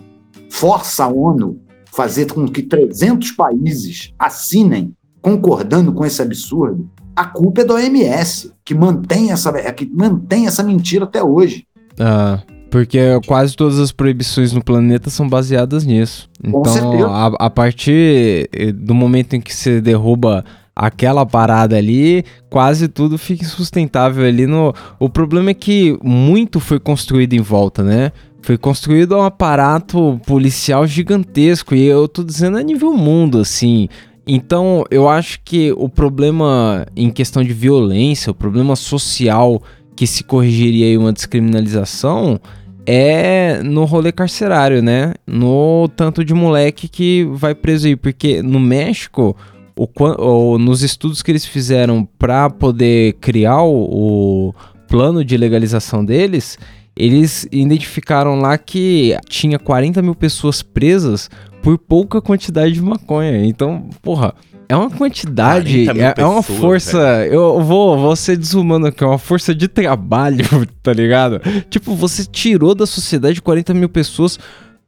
força 0.49 1.03
a 1.03 1.07
ONU 1.07 1.61
fazer 1.91 2.33
com 2.33 2.47
que 2.47 2.63
300 2.63 3.31
países 3.31 4.11
assinem 4.17 4.95
concordando 5.21 5.93
com 5.93 6.03
esse 6.03 6.21
absurdo, 6.21 6.89
a 7.15 7.25
culpa 7.25 7.61
é 7.61 7.65
da 7.65 7.75
OMS, 7.75 8.51
que 8.65 8.73
mantém 8.73 9.31
essa, 9.31 9.49
é 9.51 9.71
que 9.71 9.85
mantém 9.85 10.47
essa 10.47 10.63
mentira 10.63 11.05
até 11.05 11.21
hoje. 11.21 11.67
Ah, 11.99 12.41
porque 12.71 12.97
quase 13.27 13.55
todas 13.55 13.77
as 13.77 13.91
proibições 13.91 14.53
no 14.53 14.63
planeta 14.63 15.09
são 15.09 15.29
baseadas 15.29 15.85
nisso. 15.85 16.29
Com 16.51 16.65
certeza. 16.65 16.95
Então, 16.95 17.13
a, 17.13 17.27
a 17.37 17.49
partir 17.49 18.49
do 18.73 18.95
momento 18.95 19.35
em 19.35 19.41
que 19.41 19.53
você 19.53 19.81
derruba 19.81 20.43
aquela 20.75 21.25
parada 21.25 21.77
ali, 21.77 22.23
quase 22.49 22.87
tudo 22.87 23.17
fica 23.17 23.43
insustentável 23.43 24.25
ali 24.25 24.47
no. 24.47 24.73
O 24.99 25.09
problema 25.09 25.51
é 25.51 25.53
que 25.53 25.97
muito 26.03 26.59
foi 26.59 26.79
construído 26.79 27.33
em 27.33 27.41
volta, 27.41 27.83
né? 27.83 28.11
Foi 28.41 28.57
construído 28.57 29.15
um 29.15 29.21
aparato 29.21 30.19
policial 30.25 30.87
gigantesco 30.87 31.75
e 31.75 31.85
eu 31.85 32.07
tô 32.07 32.23
dizendo 32.23 32.57
a 32.57 32.63
nível 32.63 32.93
mundo, 32.93 33.39
assim. 33.39 33.87
Então, 34.25 34.83
eu 34.89 35.09
acho 35.09 35.39
que 35.43 35.71
o 35.73 35.89
problema 35.89 36.85
em 36.95 37.09
questão 37.09 37.43
de 37.43 37.53
violência, 37.53 38.31
o 38.31 38.35
problema 38.35 38.75
social 38.75 39.61
que 39.95 40.07
se 40.07 40.23
corrigiria 40.23 40.87
aí 40.87 40.97
uma 40.97 41.13
descriminalização 41.13 42.39
é 42.85 43.61
no 43.63 43.85
rolê 43.85 44.11
carcerário, 44.11 44.81
né? 44.81 45.13
No 45.27 45.87
tanto 45.95 46.23
de 46.23 46.33
moleque 46.33 46.87
que 46.87 47.27
vai 47.31 47.53
preso 47.53 47.87
aí, 47.87 47.95
porque 47.95 48.41
no 48.41 48.59
México, 48.59 49.35
o, 49.83 50.53
o- 50.53 50.57
nos 50.57 50.81
estudos 50.81 51.21
que 51.21 51.31
eles 51.31 51.45
fizeram 51.45 52.05
para 52.17 52.49
poder 52.49 53.13
criar 53.21 53.61
o, 53.63 54.49
o 54.49 54.53
plano 54.87 55.23
de 55.23 55.37
legalização 55.37 56.03
deles, 56.03 56.57
eles 56.95 57.47
identificaram 57.51 58.39
lá 58.39 58.57
que 58.57 59.17
tinha 59.29 59.57
40 59.57 60.01
mil 60.01 60.13
pessoas 60.15 60.61
presas 60.61 61.29
por 61.61 61.77
pouca 61.77 62.21
quantidade 62.21 62.73
de 62.73 62.81
maconha. 62.81 63.45
Então, 63.45 63.89
porra, 64.01 64.33
é 64.67 64.75
uma 64.75 64.89
quantidade, 64.89 65.85
40 65.85 65.93
mil 65.93 66.03
é, 66.03 66.13
é 66.17 66.25
uma 66.25 66.41
pessoas, 66.43 66.59
força. 66.59 67.25
Eu 67.27 67.61
vou, 67.61 67.97
vou 67.97 68.15
ser 68.15 68.37
desumano 68.37 68.87
aqui, 68.87 69.03
é 69.03 69.07
uma 69.07 69.17
força 69.17 69.53
de 69.55 69.67
trabalho, 69.67 70.45
tá 70.83 70.91
ligado? 70.93 71.39
Tipo, 71.69 71.95
você 71.95 72.25
tirou 72.25 72.73
da 72.75 72.85
sociedade 72.85 73.41
40 73.41 73.73
mil 73.73 73.89
pessoas 73.89 74.37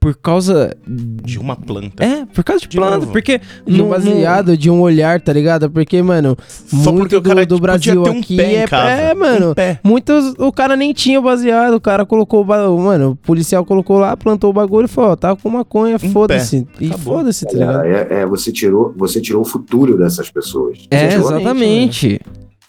por 0.04 0.16
causa. 0.16 0.76
De 0.86 1.40
uma 1.40 1.56
planta. 1.56 2.04
É, 2.04 2.26
por 2.26 2.44
causa 2.44 2.62
de, 2.62 2.68
De 2.68 2.78
planta. 2.78 2.98
novo. 2.98 3.12
Porque. 3.12 3.40
Um 3.66 3.88
baseado, 3.88 4.58
de 4.58 4.70
um 4.70 4.82
olhar, 4.82 5.22
tá 5.22 5.32
ligado? 5.32 5.70
Porque, 5.70 6.02
mano, 6.02 6.38
Só 6.46 6.92
muito 6.92 7.04
porque 7.04 7.16
o 7.16 7.22
do, 7.22 7.30
cara 7.30 7.46
do 7.46 7.56
podia 7.56 7.62
Brasil 7.62 8.04
ter 8.04 8.10
um 8.10 8.20
aqui 8.20 8.38
pé 8.38 8.52
em 8.52 8.56
é, 8.58 8.68
casa. 8.68 8.90
é, 8.90 9.14
mano. 9.14 9.52
Um 9.52 9.54
pé. 9.54 9.80
Muitos, 9.84 10.34
o 10.38 10.52
cara 10.52 10.76
nem 10.76 10.92
tinha 10.94 11.20
o 11.20 11.24
baseado, 11.24 11.76
o 11.76 11.82
cara 11.82 12.06
colocou, 12.06 12.44
mano, 12.44 13.12
o 13.12 13.16
policial 13.16 13.64
colocou 13.66 13.98
lá, 13.98 14.16
plantou 14.18 14.50
o 14.50 14.54
bagulho 14.54 14.86
e 14.86 14.90
falou, 14.90 15.12
ó, 15.12 15.16
tá 15.16 15.36
com 15.36 15.50
maconha, 15.50 15.96
Um 15.96 16.12
foda-se. 16.12 16.68
E 16.82 16.90
foda-se, 16.98 17.46
tá 17.46 17.58
Cara, 17.58 17.84
ligado? 17.84 18.12
é, 18.12 18.22
é, 18.22 18.26
você, 18.26 18.52
tirou, 18.52 18.94
você 18.98 19.22
tirou 19.22 19.42
o 19.42 19.46
futuro 19.46 19.98
dessas 19.98 20.30
pessoas. 20.30 20.80
Você 20.80 20.88
É, 20.92 21.08
tirou- 21.08 21.32
exatamente. 21.34 22.20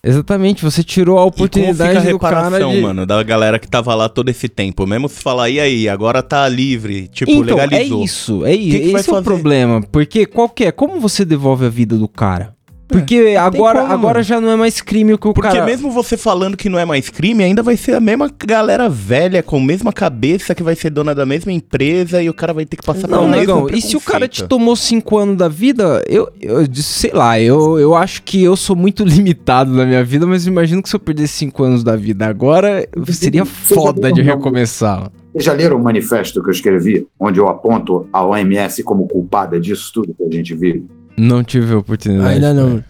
Exatamente, 0.05 0.63
você 0.63 0.85
tirou 0.85 1.19
a 1.19 1.23
E 1.23 1.25
como 1.25 1.33
fica 1.33 1.45
oportunidade 1.45 2.09
a 2.09 2.11
do 2.13 2.19
cara 2.19 2.37
reparação, 2.43 2.73
de... 2.73 2.81
mano, 2.81 3.07
da 3.07 3.23
galera 3.23 3.59
que 3.59 3.67
tava 3.67 3.95
lá 3.95 4.09
todo 4.09 4.29
esse 4.29 4.49
tempo? 4.49 4.87
Mesmo 4.87 5.09
se 5.09 5.23
falar, 5.23 5.49
e 5.49 5.59
aí, 5.59 5.89
agora 5.89 6.23
tá 6.23 6.47
livre, 6.47 7.09
tipo, 7.09 7.31
então, 7.31 7.57
legalizou. 7.57 8.01
é 8.01 8.05
isso, 8.05 8.45
é 8.45 8.55
isso. 8.55 8.79
que 8.79 8.93
vai 8.93 9.01
Esse 9.01 9.11
é 9.11 9.19
o 9.19 9.23
problema. 9.23 9.81
Porque 9.91 10.27
qual 10.27 10.49
que 10.49 10.67
é? 10.67 10.73
Como 10.73 11.01
você 11.01 11.25
devolve 11.25 11.65
a 11.65 11.71
vida 11.71 11.97
do 11.97 12.07
cara? 12.07 12.55
Porque 12.99 13.35
agora, 13.39 13.81
como, 13.81 13.93
agora 13.93 14.23
já 14.23 14.41
não 14.41 14.51
é 14.51 14.57
mais 14.57 14.81
crime 14.81 15.15
o 15.15 15.19
que 15.19 15.27
o 15.27 15.35
Porque 15.35 15.49
cara... 15.51 15.65
mesmo 15.65 15.91
você 15.91 16.17
falando 16.17 16.57
que 16.57 16.69
não 16.69 16.79
é 16.79 16.85
mais 16.85 17.09
crime, 17.09 17.43
ainda 17.43 17.63
vai 17.63 17.77
ser 17.77 17.95
a 17.95 18.01
mesma 18.01 18.31
galera 18.47 18.89
velha, 18.89 19.43
com 19.43 19.57
a 19.57 19.61
mesma 19.61 19.93
cabeça, 19.93 20.55
que 20.55 20.63
vai 20.63 20.77
ser 20.77 20.91
dona 20.91 21.15
da 21.15 21.27
mesma 21.27 21.51
empresa 21.51 22.23
e 22.23 22.29
o 22.29 22.35
cara 22.35 22.53
vai 22.53 22.65
ter 22.65 22.77
que 22.77 22.87
passar 22.87 23.09
Não, 23.09 23.19
pelo 23.19 23.31
negão, 23.31 23.65
mesmo 23.65 23.77
e 23.77 23.83
se 23.83 23.97
o 23.97 24.01
cara 24.01 24.29
te 24.29 24.45
tomou 24.45 24.77
cinco 24.77 25.19
anos 25.19 25.37
da 25.37 25.49
vida, 25.49 26.05
eu, 26.09 26.31
eu 26.41 26.67
disse, 26.69 27.01
sei 27.01 27.13
lá, 27.13 27.41
eu, 27.41 27.79
eu 27.79 27.95
acho 27.95 28.23
que 28.23 28.43
eu 28.43 28.57
sou 28.57 28.77
muito 28.77 29.03
limitado 29.05 29.73
na 29.73 29.85
minha 29.85 30.05
vida, 30.05 30.27
mas 30.27 30.47
imagino 30.47 30.83
que 30.83 30.89
se 30.89 30.95
eu 30.95 31.01
perder 31.01 31.27
cinco 31.27 31.65
anos 31.65 31.83
da 31.83 31.97
vida 31.97 32.27
agora, 32.27 32.87
seria 33.11 33.45
foda 33.45 34.13
de 34.13 34.23
recomeçar. 34.23 35.11
Vocês 35.33 35.47
já 35.47 35.53
leram 35.53 35.79
o 35.79 35.83
manifesto 35.83 36.41
que 36.41 36.49
eu 36.49 36.53
escrevi, 36.53 37.09
onde 37.19 37.41
eu 37.41 37.49
aponto 37.49 38.07
a 38.13 38.25
OMS 38.25 38.85
como 38.85 39.09
culpada 39.09 39.61
disso 39.61 39.91
tudo 39.93 40.15
que 40.15 40.23
a 40.23 40.31
gente 40.31 40.55
vive? 40.55 40.87
Não 41.17 41.45
tive 41.45 41.73
a 41.73 41.79
oportunidade. 41.79 42.35
Ainda 42.35 42.55
não. 42.55 42.85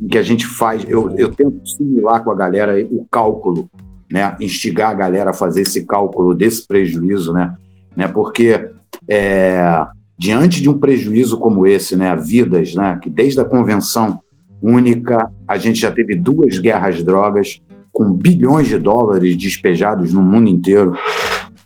Em 0.00 0.08
que 0.08 0.18
a 0.18 0.22
gente 0.22 0.46
faz, 0.46 0.84
eu, 0.88 1.10
eu 1.16 1.32
tento 1.32 1.66
simular 1.66 2.22
com 2.22 2.30
a 2.30 2.34
galera 2.34 2.74
o 2.90 3.06
cálculo, 3.10 3.68
né? 4.10 4.36
Instigar 4.40 4.90
a 4.90 4.94
galera 4.94 5.30
a 5.30 5.34
fazer 5.34 5.62
esse 5.62 5.84
cálculo 5.84 6.34
desse 6.34 6.66
prejuízo, 6.66 7.32
né? 7.32 7.54
né? 7.96 8.06
Porque 8.06 8.70
é, 9.08 9.86
diante 10.18 10.60
de 10.60 10.68
um 10.68 10.78
prejuízo 10.78 11.38
como 11.38 11.66
esse, 11.66 11.96
né? 11.96 12.14
Vidas, 12.14 12.74
né? 12.74 12.98
Que 13.02 13.10
desde 13.10 13.40
a 13.40 13.44
convenção 13.44 14.20
única 14.60 15.30
a 15.46 15.56
gente 15.58 15.80
já 15.80 15.90
teve 15.90 16.14
duas 16.14 16.58
guerras 16.58 17.02
drogas 17.02 17.60
com 17.92 18.12
bilhões 18.12 18.68
de 18.68 18.78
dólares 18.78 19.36
despejados 19.36 20.12
no 20.12 20.22
mundo 20.22 20.48
inteiro, 20.48 20.96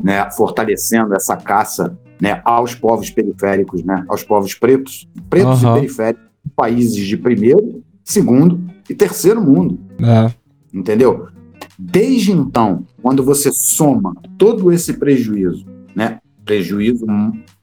né? 0.02 0.30
Fortalecendo 0.30 1.14
essa 1.14 1.36
caça, 1.36 1.98
né? 2.20 2.40
Aos 2.44 2.74
povos 2.74 3.10
periféricos, 3.10 3.82
né? 3.82 4.04
Aos 4.08 4.22
povos 4.22 4.54
pretos, 4.54 5.08
pretos 5.28 5.64
Aham. 5.64 5.76
e 5.76 5.80
periféricos, 5.80 6.26
países 6.56 7.06
de 7.06 7.16
primeiro, 7.16 7.82
segundo 8.04 8.60
e 8.88 8.94
terceiro 8.94 9.40
mundo 9.40 9.78
É. 10.00 10.32
entendeu? 10.72 11.28
Desde 11.78 12.32
então, 12.32 12.84
quando 13.02 13.22
você 13.24 13.50
soma 13.52 14.12
todo 14.36 14.70
esse 14.72 14.94
prejuízo, 14.94 15.64
né, 15.94 16.18
prejuízo 16.44 17.06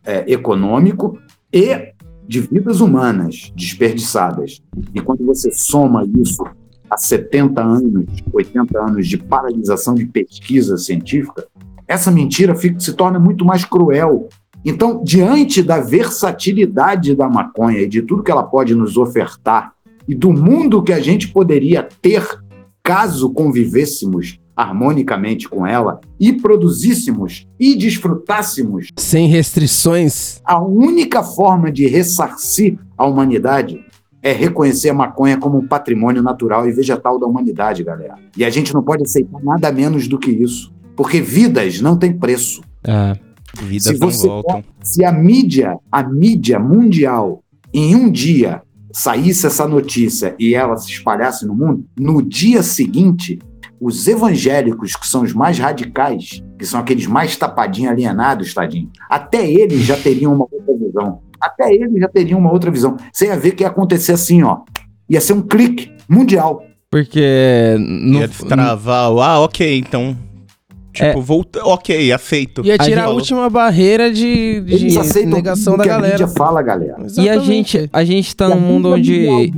é, 0.05 0.31
econômico 0.31 1.19
e 1.53 1.93
de 2.27 2.39
vidas 2.41 2.81
humanas 2.81 3.51
desperdiçadas, 3.55 4.61
e 4.93 4.99
quando 5.01 5.25
você 5.25 5.51
soma 5.51 6.05
isso 6.19 6.43
a 6.89 6.97
70 6.97 7.61
anos, 7.61 8.05
80 8.31 8.79
anos 8.79 9.07
de 9.07 9.17
paralisação 9.17 9.93
de 9.95 10.05
pesquisa 10.05 10.77
científica, 10.77 11.45
essa 11.87 12.09
mentira 12.11 12.55
fica- 12.55 12.79
se 12.79 12.93
torna 12.93 13.19
muito 13.19 13.45
mais 13.45 13.63
cruel. 13.65 14.27
Então, 14.65 15.01
diante 15.03 15.61
da 15.61 15.79
versatilidade 15.79 17.15
da 17.15 17.29
maconha 17.29 17.79
e 17.79 17.87
de 17.87 18.01
tudo 18.01 18.23
que 18.23 18.31
ela 18.31 18.43
pode 18.43 18.75
nos 18.75 18.97
ofertar, 18.97 19.73
e 20.07 20.15
do 20.15 20.31
mundo 20.31 20.81
que 20.81 20.93
a 20.93 20.99
gente 20.99 21.27
poderia 21.27 21.87
ter 22.01 22.25
caso 22.81 23.29
convivêssemos 23.31 24.39
harmonicamente 24.55 25.47
com 25.47 25.67
ela 25.67 25.99
e 26.19 26.33
produzíssemos 26.33 27.45
e 27.59 27.75
desfrutássemos, 27.75 28.87
Sem 28.97 29.27
restrições. 29.27 30.41
a 30.43 30.59
única 30.63 31.21
forma 31.21 31.71
de 31.71 31.85
ressarcir 31.85 32.79
a 32.97 33.05
humanidade 33.05 33.85
é 34.23 34.31
reconhecer 34.31 34.89
a 34.89 34.93
maconha 34.93 35.37
como 35.37 35.59
um 35.59 35.67
patrimônio 35.67 36.23
natural 36.23 36.67
e 36.67 36.71
vegetal 36.71 37.19
da 37.19 37.27
humanidade, 37.27 37.83
galera. 37.83 38.15
E 38.35 38.43
a 38.43 38.49
gente 38.49 38.73
não 38.73 38.81
pode 38.81 39.03
aceitar 39.03 39.39
nada 39.43 39.71
menos 39.71 40.07
do 40.07 40.17
que 40.17 40.31
isso, 40.31 40.73
porque 40.95 41.21
vidas 41.21 41.79
não 41.79 41.95
têm 41.95 42.11
preço. 42.11 42.61
É. 42.83 43.26
Vidas 43.55 43.95
Se 43.95 43.99
não 43.99 44.11
você 44.11 44.27
voltam. 44.27 44.63
Se 44.83 45.03
a 45.03 45.11
mídia, 45.11 45.77
a 45.91 46.03
mídia 46.03 46.59
mundial, 46.59 47.43
em 47.73 47.95
um 47.95 48.09
dia 48.09 48.61
saísse 48.91 49.45
essa 49.45 49.67
notícia 49.67 50.35
e 50.39 50.55
ela 50.55 50.75
se 50.77 50.91
espalhasse 50.91 51.45
no 51.45 51.53
mundo, 51.53 51.85
no 51.97 52.21
dia 52.21 52.63
seguinte, 52.63 53.39
os 53.79 54.07
evangélicos, 54.07 54.95
que 54.95 55.07
são 55.07 55.21
os 55.21 55.33
mais 55.33 55.59
radicais, 55.59 56.43
que 56.57 56.65
são 56.65 56.79
aqueles 56.79 57.05
mais 57.05 57.37
tapadinhos, 57.37 57.91
alienados, 57.91 58.53
tadinho, 58.53 58.89
até 59.09 59.49
eles 59.49 59.81
já 59.81 59.95
teriam 59.95 60.33
uma 60.33 60.47
outra 60.51 60.75
visão. 60.75 61.21
Até 61.39 61.71
eles 61.73 61.99
já 61.99 62.07
teriam 62.07 62.39
uma 62.39 62.51
outra 62.51 62.71
visão. 62.71 62.97
Você 63.11 63.27
ia 63.27 63.37
ver 63.37 63.51
que 63.51 63.63
ia 63.63 63.67
acontecer 63.67 64.13
assim, 64.13 64.41
ó. 64.41 64.61
Ia 65.07 65.21
ser 65.21 65.33
um 65.33 65.41
clique 65.41 65.91
mundial. 66.09 66.63
Porque 66.89 67.75
no, 67.79 68.19
Ia 68.19 68.27
destravar, 68.27 69.11
o, 69.11 69.21
ah, 69.21 69.39
ok, 69.41 69.77
então 69.77 70.17
Tipo, 71.05 71.21
volta, 71.21 71.63
ok, 71.63 72.11
aceito. 72.11 72.61
Ia 72.65 72.77
tirar 72.77 73.01
a 73.01 73.03
falou- 73.05 73.19
última 73.19 73.49
barreira 73.49 74.11
de, 74.11 74.61
de 74.61 75.25
negação 75.25 75.77
da 75.77 75.83
a 75.83 75.87
galera. 75.87 76.13
mídia 76.13 76.27
fala, 76.27 76.61
galera. 76.61 76.95
E 76.99 77.01
a 77.01 77.05
Exatamente. 77.05 77.45
gente, 77.45 77.89
a 77.93 78.03
gente 78.03 78.35
tá 78.35 78.45
a 78.45 78.49
num 78.49 78.59
mundo 78.61 78.89
onde. 78.89 79.51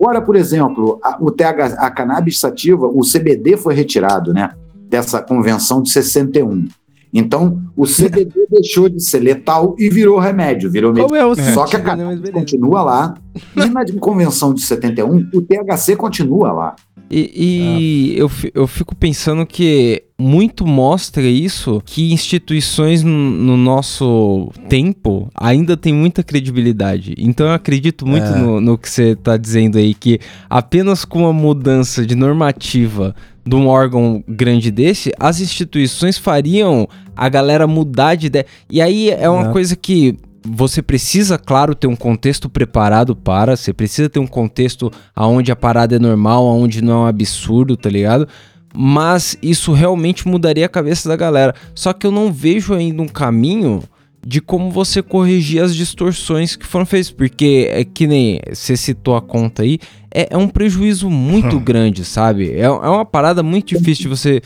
Agora, 0.00 0.22
por 0.22 0.34
exemplo, 0.36 0.98
a, 1.02 1.18
o 1.20 1.30
TH, 1.30 1.74
a 1.78 1.90
cannabis 1.90 2.38
sativa, 2.38 2.86
o 2.86 3.00
CBD 3.00 3.56
foi 3.56 3.74
retirado, 3.74 4.32
né? 4.32 4.50
Dessa 4.88 5.20
convenção 5.22 5.82
de 5.82 5.90
61. 5.90 6.68
Então, 7.12 7.60
o 7.76 7.84
CBD 7.86 8.30
deixou 8.50 8.88
de 8.88 9.02
ser 9.02 9.18
letal 9.20 9.74
e 9.78 9.90
virou 9.90 10.18
remédio, 10.18 10.70
virou 10.70 10.92
é 11.14 11.26
o 11.26 11.34
Só 11.34 11.64
que 11.66 11.76
a 11.76 11.80
cannabis 11.80 12.30
continua 12.30 12.82
lá. 12.82 13.14
E 13.56 13.68
na 13.68 13.84
convenção 13.98 14.54
de 14.54 14.62
71, 14.62 15.28
o 15.34 15.42
THC 15.42 15.96
continua 15.96 16.52
lá. 16.52 16.76
E, 17.10 18.12
e 18.14 18.18
eu, 18.18 18.28
fi- 18.28 18.52
eu 18.54 18.66
fico 18.68 18.94
pensando 18.94 19.44
que 19.44 20.02
muito 20.16 20.64
mostra 20.66 21.22
isso 21.22 21.82
que 21.84 22.12
instituições 22.12 23.02
no, 23.02 23.10
no 23.10 23.56
nosso 23.56 24.50
tempo 24.68 25.28
ainda 25.34 25.76
tem 25.76 25.92
muita 25.92 26.22
credibilidade. 26.22 27.14
Então 27.18 27.46
eu 27.48 27.52
acredito 27.52 28.06
muito 28.06 28.26
É. 28.26 28.38
no, 28.38 28.60
no 28.60 28.78
que 28.78 28.88
você 28.88 29.16
tá 29.16 29.36
dizendo 29.36 29.76
aí, 29.78 29.92
que 29.92 30.20
apenas 30.48 31.04
com 31.04 31.20
uma 31.20 31.32
mudança 31.32 32.06
de 32.06 32.14
normativa 32.14 33.14
de 33.44 33.56
um 33.56 33.66
órgão 33.66 34.22
grande 34.28 34.70
desse, 34.70 35.10
as 35.18 35.40
instituições 35.40 36.16
fariam 36.16 36.86
a 37.16 37.28
galera 37.28 37.66
mudar 37.66 38.14
de 38.14 38.26
ideia. 38.28 38.46
E 38.70 38.80
aí 38.80 39.10
é 39.10 39.28
uma 39.28 39.48
É. 39.48 39.52
coisa 39.52 39.74
que 39.74 40.14
você 40.44 40.82
precisa, 40.82 41.38
claro, 41.38 41.74
ter 41.74 41.86
um 41.86 41.96
contexto 41.96 42.48
preparado 42.48 43.14
para, 43.14 43.56
você 43.56 43.72
precisa 43.72 44.08
ter 44.08 44.18
um 44.18 44.26
contexto 44.26 44.90
aonde 45.14 45.52
a 45.52 45.56
parada 45.56 45.96
é 45.96 45.98
normal, 45.98 46.46
aonde 46.46 46.82
não 46.82 46.92
é 46.92 46.96
um 47.04 47.06
absurdo, 47.06 47.76
tá 47.76 47.90
ligado? 47.90 48.26
Mas 48.74 49.36
isso 49.42 49.72
realmente 49.72 50.26
mudaria 50.26 50.66
a 50.66 50.68
cabeça 50.68 51.08
da 51.08 51.16
galera. 51.16 51.54
Só 51.74 51.92
que 51.92 52.06
eu 52.06 52.10
não 52.10 52.32
vejo 52.32 52.72
ainda 52.72 53.02
um 53.02 53.08
caminho 53.08 53.82
de 54.24 54.40
como 54.40 54.70
você 54.70 55.02
corrigir 55.02 55.62
as 55.62 55.74
distorções 55.74 56.54
que 56.56 56.66
foram 56.66 56.86
feitas. 56.86 57.10
Porque 57.10 57.68
é 57.70 57.84
que 57.84 58.06
nem 58.06 58.40
você 58.52 58.76
citou 58.76 59.16
a 59.16 59.22
conta 59.22 59.62
aí, 59.62 59.78
é, 60.12 60.28
é 60.30 60.36
um 60.36 60.48
prejuízo 60.48 61.10
muito 61.10 61.58
grande, 61.60 62.04
sabe? 62.04 62.52
É, 62.52 62.62
é 62.62 62.70
uma 62.70 63.04
parada 63.04 63.42
muito 63.42 63.76
difícil 63.76 64.04
de 64.04 64.08
você 64.08 64.42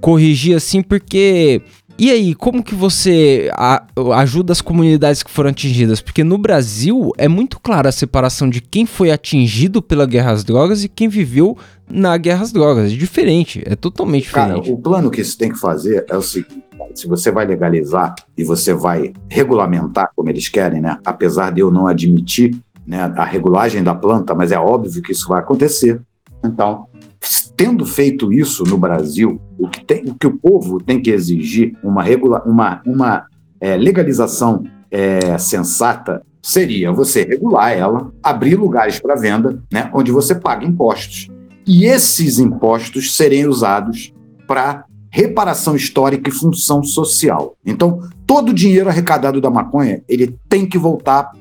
corrigir 0.00 0.56
assim, 0.56 0.82
porque. 0.82 1.62
E 1.98 2.10
aí, 2.12 2.32
como 2.34 2.62
que 2.62 2.74
você 2.76 3.50
a- 3.54 3.84
ajuda 4.16 4.52
as 4.52 4.60
comunidades 4.60 5.22
que 5.22 5.30
foram 5.30 5.50
atingidas? 5.50 6.00
Porque 6.00 6.22
no 6.22 6.38
Brasil 6.38 7.10
é 7.18 7.26
muito 7.26 7.58
clara 7.58 7.88
a 7.88 7.92
separação 7.92 8.48
de 8.48 8.60
quem 8.60 8.86
foi 8.86 9.10
atingido 9.10 9.82
pela 9.82 10.06
guerra 10.06 10.30
às 10.30 10.44
drogas 10.44 10.84
e 10.84 10.88
quem 10.88 11.08
viveu 11.08 11.56
na 11.90 12.16
guerra 12.16 12.42
às 12.42 12.52
drogas. 12.52 12.92
É 12.92 12.96
diferente, 12.96 13.62
é 13.66 13.74
totalmente 13.74 14.30
Cara, 14.30 14.54
diferente. 14.54 14.72
o 14.72 14.78
plano 14.80 15.10
que 15.10 15.20
isso 15.20 15.36
tem 15.36 15.50
que 15.50 15.58
fazer 15.58 16.04
é 16.08 16.16
o 16.16 16.22
seguinte: 16.22 16.62
cara, 16.78 16.90
se 16.94 17.08
você 17.08 17.32
vai 17.32 17.44
legalizar 17.46 18.14
e 18.36 18.44
você 18.44 18.72
vai 18.72 19.12
regulamentar 19.28 20.10
como 20.14 20.28
eles 20.30 20.48
querem, 20.48 20.80
né? 20.80 20.98
Apesar 21.04 21.50
de 21.50 21.60
eu 21.62 21.70
não 21.70 21.88
admitir 21.88 22.56
né, 22.86 23.12
a 23.16 23.24
regulagem 23.24 23.82
da 23.82 23.94
planta, 23.94 24.34
mas 24.36 24.52
é 24.52 24.58
óbvio 24.58 25.02
que 25.02 25.10
isso 25.12 25.28
vai 25.28 25.40
acontecer. 25.40 26.00
Então, 26.44 26.86
tendo 27.58 27.84
feito 27.84 28.32
isso 28.32 28.62
no 28.62 28.78
Brasil, 28.78 29.40
o 29.58 29.68
que, 29.68 29.84
tem, 29.84 30.04
o, 30.04 30.14
que 30.14 30.28
o 30.28 30.38
povo 30.38 30.80
tem 30.80 31.02
que 31.02 31.10
exigir 31.10 31.76
uma, 31.82 32.04
regula, 32.04 32.40
uma, 32.46 32.80
uma 32.86 33.26
é, 33.60 33.76
legalização 33.76 34.62
é, 34.88 35.36
sensata 35.38 36.22
seria 36.40 36.92
você 36.92 37.24
regular 37.24 37.76
ela, 37.76 38.12
abrir 38.22 38.54
lugares 38.54 39.00
para 39.00 39.16
venda, 39.16 39.60
né, 39.72 39.90
onde 39.92 40.12
você 40.12 40.36
paga 40.36 40.64
impostos. 40.64 41.26
E 41.66 41.84
esses 41.84 42.38
impostos 42.38 43.16
serem 43.16 43.48
usados 43.48 44.14
para 44.46 44.84
reparação 45.10 45.74
histórica 45.74 46.30
e 46.30 46.32
função 46.32 46.84
social. 46.84 47.56
Então, 47.66 48.00
todo 48.24 48.50
o 48.50 48.54
dinheiro 48.54 48.88
arrecadado 48.88 49.40
da 49.40 49.50
maconha, 49.50 50.00
ele 50.08 50.38
tem 50.48 50.64
que 50.64 50.78
voltar 50.78 51.32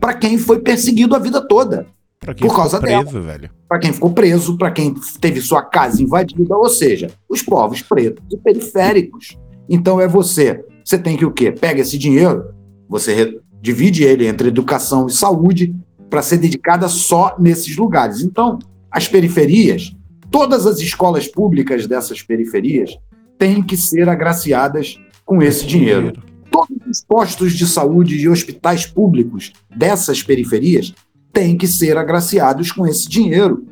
para 0.00 0.14
quem 0.14 0.36
foi 0.36 0.58
perseguido 0.58 1.14
a 1.14 1.20
vida 1.20 1.40
toda. 1.40 1.86
Pra 2.24 2.34
quem 2.34 2.48
Por 2.48 2.56
causa 2.56 2.80
preso, 2.80 3.20
velho. 3.20 3.50
Para 3.68 3.78
quem 3.78 3.92
ficou 3.92 4.10
preso, 4.10 4.56
para 4.56 4.70
quem 4.70 4.94
teve 5.20 5.42
sua 5.42 5.62
casa 5.62 6.02
invadida, 6.02 6.56
ou 6.56 6.68
seja, 6.70 7.10
os 7.28 7.42
povos 7.42 7.82
pretos 7.82 8.24
e 8.32 8.38
periféricos. 8.38 9.38
Então 9.68 10.00
é 10.00 10.08
você. 10.08 10.64
Você 10.82 10.98
tem 10.98 11.16
que 11.16 11.24
o 11.24 11.30
quê? 11.30 11.52
Pega 11.52 11.82
esse 11.82 11.98
dinheiro, 11.98 12.46
você 12.88 13.38
divide 13.60 14.04
ele 14.04 14.26
entre 14.26 14.48
educação 14.48 15.06
e 15.06 15.12
saúde 15.12 15.74
para 16.08 16.22
ser 16.22 16.38
dedicada 16.38 16.88
só 16.88 17.36
nesses 17.38 17.76
lugares. 17.76 18.22
Então, 18.22 18.58
as 18.90 19.06
periferias, 19.06 19.94
todas 20.30 20.66
as 20.66 20.80
escolas 20.80 21.28
públicas 21.28 21.86
dessas 21.86 22.22
periferias 22.22 22.96
têm 23.38 23.62
que 23.62 23.76
ser 23.76 24.08
agraciadas 24.08 24.98
com 25.26 25.42
esse 25.42 25.66
dinheiro 25.66 26.12
todos 26.54 26.86
os 26.86 27.04
postos 27.04 27.52
de 27.52 27.66
saúde 27.66 28.16
e 28.16 28.28
hospitais 28.28 28.86
públicos 28.86 29.52
dessas 29.74 30.22
periferias 30.22 30.94
têm 31.34 31.56
que 31.58 31.66
ser 31.66 31.98
agraciados 31.98 32.72
com 32.72 32.86
esse 32.86 33.06
dinheiro. 33.08 33.66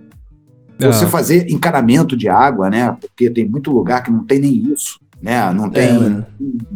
Você 0.78 1.04
Ah. 1.04 1.08
fazer 1.08 1.48
encanamento 1.48 2.16
de 2.16 2.28
água, 2.28 2.68
né? 2.68 2.96
Porque 3.00 3.30
tem 3.30 3.48
muito 3.48 3.70
lugar 3.70 4.02
que 4.02 4.10
não 4.10 4.24
tem 4.24 4.40
nem 4.40 4.72
isso, 4.72 4.98
né? 5.22 5.52
Não 5.52 5.70
tem. 5.70 5.92
mano. 5.94 6.26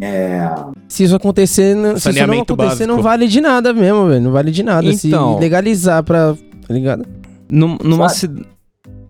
é, 0.00 0.48
Se 0.88 1.02
isso 1.04 1.16
acontecer, 1.16 1.74
não- 1.74 1.98
se 1.98 2.10
isso 2.10 2.26
não 2.26 2.40
acontecer, 2.40 2.86
não 2.86 2.94
básico. 2.96 3.02
vale 3.02 3.26
de 3.26 3.40
nada 3.40 3.72
mesmo, 3.72 4.06
velho. 4.06 4.22
Não 4.22 4.30
vale 4.30 4.50
de 4.52 4.62
nada. 4.62 4.86
Então. 4.86 5.34
Se 5.34 5.40
legalizar 5.40 6.02
pra. 6.04 6.34
Tá 6.68 6.72
ligado? 6.74 7.04
Num- 7.50 7.78
numa, 7.82 8.08
ci- 8.08 8.30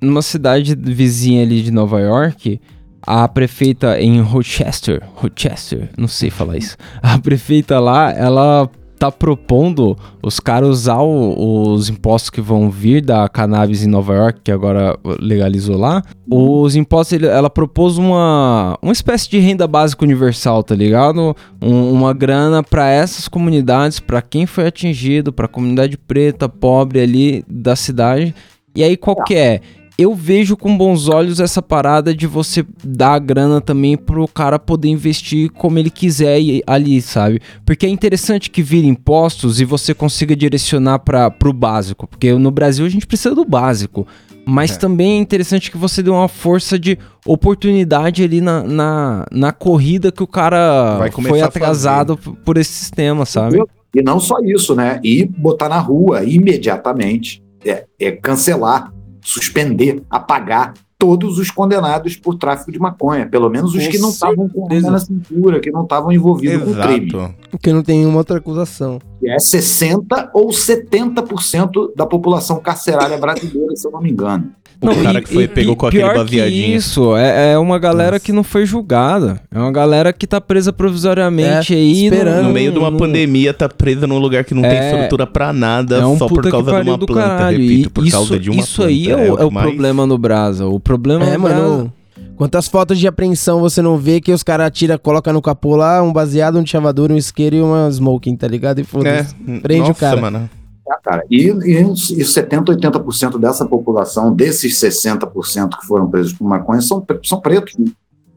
numa 0.00 0.22
cidade 0.22 0.74
vizinha 0.74 1.42
ali 1.42 1.60
de 1.62 1.70
Nova 1.70 2.00
York, 2.00 2.58
a 3.02 3.28
prefeita 3.28 4.00
em 4.00 4.20
Rochester, 4.20 5.02
Rochester, 5.14 5.90
não 5.98 6.08
sei 6.08 6.30
falar 6.30 6.56
isso. 6.56 6.76
A 7.02 7.18
prefeita 7.18 7.78
lá, 7.78 8.10
ela 8.12 8.68
tá 8.98 9.12
propondo 9.12 9.96
os 10.22 10.40
caras 10.40 10.68
usar 10.68 10.98
o- 11.00 11.72
os 11.74 11.88
impostos 11.88 12.30
que 12.30 12.40
vão 12.40 12.70
vir 12.70 13.02
da 13.04 13.28
cannabis 13.28 13.82
em 13.84 13.88
Nova 13.88 14.14
York, 14.14 14.40
que 14.44 14.50
agora 14.50 14.98
legalizou 15.20 15.76
lá. 15.76 16.02
Os 16.30 16.74
impostos, 16.76 17.22
ela 17.22 17.50
propôs 17.50 17.98
uma, 17.98 18.78
uma 18.82 18.92
espécie 18.92 19.28
de 19.30 19.38
renda 19.38 19.66
básica 19.66 20.04
universal, 20.04 20.62
tá 20.62 20.74
ligado? 20.74 21.36
Um- 21.62 21.92
uma 21.92 22.12
grana 22.12 22.62
pra 22.62 22.88
essas 22.88 23.28
comunidades, 23.28 24.00
pra 24.00 24.20
quem 24.22 24.46
foi 24.46 24.66
atingido, 24.66 25.32
pra 25.32 25.46
comunidade 25.48 25.96
preta, 25.96 26.48
pobre 26.48 27.00
ali 27.00 27.44
da 27.48 27.76
cidade. 27.76 28.34
E 28.74 28.82
aí 28.82 28.96
qual 28.96 29.22
que 29.24 29.34
é? 29.34 29.60
Eu 29.98 30.14
vejo 30.14 30.58
com 30.58 30.76
bons 30.76 31.08
olhos 31.08 31.40
essa 31.40 31.62
parada 31.62 32.14
de 32.14 32.26
você 32.26 32.64
dar 32.84 33.14
a 33.14 33.18
grana 33.18 33.62
também 33.62 33.96
pro 33.96 34.28
cara 34.28 34.58
poder 34.58 34.88
investir 34.88 35.50
como 35.50 35.78
ele 35.78 35.88
quiser 35.88 36.38
ali, 36.66 37.00
sabe? 37.00 37.40
Porque 37.64 37.86
é 37.86 37.88
interessante 37.88 38.50
que 38.50 38.62
vire 38.62 38.86
impostos 38.86 39.58
e 39.58 39.64
você 39.64 39.94
consiga 39.94 40.36
direcionar 40.36 40.98
para 40.98 41.30
pro 41.30 41.50
básico, 41.52 42.06
porque 42.06 42.32
no 42.34 42.50
Brasil 42.50 42.84
a 42.84 42.90
gente 42.90 43.06
precisa 43.06 43.34
do 43.34 43.44
básico. 43.44 44.06
Mas 44.48 44.72
É. 44.72 44.76
também 44.76 45.12
é 45.12 45.20
interessante 45.20 45.70
que 45.70 45.78
você 45.78 46.02
dê 46.02 46.10
uma 46.10 46.28
força 46.28 46.78
de 46.78 46.98
oportunidade 47.24 48.22
ali 48.22 48.40
na, 48.40 48.62
na, 48.62 49.26
na 49.32 49.50
corrida 49.50 50.12
que 50.12 50.22
o 50.22 50.26
cara 50.26 51.10
foi 51.10 51.40
atrasado 51.40 52.16
por 52.44 52.56
esse 52.56 52.72
sistema, 52.72 53.26
sabe? 53.26 53.60
E 53.94 54.02
não 54.02 54.20
só 54.20 54.36
isso, 54.44 54.74
né? 54.74 55.00
E 55.02 55.24
botar 55.24 55.68
na 55.68 55.80
rua 55.80 56.22
imediatamente, 56.22 57.42
é, 57.64 57.86
é 57.98 58.12
cancelar, 58.12 58.92
suspender, 59.26 60.02
apagar 60.08 60.72
todos 60.96 61.38
os 61.38 61.50
condenados 61.50 62.16
por 62.16 62.36
tráfico 62.36 62.72
de 62.72 62.78
maconha, 62.78 63.26
pelo 63.26 63.50
menos 63.50 63.74
os 63.74 63.84
Com 63.84 63.90
que 63.90 63.98
não 63.98 64.08
estavam 64.08 64.48
com 64.48 64.72
arma 64.72 64.90
na 64.92 64.98
cintura, 64.98 65.60
que 65.60 65.70
não 65.70 65.82
estavam 65.82 66.12
envolvidos 66.12 66.64
com 66.64 66.80
crime. 66.80 67.08
Exato. 67.08 67.34
Porque 67.50 67.72
não 67.72 67.82
tem 67.82 67.98
nenhuma 67.98 68.18
outra 68.18 68.38
acusação. 68.38 68.98
Que 69.18 69.28
é 69.28 69.38
60 69.38 70.30
ou 70.32 70.48
70% 70.48 71.92
da 71.94 72.06
população 72.06 72.60
carcerária 72.60 73.18
brasileira, 73.18 73.74
se 73.74 73.86
eu 73.86 73.90
não 73.90 74.00
me 74.00 74.10
engano. 74.10 74.52
O 74.80 75.02
cara 75.02 75.22
que 75.22 75.32
foi 75.32 75.48
pegou 75.48 75.74
com 75.74 75.86
aquele 75.86 76.04
baseadinho. 76.04 76.76
isso, 76.76 77.16
é, 77.16 77.52
é 77.52 77.58
uma 77.58 77.78
galera 77.78 78.12
Nossa. 78.12 78.20
que 78.20 78.32
não 78.32 78.42
foi 78.44 78.66
julgada. 78.66 79.40
É 79.52 79.58
uma 79.58 79.72
galera 79.72 80.12
que 80.12 80.26
tá 80.26 80.40
presa 80.40 80.72
provisoriamente 80.72 81.74
É, 81.74 81.76
aí. 81.78 82.04
esperando. 82.04 82.42
No 82.44 82.52
meio 82.52 82.70
de 82.72 82.78
uma 82.78 82.90
não- 82.90 82.98
pandemia, 82.98 83.54
tá 83.54 83.68
presa 83.68 84.06
num 84.06 84.18
lugar 84.18 84.44
que 84.44 84.54
não 84.54 84.62
tem 84.62 84.72
É. 84.72 84.90
estrutura 84.92 85.26
pra 85.26 85.52
nada, 85.52 85.96
É 85.96 86.06
um 86.06 86.18
só 86.18 86.26
por 86.28 86.42
causa 86.48 86.82
de 86.82 86.88
uma 86.90 86.98
planta, 86.98 87.14
caralho. 87.14 87.58
repito, 87.58 87.88
E 87.88 87.90
por 87.90 88.06
isso, 88.06 88.16
causa 88.16 88.38
de 88.38 88.50
uma 88.50 88.60
Isso 88.60 88.82
aí 88.82 89.10
é 89.10 89.14
planta. 89.16 89.32
o, 89.34 89.38
é 89.40 89.44
o 89.44 89.48
que 89.48 89.54
mais- 89.54 89.66
problema 89.68 90.06
no 90.06 90.18
Brasa. 90.18 90.66
O 90.66 90.78
problema 90.78 91.24
É, 91.24 91.36
no 91.36 91.42
Brasa... 91.44 91.60
mano. 91.62 91.92
Quantas 92.36 92.68
fotos 92.68 92.98
de 92.98 93.08
apreensão 93.08 93.60
você 93.60 93.80
não 93.80 93.96
vê 93.96 94.20
que 94.20 94.30
os 94.30 94.42
caras 94.42 94.70
tiram, 94.70 94.98
colocam 94.98 95.32
no 95.32 95.40
capô 95.40 95.74
lá 95.74 96.02
um 96.02 96.12
baseado, 96.12 96.58
um 96.58 96.66
chavador, 96.66 97.10
um 97.10 97.16
isqueiro 97.16 97.56
e 97.56 97.62
uma 97.62 97.88
smoking, 97.90 98.36
tá 98.36 98.46
ligado? 98.46 98.78
E 98.78 98.82
É, 98.82 98.84
foda-se. 98.84 99.34
Prende 99.62 99.84
o 99.84 99.88
nossa, 99.88 100.00
cara. 100.00 100.20
mano. 100.20 100.50
É, 100.88 100.94
cara. 101.02 101.24
E, 101.30 101.48
e, 101.48 101.82
e 101.82 102.24
70, 102.24 102.76
80% 102.76 103.38
dessa 103.38 103.66
população, 103.66 104.32
desses 104.34 104.74
60% 104.80 105.78
que 105.80 105.86
foram 105.86 106.08
presos 106.08 106.32
por 106.32 106.46
maconha, 106.46 106.80
são, 106.80 107.04
são 107.24 107.40
pretos. 107.40 107.74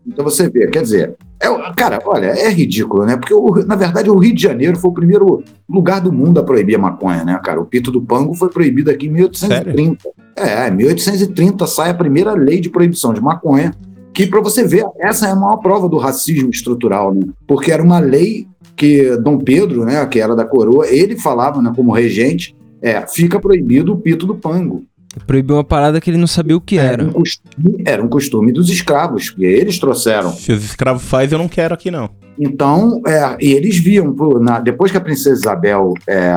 Então 0.08 0.24
você 0.26 0.50
vê, 0.50 0.66
quer 0.68 0.82
dizer, 0.82 1.16
é, 1.39 1.47
cara, 1.76 2.02
olha, 2.06 2.28
é 2.28 2.50
ridículo, 2.50 3.06
né? 3.06 3.16
Porque, 3.18 3.34
o- 3.34 3.64
na 3.66 3.76
verdade, 3.76 4.10
o 4.10 4.18
Rio 4.18 4.34
de 4.34 4.41
Janeiro 4.41 4.78
foi 4.80 4.89
o 4.89 4.93
primeiro 4.93 5.43
lugar 5.70 6.02
do 6.02 6.12
mundo 6.12 6.39
a 6.39 6.43
proibir 6.43 6.76
a 6.76 6.80
maconha, 6.80 7.24
né, 7.24 7.39
cara? 7.43 7.62
O 7.62 7.66
pito 7.66 7.91
do 7.91 8.02
pango 8.02 8.34
foi 8.34 8.50
proibido 8.50 8.89
aqui 8.89 9.06
em 9.06 9.12
1830. 9.12 10.10
É, 10.36 10.70
em 10.70 10.72
1830 10.72 11.68
sai 11.68 11.89
a 11.91 11.93
primeira 11.93 12.34
lei 12.34 12.60
de 12.60 12.70
proibição 12.70 13.14
de 13.14 13.22
maconha 13.22 13.72
Que 14.14 14.28
para 14.28 14.41
você 14.41 14.68
ver, 14.68 14.86
essa 14.99 15.28
é 15.28 15.32
a 15.32 15.36
maior 15.36 15.57
prova 15.57 15.88
do 15.88 15.97
racismo 15.97 16.49
estrutural, 16.49 17.14
né? 17.14 17.28
Porque 17.47 17.72
era 17.72 17.82
uma 17.82 17.99
lei 17.99 18.47
que 18.76 19.18
Dom 19.18 19.38
Pedro, 19.38 19.84
né, 19.84 20.05
que 20.05 20.20
era 20.20 20.36
da 20.36 20.45
coroa, 20.45 20.88
ele 20.88 21.18
falava, 21.18 21.62
né, 21.62 21.72
como 21.76 21.91
regente, 21.91 22.55
é, 22.82 23.05
fica 23.05 23.39
proibido 23.39 23.91
o 23.91 23.97
pito 23.97 24.26
do 24.26 24.36
pango. 24.36 24.86
Proibiu 25.26 25.55
uma 25.55 25.64
parada 25.64 25.99
que 25.99 26.10
ele 26.10 26.18
não 26.18 26.28
sabia 26.28 26.55
o 26.55 26.62
que 26.62 26.78
era. 26.78 27.03
Um 27.03 27.12
costume, 27.12 27.84
era 27.86 28.01
um 28.01 28.07
costume 28.07 28.51
dos 28.51 28.70
escravos, 28.70 29.32
que 29.32 29.43
eles 29.43 29.80
trouxeram. 29.80 30.32
Se 30.32 30.51
os 30.51 30.64
escravos 30.64 31.03
fazem, 31.03 31.34
eu 31.34 31.39
não 31.39 31.49
quero 31.49 31.74
aqui, 31.74 31.91
não. 31.91 32.10
Então, 32.39 33.01
é, 33.05 33.38
e 33.41 33.51
eles 33.51 33.78
viam, 33.78 34.16
na, 34.39 34.60
depois 34.60 34.91
que 34.91 34.97
a 34.97 35.01
princesa 35.01 35.41
Isabel 35.41 35.93
é, 36.07 36.32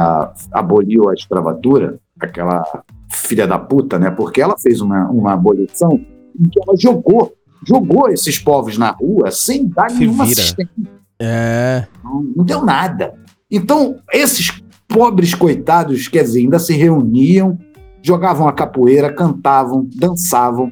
aboliu 0.50 1.08
a 1.08 1.14
escravatura, 1.14 2.00
aquela 2.18 2.64
filha 3.08 3.46
da 3.46 3.58
puta, 3.58 3.98
né? 3.98 4.10
Porque 4.10 4.40
ela 4.40 4.56
fez 4.58 4.80
uma, 4.80 5.08
uma 5.10 5.34
abolição 5.34 6.00
em 6.40 6.48
que 6.48 6.58
ela 6.60 6.76
jogou, 6.76 7.32
jogou 7.66 8.08
esses 8.08 8.38
povos 8.38 8.76
na 8.78 8.90
rua 8.90 9.30
sem 9.30 9.66
dar 9.68 9.90
Se 9.90 9.98
nenhuma 9.98 10.24
vira. 10.24 10.40
assistência. 10.40 10.72
É. 11.20 11.86
Não, 12.02 12.22
não 12.36 12.44
deu 12.44 12.64
nada. 12.64 13.14
Então, 13.50 13.96
esses 14.12 14.62
pobres 14.88 15.34
coitados, 15.34 16.08
quer 16.08 16.22
dizer, 16.24 16.40
ainda 16.40 16.58
se 16.58 16.74
reuniam, 16.74 17.58
jogavam 18.02 18.48
a 18.48 18.52
capoeira, 18.52 19.12
cantavam, 19.12 19.88
dançavam, 19.94 20.70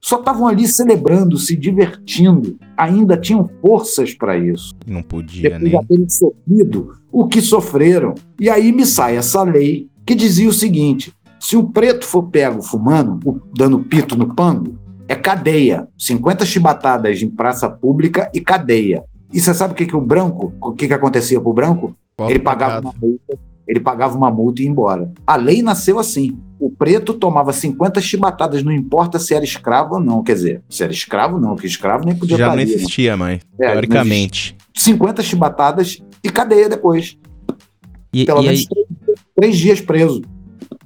só 0.00 0.18
estavam 0.18 0.46
ali 0.46 0.66
celebrando, 0.66 1.36
se 1.36 1.54
divertindo, 1.54 2.56
ainda 2.76 3.16
tinham 3.18 3.48
forças 3.60 4.14
para 4.14 4.38
isso. 4.38 4.74
Não 4.86 5.02
podia 5.02 5.42
Depois 5.50 5.62
de 5.64 5.76
nem. 5.76 5.84
terem 5.86 6.08
sofrido 6.08 6.94
o 7.12 7.28
que 7.28 7.42
sofreram. 7.42 8.14
E 8.40 8.48
aí 8.48 8.72
me 8.72 8.86
sai 8.86 9.16
essa 9.16 9.42
lei 9.42 9.88
que 10.06 10.14
dizia 10.14 10.48
o 10.48 10.52
seguinte: 10.54 11.12
se 11.38 11.56
o 11.56 11.64
preto 11.64 12.06
for 12.06 12.22
pego 12.24 12.62
fumando, 12.62 13.42
dando 13.56 13.80
pito 13.80 14.16
no 14.16 14.34
pango, 14.34 14.78
é 15.10 15.16
cadeia. 15.16 15.88
50 15.98 16.46
chibatadas 16.46 17.20
em 17.20 17.28
praça 17.28 17.68
pública 17.68 18.30
e 18.32 18.40
cadeia. 18.40 19.02
E 19.32 19.40
você 19.40 19.52
sabe 19.52 19.72
o 19.72 19.76
que, 19.76 19.84
que 19.86 19.96
o 19.96 20.00
branco, 20.00 20.52
o 20.62 20.72
que, 20.72 20.86
que 20.86 20.94
acontecia 20.94 21.40
pro 21.40 21.52
branco? 21.52 21.96
Ele 22.28 22.38
pagava 22.38 22.80
uma 22.80 22.94
multa, 23.00 23.38
ele 23.66 23.80
pagava 23.80 24.16
uma 24.16 24.30
multa 24.30 24.60
e 24.62 24.64
ia 24.66 24.70
embora. 24.70 25.10
A 25.26 25.34
lei 25.34 25.62
nasceu 25.62 25.98
assim. 25.98 26.38
O 26.60 26.70
preto 26.70 27.14
tomava 27.14 27.52
50 27.52 28.00
chibatadas, 28.00 28.62
não 28.62 28.70
importa 28.70 29.18
se 29.18 29.34
era 29.34 29.44
escravo 29.44 29.94
ou 29.94 30.00
não. 30.00 30.22
Quer 30.22 30.34
dizer, 30.34 30.62
se 30.68 30.84
era 30.84 30.92
escravo, 30.92 31.40
não, 31.40 31.54
porque 31.54 31.66
escravo 31.66 32.04
nem 32.04 32.14
podia 32.14 32.36
Já 32.36 32.44
estar 32.44 32.56
não 32.56 32.62
ali, 32.62 32.70
né? 32.70 32.76
existia 32.76 33.16
mais, 33.16 33.40
É, 33.58 33.64
não 33.66 33.72
teoricamente. 33.72 34.56
50 34.76 35.22
chibatadas 35.22 35.98
e 36.22 36.30
cadeia 36.30 36.68
depois. 36.68 37.16
E, 38.12 38.24
Pelo 38.26 38.42
e 38.42 38.46
menos 38.46 38.60
aí- 38.60 38.66
três, 38.66 39.18
três 39.36 39.58
dias 39.58 39.80
preso. 39.80 40.22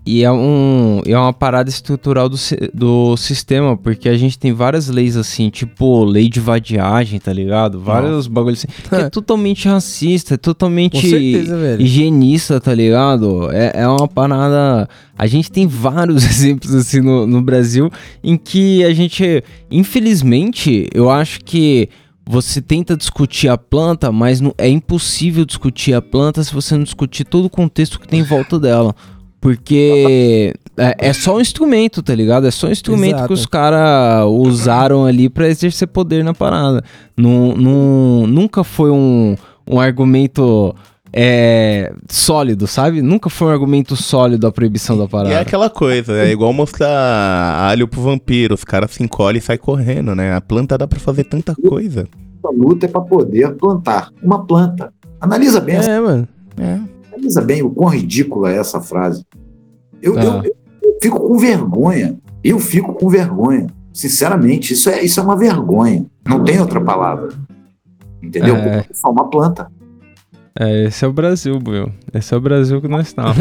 E 0.07 0.23
é, 0.23 0.31
um, 0.31 1.01
é 1.07 1.17
uma 1.17 1.33
parada 1.33 1.71
estrutural 1.71 2.29
do, 2.29 2.37
do 2.75 3.17
sistema, 3.17 3.75
porque 3.75 4.07
a 4.07 4.17
gente 4.19 4.39
tem 4.39 4.53
várias 4.53 4.89
leis 4.89 5.17
assim, 5.17 5.49
tipo 5.49 6.05
lei 6.05 6.29
de 6.29 6.41
vadiagem, 6.41 7.19
tá 7.19 7.33
ligado? 7.33 7.81
Vários 7.81 8.27
bagulhos 8.27 8.59
assim. 8.59 8.89
que 8.89 8.95
é 8.95 9.09
totalmente 9.11 9.67
racista, 9.67 10.35
é 10.35 10.37
totalmente 10.37 11.01
certeza, 11.01 11.77
higienista, 11.79 12.61
tá 12.61 12.75
ligado? 12.75 13.51
É, 13.51 13.81
é 13.81 13.89
uma 13.89 14.07
parada. 14.07 14.87
A 15.17 15.27
gente 15.27 15.51
tem 15.51 15.67
vários 15.67 16.23
exemplos 16.29 16.75
assim 16.75 17.01
no, 17.01 17.27
no 17.27 17.41
Brasil 17.41 17.91
em 18.23 18.37
que 18.37 18.85
a 18.85 18.93
gente, 18.93 19.43
infelizmente, 19.71 20.87
eu 20.93 21.11
acho 21.11 21.41
que 21.41 21.89
você 22.27 22.61
tenta 22.61 22.97
discutir 22.97 23.49
a 23.49 23.57
planta, 23.57 24.11
mas 24.11 24.41
não, 24.41 24.55
é 24.57 24.69
impossível 24.69 25.45
discutir 25.45 25.95
a 25.95 26.03
planta 26.03 26.43
se 26.43 26.55
você 26.55 26.75
não 26.77 26.85
discutir 26.85 27.25
todo 27.25 27.47
o 27.47 27.51
contexto 27.51 28.01
que 28.01 28.09
tem 28.09 28.21
em 28.21 28.25
volta 28.25 28.59
dela. 28.59 28.95
Porque 29.45 30.55
é, 30.79 31.09
é 31.11 31.13
só 31.13 31.37
um 31.37 31.41
instrumento, 31.41 32.03
tá 32.03 32.15
ligado? 32.15 32.47
É 32.47 32.51
só 32.51 32.67
um 32.67 32.71
instrumento 32.71 33.17
Exato. 33.17 33.29
que 33.29 33.35
os 33.35 33.45
caras 33.45 34.25
usaram 34.27 35.05
ali 35.05 35.29
pra 35.29 35.47
exercer 35.47 35.87
poder 35.87 36.25
na 36.25 36.33
parada. 36.33 36.83
Não, 37.15 37.55
não, 37.55 38.27
nunca 38.27 38.65
foi 38.65 38.91
um, 38.91 39.37
um 39.71 39.79
argumento 39.79 40.75
é, 41.13 41.93
sólido, 42.11 42.67
sabe? 42.67 43.03
Nunca 43.03 43.29
foi 43.29 43.49
um 43.49 43.51
argumento 43.51 43.95
sólido 43.97 44.47
a 44.47 44.51
proibição 44.51 44.97
da 44.97 45.05
E 45.05 45.09
parada. 45.09 45.35
é 45.35 45.41
aquela 45.41 45.69
coisa, 45.69 46.15
é 46.15 46.33
igual 46.33 46.51
mostrar 46.55 47.69
alho 47.69 47.87
pro 47.87 48.01
vampiro, 48.01 48.55
os 48.55 48.65
caras 48.65 48.93
se 48.93 49.03
encolhem 49.03 49.41
e 49.41 49.43
saem 49.43 49.59
correndo, 49.59 50.15
né? 50.15 50.35
A 50.35 50.41
planta 50.41 50.79
dá 50.79 50.87
pra 50.89 50.99
fazer 50.99 51.25
tanta 51.25 51.55
coisa. 51.55 52.09
A 52.43 52.51
luta 52.51 52.87
é 52.87 52.89
para 52.89 53.03
poder 53.03 53.55
plantar 53.57 54.09
uma 54.23 54.43
planta. 54.47 54.91
Analisa 55.21 55.61
bem, 55.61 55.77
essa- 55.77 55.91
É, 55.91 56.01
mano. 56.01 56.27
É. 56.59 56.94
analisa 57.15 57.41
bem 57.41 57.63
o 57.63 57.71
quão 57.71 57.89
ridícula 57.91 58.53
é 58.53 58.57
essa 58.59 58.81
frase. 58.81 59.25
Eu, 60.03 60.19
Ah. 60.19 60.23
eu- 60.25 60.33
eu- 60.45 60.57
eu 60.83 60.99
fico 61.03 61.21
com 61.21 61.39
vergonha. 61.39 62.17
Eu 62.43 62.59
fico 62.59 62.93
com 62.95 63.09
vergonha. 63.09 63.67
Sinceramente, 63.93 64.73
isso 64.75 64.91
é, 64.91 65.03
isso 65.03 65.21
é 65.21 65.23
uma 65.23 65.37
vergonha. 65.37 66.05
Não 66.29 66.43
tem 66.45 66.61
outra 66.61 66.81
palavra. 66.81 67.29
Entendeu? 68.23 68.57
É. 68.57 68.79
É 68.81 68.87
só 68.93 69.11
uma 69.11 69.29
planta. 69.29 69.71
É, 70.59 70.85
esse 70.85 71.05
é 71.05 71.09
o 71.09 71.13
Brasil, 71.13 71.59
meu. 71.67 71.91
Esse 72.13 72.33
é 72.33 72.37
o 72.37 72.41
Brasil 72.41 72.81
que 72.81 72.87
nós 72.89 73.09
estamos. 73.09 73.37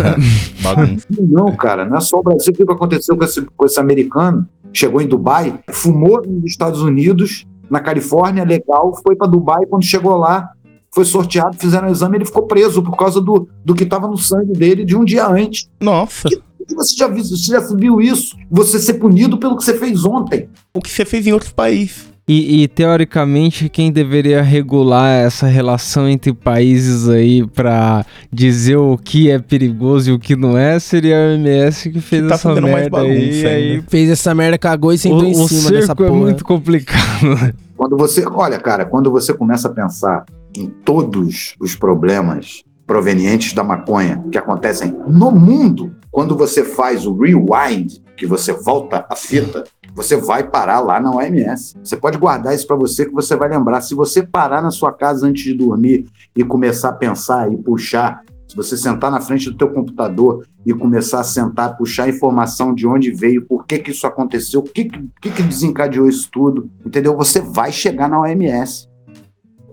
Bagunça. 0.62 1.06
Não, 1.22 1.56
cara, 1.56 1.86
não 1.86 1.98
é 1.98 2.02
só 2.02 2.18
o 2.20 2.24
Brasil. 2.24 2.52
O 2.52 2.56
que 2.56 2.64
aconteceu 2.64 3.16
com 3.16 3.24
esse, 3.24 3.42
com 3.42 3.66
esse 3.66 3.80
americano? 3.80 4.48
Chegou 4.74 5.00
em 5.00 5.08
Dubai, 5.08 5.60
fumou 5.70 6.24
nos 6.26 6.46
Estados 6.46 6.82
Unidos, 6.82 7.46
na 7.70 7.80
Califórnia, 7.80 8.44
legal, 8.44 8.92
foi 9.06 9.16
para 9.16 9.28
Dubai. 9.30 9.66
Quando 9.68 9.84
chegou 9.84 10.18
lá, 10.18 10.50
foi 10.94 11.06
sorteado, 11.06 11.58
fizeram 11.58 11.88
o 11.88 11.92
exame, 11.92 12.18
ele 12.18 12.26
ficou 12.26 12.44
preso 12.44 12.84
por 12.84 12.96
causa 12.96 13.20
do, 13.20 13.48
do 13.66 13.74
que 13.74 13.84
estava 13.84 14.08
no 14.08 14.18
sangue 14.18 14.54
dele 14.54 14.86
de 14.86 14.96
um 14.96 15.04
dia 15.04 15.28
antes. 15.28 15.68
Nossa, 15.82 16.30
E 16.30 16.74
Você 16.76 16.96
já, 16.96 17.08
viu, 17.08 17.24
você 17.24 17.52
já 17.52 17.60
viu 17.60 18.00
isso? 18.00 18.38
Você 18.50 18.80
ser 18.80 18.94
punido 18.94 19.38
pelo 19.38 19.58
que 19.58 19.64
você 19.64 19.74
fez 19.74 20.06
ontem. 20.06 20.48
o 20.74 20.80
que 20.80 20.92
você 20.92 21.04
fez 21.04 21.26
em 21.26 21.34
outros 21.34 21.52
países? 21.52 22.14
E, 22.26 22.64
e, 22.64 22.68
teoricamente 22.70 23.68
quem 23.68 23.92
deveria 23.92 24.42
regular 24.42 25.10
essa 25.10 25.46
relação 25.46 26.08
entre 26.08 26.32
países 26.32 27.10
aí 27.10 27.46
pra 27.46 28.06
dizer 28.32 28.78
o 28.78 28.98
que 28.98 29.30
é 29.30 29.40
perigoso 29.40 30.10
e 30.10 30.14
o 30.14 30.20
que 30.20 30.34
não 30.34 30.58
é 30.58 30.80
seria 30.80 31.18
a 31.18 31.34
OMS 31.34 31.92
que 31.92 32.00
fez 32.00 32.22
Que 32.22 32.30
tá 32.30 32.36
essa 32.36 32.56
merda 32.56 33.02
aí, 33.02 33.46
aí. 33.46 33.84
Fez 33.90 34.10
essa 34.10 34.34
merda, 34.34 34.58
cagou 34.58 34.94
e 34.94 34.98
sentou 34.98 35.24
o, 35.24 35.26
em 35.26 35.32
o 35.32 35.48
cima 35.50 35.72
dessa 35.72 35.88
cerco 35.88 36.04
é 36.06 36.08
porra. 36.08 36.20
muito 36.22 36.46
complicado. 36.46 37.36
né? 37.42 37.54
Quando 37.76 37.98
você, 37.98 38.26
olha, 38.26 38.58
cara, 38.58 38.86
quando 38.86 39.12
você 39.12 39.34
começa 39.34 39.68
a 39.68 39.72
pensar 39.72 40.24
em 40.56 40.68
todos 40.68 41.56
os 41.60 41.76
problemas 41.76 42.64
provenientes 42.86 43.54
da 43.54 43.64
maconha 43.64 44.24
que 44.32 44.38
acontecem 44.38 44.96
no 45.08 45.32
mundo, 45.32 45.96
quando 46.12 46.36
você 46.36 46.64
faz 46.64 47.06
o 47.06 47.18
rewind, 47.18 48.04
que 48.16 48.28
você 48.28 48.54
volta 48.54 49.06
a 49.10 49.16
fita, 49.16 49.64
você 49.96 50.16
vai 50.16 50.44
parar 50.44 50.80
lá 50.80 51.00
na 51.00 51.12
OMS. 51.12 51.76
Você 51.84 51.96
pode 51.96 52.18
guardar 52.18 52.54
isso 52.54 52.68
para 52.68 52.76
você 52.76 53.06
que 53.06 53.14
você 53.14 53.36
vai 53.36 53.50
lembrar. 53.50 53.82
Se 53.82 53.96
você 53.96 54.24
parar 54.24 54.62
na 54.62 54.72
sua 54.72 54.92
casa 54.92 55.26
antes 55.28 55.44
de 55.44 55.54
dormir 55.54 56.06
e 56.36 56.44
começar 56.44 56.90
a 56.90 56.94
pensar 56.94 57.52
e 57.52 57.58
puxar, 57.58 58.22
se 58.48 58.56
você 58.56 58.78
sentar 58.78 59.10
na 59.10 59.22
frente 59.22 59.50
do 59.50 59.58
teu 59.58 59.72
computador 59.72 60.46
e 60.66 60.74
começar 60.74 61.20
a 61.20 61.24
sentar, 61.24 61.76
puxar 61.78 62.10
informação 62.10 62.74
de 62.74 62.86
onde 62.88 63.12
veio, 63.12 63.46
por 63.46 63.66
que 63.66 63.80
que 63.80 63.92
isso 63.92 64.06
aconteceu, 64.06 64.60
o 64.60 64.64
que 64.64 64.86
que, 64.86 65.32
que 65.32 65.44
desencadeou 65.44 66.08
isso 66.08 66.30
tudo, 66.32 66.70
entendeu? 66.86 67.16
Você 67.18 67.42
vai 67.42 67.72
chegar 67.72 68.08
na 68.08 68.20
OMS. 68.20 68.88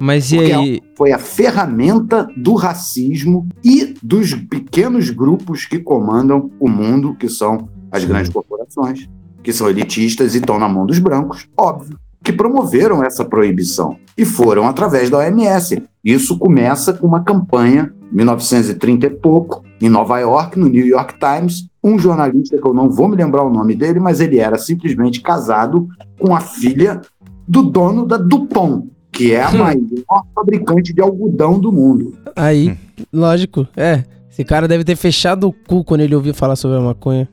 Mas 0.01 0.33
e 0.33 0.37
Porque 0.37 0.53
aí? 0.53 0.81
Foi 0.97 1.13
a 1.13 1.19
ferramenta 1.19 2.27
do 2.35 2.55
racismo 2.55 3.47
e 3.63 3.95
dos 4.03 4.35
pequenos 4.35 5.11
grupos 5.11 5.67
que 5.67 5.79
comandam 5.79 6.51
o 6.59 6.69
mundo, 6.69 7.15
que 7.15 7.29
são 7.29 7.69
as 7.93 8.05
grandes 8.05 8.33
corporações, 8.33 9.09
que 9.43 9.53
são 9.53 9.69
elitistas 9.69 10.35
e 10.35 10.39
estão 10.39 10.59
na 10.59 10.69
mão 10.69 10.87
dos 10.87 10.99
brancos, 10.99 11.47
óbvio, 11.55 11.99
que 12.23 12.33
promoveram 12.33 13.05
essa 13.05 13.25
proibição 13.25 13.97
e 14.17 14.25
foram 14.25 14.67
através 14.67 15.11
da 15.11 15.19
OMS. 15.19 15.83
Isso 16.03 16.39
começa 16.39 16.95
com 16.95 17.07
uma 17.07 17.23
campanha, 17.23 17.93
1930 18.11 19.07
e 19.07 19.11
pouco, 19.11 19.63
em 19.81 19.89
Nova 19.89 20.19
York, 20.19 20.59
no 20.59 20.69
New 20.69 20.87
York 20.87 21.15
Times, 21.19 21.69
um 21.83 21.99
jornalista 21.99 22.59
que 22.59 22.67
eu 22.67 22.75
não 22.75 22.91
vou 22.91 23.09
me 23.09 23.17
lembrar 23.17 23.43
o 23.43 23.51
nome 23.51 23.75
dele, 23.75 24.01
mas 24.01 24.21
ele 24.21 24.39
era 24.39 24.59
simplesmente 24.59 25.21
casado 25.21 25.89
com 26.19 26.35
a 26.35 26.41
filha 26.41 27.01
do 27.49 27.63
dono 27.63 28.07
da 28.07 28.17
Dupont, 28.17 28.89
que 29.21 29.35
é 29.35 29.43
a 29.43 29.51
maior 29.53 30.25
fabricante 30.35 30.95
de 30.95 31.01
algodão 31.03 31.59
do 31.59 31.71
mundo. 31.71 32.15
Aí, 32.35 32.75
lógico, 33.13 33.67
é. 33.77 34.05
Esse 34.31 34.45
cara 34.45 34.67
deve 34.67 34.83
ter 34.85 34.97
fechado 34.97 35.49
o 35.49 35.53
cu 35.53 35.85
quando 35.85 36.01
ele 36.01 36.15
ouviu 36.15 36.33
falar 36.33 36.57
sobre 36.57 36.79
a 36.79 36.81
maconha. 36.81 37.29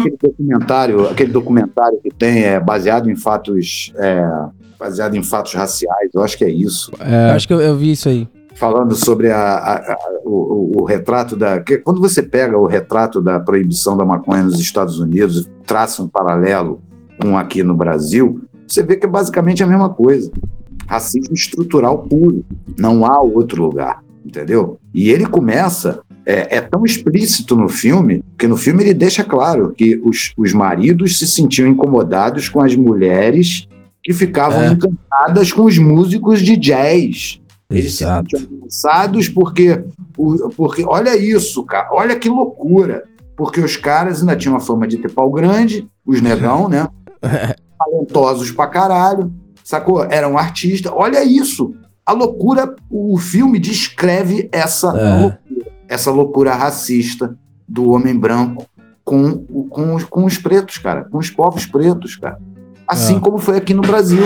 aquele 0.00 0.16
documentário, 0.20 1.08
aquele 1.08 1.32
documentário 1.32 1.98
que 2.02 2.10
tem 2.10 2.42
é 2.44 2.60
baseado 2.60 3.10
em 3.10 3.16
fatos, 3.16 3.92
é, 3.96 4.24
baseado 4.78 5.14
em 5.16 5.22
fatos 5.22 5.54
raciais. 5.54 6.10
Eu 6.14 6.22
acho 6.22 6.36
que 6.36 6.44
é 6.44 6.50
isso. 6.50 6.90
Eu 6.98 7.06
É, 7.06 7.30
acho 7.32 7.46
que 7.46 7.54
eu, 7.54 7.60
eu 7.60 7.76
vi 7.76 7.92
isso 7.92 8.08
aí. 8.08 8.28
Falando 8.54 8.94
sobre 8.94 9.30
a- 9.30 9.38
a- 9.38 9.92
a- 9.92 9.98
o, 10.24 10.30
o- 10.78 10.82
o 10.82 10.84
retrato 10.84 11.36
da. 11.36 11.60
que 11.60 11.78
quando 11.78 12.00
você 12.00 12.22
pega 12.22 12.56
o 12.58 12.66
retrato 12.66 13.20
da 13.20 13.40
proibição 13.40 13.96
da 13.96 14.04
maconha 14.04 14.42
nos 14.42 14.60
Estados 14.60 14.98
Unidos 14.98 15.42
e 15.42 15.48
traça 15.64 16.02
um 16.02 16.08
paralelo 16.08 16.80
com 17.20 17.36
aqui 17.38 17.62
no 17.62 17.74
Brasil, 17.74 18.42
você 18.72 18.82
vê 18.82 18.96
que 18.96 19.06
é 19.06 19.08
basicamente 19.08 19.62
a 19.62 19.66
mesma 19.66 19.90
coisa. 19.90 20.30
Racismo 20.86 21.34
estrutural 21.34 21.98
puro. 21.98 22.44
Não 22.78 23.04
há 23.04 23.20
outro 23.20 23.62
lugar. 23.62 24.02
Entendeu? 24.24 24.78
E 24.94 25.10
ele 25.10 25.26
começa 25.26 26.00
é, 26.24 26.56
é, 26.56 26.60
tão 26.60 26.84
explícito 26.84 27.56
no 27.56 27.68
filme, 27.68 28.24
que 28.38 28.46
no 28.46 28.56
filme 28.56 28.82
ele 28.82 28.94
deixa 28.94 29.24
claro 29.24 29.72
que 29.76 30.00
os, 30.04 30.32
os 30.36 30.52
maridos 30.52 31.18
se 31.18 31.26
sentiam 31.26 31.68
incomodados 31.68 32.48
com 32.48 32.62
as 32.62 32.74
mulheres 32.76 33.68
que 34.02 34.12
ficavam 34.12 34.62
é. 34.62 34.68
encantadas 34.68 35.52
com 35.52 35.64
os 35.64 35.76
músicos 35.76 36.40
de 36.40 36.56
jazz. 36.56 37.40
Eles 37.68 38.00
Exato. 38.00 38.30
se 38.30 38.42
sentiam 38.42 38.60
cansados 38.60 39.28
porque, 39.28 39.82
porque, 40.56 40.84
olha 40.84 41.16
isso, 41.16 41.64
cara, 41.64 41.88
olha 41.92 42.16
que 42.16 42.28
loucura. 42.28 43.04
Porque 43.36 43.60
os 43.60 43.76
caras 43.76 44.20
ainda 44.20 44.36
tinham 44.36 44.56
a 44.56 44.60
fama 44.60 44.86
de 44.86 44.98
ter 44.98 45.10
pau 45.10 45.30
grande, 45.30 45.88
os 46.06 46.20
negão, 46.20 46.68
né? 46.68 46.86
Talentosos 47.84 48.50
pra 48.50 48.66
caralho, 48.66 49.32
sacou? 49.64 50.04
Eram 50.04 50.36
artistas. 50.36 50.92
Olha 50.94 51.24
isso. 51.24 51.74
A 52.04 52.12
loucura, 52.12 52.74
o 52.90 53.16
filme 53.16 53.58
descreve 53.58 54.48
essa 54.52 54.88
é. 54.88 55.20
loucura, 55.20 55.72
essa 55.88 56.10
loucura 56.10 56.54
racista 56.54 57.36
do 57.68 57.90
homem 57.90 58.18
branco 58.18 58.66
com, 59.04 59.44
com, 59.68 59.98
com 59.98 60.24
os 60.24 60.38
pretos, 60.38 60.78
cara, 60.78 61.04
com 61.04 61.18
os 61.18 61.30
povos 61.30 61.66
pretos, 61.66 62.16
cara. 62.16 62.38
Assim 62.86 63.16
é. 63.16 63.20
como 63.20 63.38
foi 63.38 63.56
aqui 63.56 63.72
no 63.72 63.82
Brasil. 63.82 64.22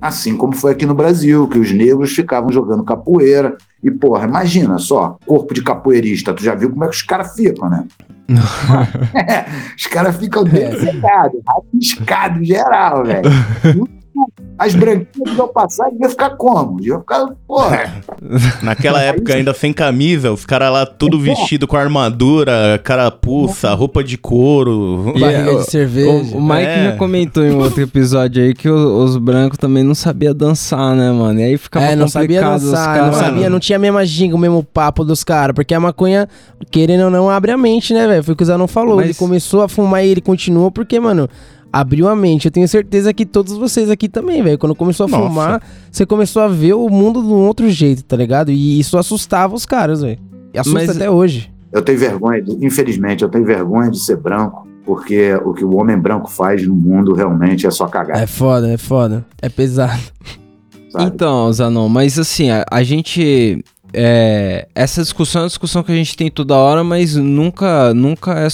Assim 0.00 0.36
como 0.36 0.54
foi 0.54 0.72
aqui 0.72 0.84
no 0.84 0.94
Brasil, 0.94 1.48
que 1.48 1.58
os 1.58 1.72
negros 1.72 2.12
ficavam 2.12 2.52
jogando 2.52 2.84
capoeira. 2.84 3.56
E, 3.82 3.90
porra, 3.90 4.26
imagina 4.26 4.78
só, 4.78 5.16
corpo 5.26 5.54
de 5.54 5.62
capoeirista, 5.62 6.34
tu 6.34 6.42
já 6.42 6.54
viu 6.54 6.70
como 6.70 6.84
é 6.84 6.88
que 6.88 6.94
os 6.94 7.02
caras 7.02 7.34
ficam, 7.34 7.68
né? 7.70 7.86
é, 9.14 9.46
os 9.76 9.86
caras 9.86 10.16
ficam 10.16 10.44
desenhados, 10.44 11.40
rabiscados 11.46 12.46
geral, 12.46 13.04
velho. 13.04 13.90
As 14.58 14.74
branquinhas 14.74 15.36
vão 15.36 15.48
passar 15.48 15.90
e 15.90 16.02
ia 16.02 16.08
ficar 16.08 16.30
como? 16.30 16.80
Ia 16.82 16.98
ficar, 16.98 17.28
porra. 17.46 17.94
Naquela 18.62 19.00
época, 19.00 19.34
ainda 19.34 19.54
sem 19.54 19.72
camisa, 19.72 20.30
os 20.30 20.44
caras 20.44 20.70
lá 20.70 20.84
tudo 20.84 21.16
é. 21.18 21.20
vestido 21.20 21.66
com 21.66 21.76
armadura, 21.76 22.78
carapuça, 22.84 23.72
roupa 23.72 24.04
de 24.04 24.18
couro. 24.18 25.14
Barriga 25.18 25.56
de 25.56 25.70
cerveja. 25.70 26.36
O, 26.36 26.38
o 26.38 26.42
Mike 26.42 26.66
é. 26.66 26.84
já 26.90 26.96
comentou 26.96 27.42
em 27.42 27.54
outro 27.54 27.80
episódio 27.82 28.42
aí 28.42 28.54
que 28.54 28.68
os, 28.68 29.10
os 29.10 29.16
brancos 29.16 29.58
também 29.58 29.82
não 29.82 29.94
sabiam 29.94 30.34
dançar, 30.34 30.94
né, 30.94 31.10
mano? 31.10 31.40
E 31.40 31.44
aí 31.44 31.56
ficava 31.56 31.86
é, 31.86 31.96
não 31.96 32.08
sabia 32.08 32.42
dançar, 32.42 32.96
caras... 32.96 33.06
não 33.06 33.14
sabia, 33.14 33.50
não 33.50 33.60
tinha 33.60 33.76
a 33.76 33.80
mesma 33.80 34.04
ginga, 34.04 34.34
o 34.34 34.38
mesmo 34.38 34.62
papo 34.62 35.04
dos 35.04 35.24
caras, 35.24 35.54
porque 35.54 35.72
a 35.72 35.80
maconha, 35.80 36.28
querendo 36.70 37.04
ou 37.04 37.10
não, 37.10 37.30
abre 37.30 37.50
a 37.50 37.56
mente, 37.56 37.94
né, 37.94 38.06
velho? 38.06 38.22
Foi 38.22 38.34
o 38.34 38.36
que 38.36 38.42
o 38.42 38.46
Zé 38.46 38.56
não 38.56 38.68
falou. 38.68 38.96
Mas... 38.96 39.06
Ele 39.06 39.14
começou 39.14 39.62
a 39.62 39.68
fumar 39.68 40.04
e 40.04 40.08
ele 40.08 40.20
continuou, 40.20 40.70
porque, 40.70 41.00
mano, 41.00 41.28
abriu 41.72 42.08
a 42.08 42.16
mente. 42.16 42.46
Eu 42.46 42.50
tenho 42.50 42.66
certeza 42.68 43.12
que 43.12 43.24
todos 43.24 43.56
vocês 43.56 43.90
aqui 43.90 44.08
também, 44.08 44.42
velho. 44.42 44.58
Quando 44.58 44.74
começou 44.74 45.06
a 45.06 45.08
Nossa. 45.08 45.28
fumar, 45.28 45.62
você 45.90 46.04
começou 46.04 46.42
a 46.42 46.48
ver 46.48 46.74
o 46.74 46.88
mundo 46.88 47.22
de 47.22 47.28
um 47.28 47.46
outro 47.46 47.68
jeito, 47.70 48.04
tá 48.04 48.16
ligado? 48.16 48.50
E 48.50 48.78
isso 48.78 48.98
assustava 48.98 49.54
os 49.54 49.64
caras, 49.64 50.02
velho. 50.02 50.18
E 50.52 50.58
assusta 50.58 50.86
Mas... 50.86 50.96
até 50.96 51.10
hoje. 51.10 51.50
Eu 51.72 51.82
tenho 51.82 51.98
vergonha, 51.98 52.42
de, 52.42 52.64
infelizmente, 52.64 53.22
eu 53.22 53.28
tenho 53.28 53.44
vergonha 53.44 53.90
de 53.90 54.00
ser 54.00 54.16
branco, 54.16 54.66
porque 54.84 55.34
o 55.44 55.54
que 55.54 55.64
o 55.64 55.76
homem 55.76 55.96
branco 55.96 56.28
faz 56.28 56.66
no 56.66 56.74
mundo 56.74 57.14
realmente 57.14 57.66
é 57.66 57.70
só 57.70 57.86
cagar. 57.86 58.20
É 58.20 58.26
foda, 58.26 58.68
é 58.68 58.76
foda. 58.76 59.24
É 59.40 59.48
pesado. 59.48 60.02
Sabe? 60.90 61.04
Então, 61.04 61.52
Zanon, 61.52 61.88
mas 61.88 62.18
assim, 62.18 62.50
a, 62.50 62.64
a 62.68 62.82
gente 62.82 63.64
é, 63.92 64.68
essa 64.74 65.02
discussão 65.02 65.40
é 65.40 65.42
uma 65.44 65.48
discussão 65.48 65.82
que 65.82 65.92
a 65.92 65.94
gente 65.94 66.16
tem 66.16 66.30
toda 66.30 66.56
hora, 66.56 66.84
mas 66.84 67.16
nunca, 67.16 67.92
nunca 67.94 68.38
é, 68.38 68.48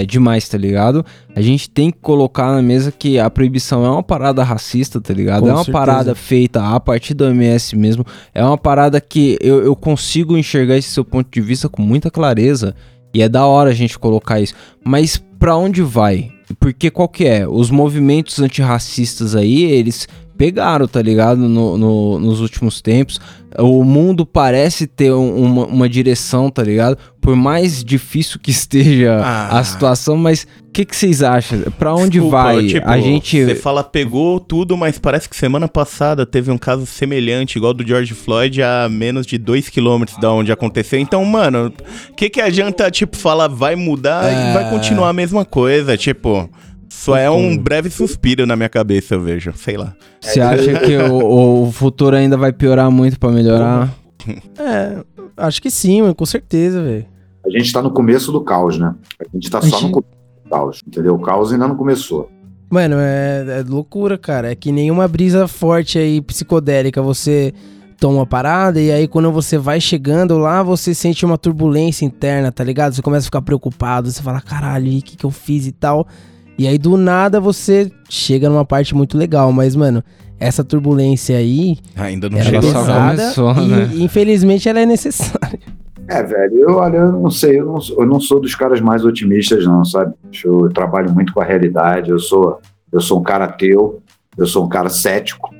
é, 0.00 0.06
demais, 0.06 0.48
tá 0.48 0.56
ligado? 0.56 1.04
A 1.34 1.42
gente 1.42 1.68
tem 1.68 1.90
que 1.90 1.98
colocar 2.00 2.52
na 2.52 2.62
mesa 2.62 2.90
que 2.90 3.18
a 3.18 3.28
proibição 3.28 3.84
é 3.84 3.90
uma 3.90 4.02
parada 4.02 4.42
racista, 4.42 5.00
tá 5.00 5.12
ligado? 5.12 5.42
Com 5.42 5.48
é 5.48 5.52
uma 5.52 5.58
certeza. 5.58 5.78
parada 5.78 6.14
feita 6.14 6.62
a 6.62 6.80
partir 6.80 7.14
do 7.14 7.26
MS 7.26 7.76
mesmo. 7.76 8.04
É 8.34 8.42
uma 8.42 8.56
parada 8.56 9.00
que 9.00 9.36
eu, 9.40 9.62
eu 9.62 9.76
consigo 9.76 10.36
enxergar 10.36 10.76
esse 10.76 10.90
seu 10.90 11.04
ponto 11.04 11.28
de 11.30 11.40
vista 11.40 11.68
com 11.68 11.82
muita 11.82 12.10
clareza. 12.10 12.74
E 13.12 13.22
é 13.22 13.28
da 13.28 13.46
hora 13.46 13.70
a 13.70 13.74
gente 13.74 13.98
colocar 13.98 14.40
isso. 14.40 14.54
Mas 14.84 15.22
para 15.38 15.56
onde 15.56 15.82
vai? 15.82 16.32
Porque 16.60 16.90
qual 16.90 17.08
que 17.08 17.24
é? 17.26 17.46
Os 17.46 17.70
movimentos 17.70 18.40
antirracistas 18.40 19.34
aí, 19.34 19.64
eles 19.64 20.08
pegaram, 20.36 20.86
tá 20.86 21.00
ligado? 21.00 21.48
No, 21.48 21.76
no, 21.76 22.18
nos 22.18 22.40
últimos 22.40 22.80
tempos. 22.80 23.20
O 23.58 23.82
mundo 23.82 24.26
parece 24.26 24.86
ter 24.86 25.12
uma, 25.12 25.66
uma 25.66 25.88
direção, 25.88 26.50
tá 26.50 26.62
ligado? 26.62 26.98
Por 27.20 27.34
mais 27.34 27.82
difícil 27.82 28.38
que 28.38 28.50
esteja 28.50 29.20
ah. 29.22 29.58
a 29.58 29.64
situação, 29.64 30.16
mas 30.16 30.46
o 30.68 30.72
que, 30.72 30.84
que 30.84 30.94
vocês 30.94 31.22
acham? 31.22 31.60
Pra 31.78 31.94
onde 31.94 32.20
Desculpa, 32.20 32.42
vai? 32.42 32.66
Tipo, 32.66 32.88
a 32.88 33.00
gente. 33.00 33.44
Você 33.44 33.54
fala, 33.54 33.82
pegou 33.82 34.38
tudo, 34.38 34.76
mas 34.76 34.98
parece 34.98 35.28
que 35.28 35.34
semana 35.34 35.66
passada 35.66 36.26
teve 36.26 36.50
um 36.50 36.58
caso 36.58 36.84
semelhante, 36.84 37.56
igual 37.56 37.72
do 37.72 37.86
George 37.86 38.12
Floyd, 38.12 38.62
a 38.62 38.88
menos 38.90 39.26
de 39.26 39.38
2 39.38 39.70
km 39.70 40.04
da 40.20 40.30
onde 40.32 40.52
aconteceu. 40.52 41.00
Então, 41.00 41.24
mano, 41.24 41.72
o 42.10 42.14
que, 42.14 42.28
que 42.28 42.40
adianta, 42.40 42.90
tipo, 42.90 43.16
falar 43.16 43.48
vai 43.48 43.74
mudar 43.74 44.30
é... 44.30 44.50
e 44.50 44.52
vai 44.52 44.70
continuar 44.70 45.08
a 45.08 45.14
mesma 45.14 45.44
coisa? 45.44 45.96
Tipo. 45.96 46.50
Só 46.96 47.14
é 47.14 47.30
um 47.30 47.58
breve 47.58 47.90
suspiro 47.90 48.46
na 48.46 48.56
minha 48.56 48.70
cabeça, 48.70 49.14
eu 49.14 49.20
vejo. 49.20 49.52
Sei 49.54 49.76
lá. 49.76 49.94
Você 50.18 50.40
acha 50.40 50.80
que 50.80 50.96
o, 50.96 51.66
o 51.66 51.70
futuro 51.72 52.16
ainda 52.16 52.38
vai 52.38 52.52
piorar 52.52 52.90
muito 52.90 53.20
para 53.20 53.30
melhorar? 53.30 53.94
É, 54.58 55.04
acho 55.36 55.62
que 55.62 55.70
sim, 55.70 56.12
com 56.12 56.26
certeza, 56.26 56.82
velho. 56.82 57.06
A 57.44 57.50
gente 57.50 57.72
tá 57.72 57.80
no 57.80 57.92
começo 57.92 58.32
do 58.32 58.40
caos, 58.40 58.76
né? 58.76 58.92
A 59.20 59.24
gente 59.32 59.48
tá 59.48 59.58
a 59.58 59.62
só 59.62 59.78
gente... 59.78 59.82
no 59.84 59.92
começo 59.92 60.10
do 60.42 60.50
caos, 60.50 60.80
entendeu? 60.84 61.14
O 61.14 61.20
caos 61.20 61.52
ainda 61.52 61.68
não 61.68 61.76
começou. 61.76 62.28
Mano, 62.68 62.96
é, 62.98 63.60
é 63.60 63.62
loucura, 63.62 64.18
cara. 64.18 64.50
É 64.50 64.56
que 64.56 64.72
nenhuma 64.72 65.06
brisa 65.06 65.46
forte 65.46 65.96
aí, 65.96 66.20
psicodélica, 66.20 67.00
você 67.00 67.54
toma 68.00 68.16
uma 68.16 68.26
parada 68.26 68.80
e 68.80 68.90
aí 68.90 69.06
quando 69.06 69.30
você 69.30 69.56
vai 69.56 69.80
chegando 69.80 70.36
lá, 70.38 70.60
você 70.64 70.92
sente 70.92 71.24
uma 71.24 71.38
turbulência 71.38 72.04
interna, 72.04 72.50
tá 72.50 72.64
ligado? 72.64 72.94
Você 72.94 73.02
começa 73.02 73.26
a 73.26 73.28
ficar 73.28 73.42
preocupado, 73.42 74.10
você 74.10 74.20
fala, 74.20 74.40
caralho, 74.40 74.90
o 74.98 75.02
que, 75.02 75.16
que 75.16 75.24
eu 75.24 75.30
fiz 75.30 75.68
e 75.68 75.72
tal. 75.72 76.08
E 76.58 76.66
aí 76.66 76.78
do 76.78 76.96
nada 76.96 77.40
você 77.40 77.90
chega 78.08 78.48
numa 78.48 78.64
parte 78.64 78.94
muito 78.94 79.16
legal, 79.18 79.52
mas 79.52 79.76
mano, 79.76 80.02
essa 80.38 80.64
turbulência 80.64 81.36
aí 81.36 81.78
ainda 81.94 82.28
não 82.28 82.40
chegou, 82.40 82.70
só 82.70 82.84
começou, 82.84 83.52
e, 83.62 83.68
né? 83.68 83.90
infelizmente 83.96 84.68
ela 84.68 84.80
é 84.80 84.86
necessária. 84.86 85.58
É, 86.08 86.22
velho, 86.22 86.56
eu 86.60 86.76
olha, 86.76 86.98
eu 86.98 87.12
não 87.12 87.30
sei, 87.30 87.58
eu 87.58 87.66
não, 87.66 87.78
eu 87.98 88.06
não 88.06 88.20
sou 88.20 88.40
dos 88.40 88.54
caras 88.54 88.80
mais 88.80 89.04
otimistas, 89.04 89.66
não, 89.66 89.84
sabe? 89.84 90.14
Eu, 90.44 90.66
eu 90.66 90.72
trabalho 90.72 91.12
muito 91.12 91.32
com 91.32 91.40
a 91.40 91.44
realidade, 91.44 92.10
eu 92.10 92.18
sou, 92.18 92.60
eu 92.92 93.00
sou 93.00 93.18
um 93.18 93.22
cara 93.22 93.46
ateu, 93.46 94.00
eu 94.36 94.46
sou 94.46 94.64
um 94.64 94.68
cara 94.68 94.88
cético, 94.88 95.52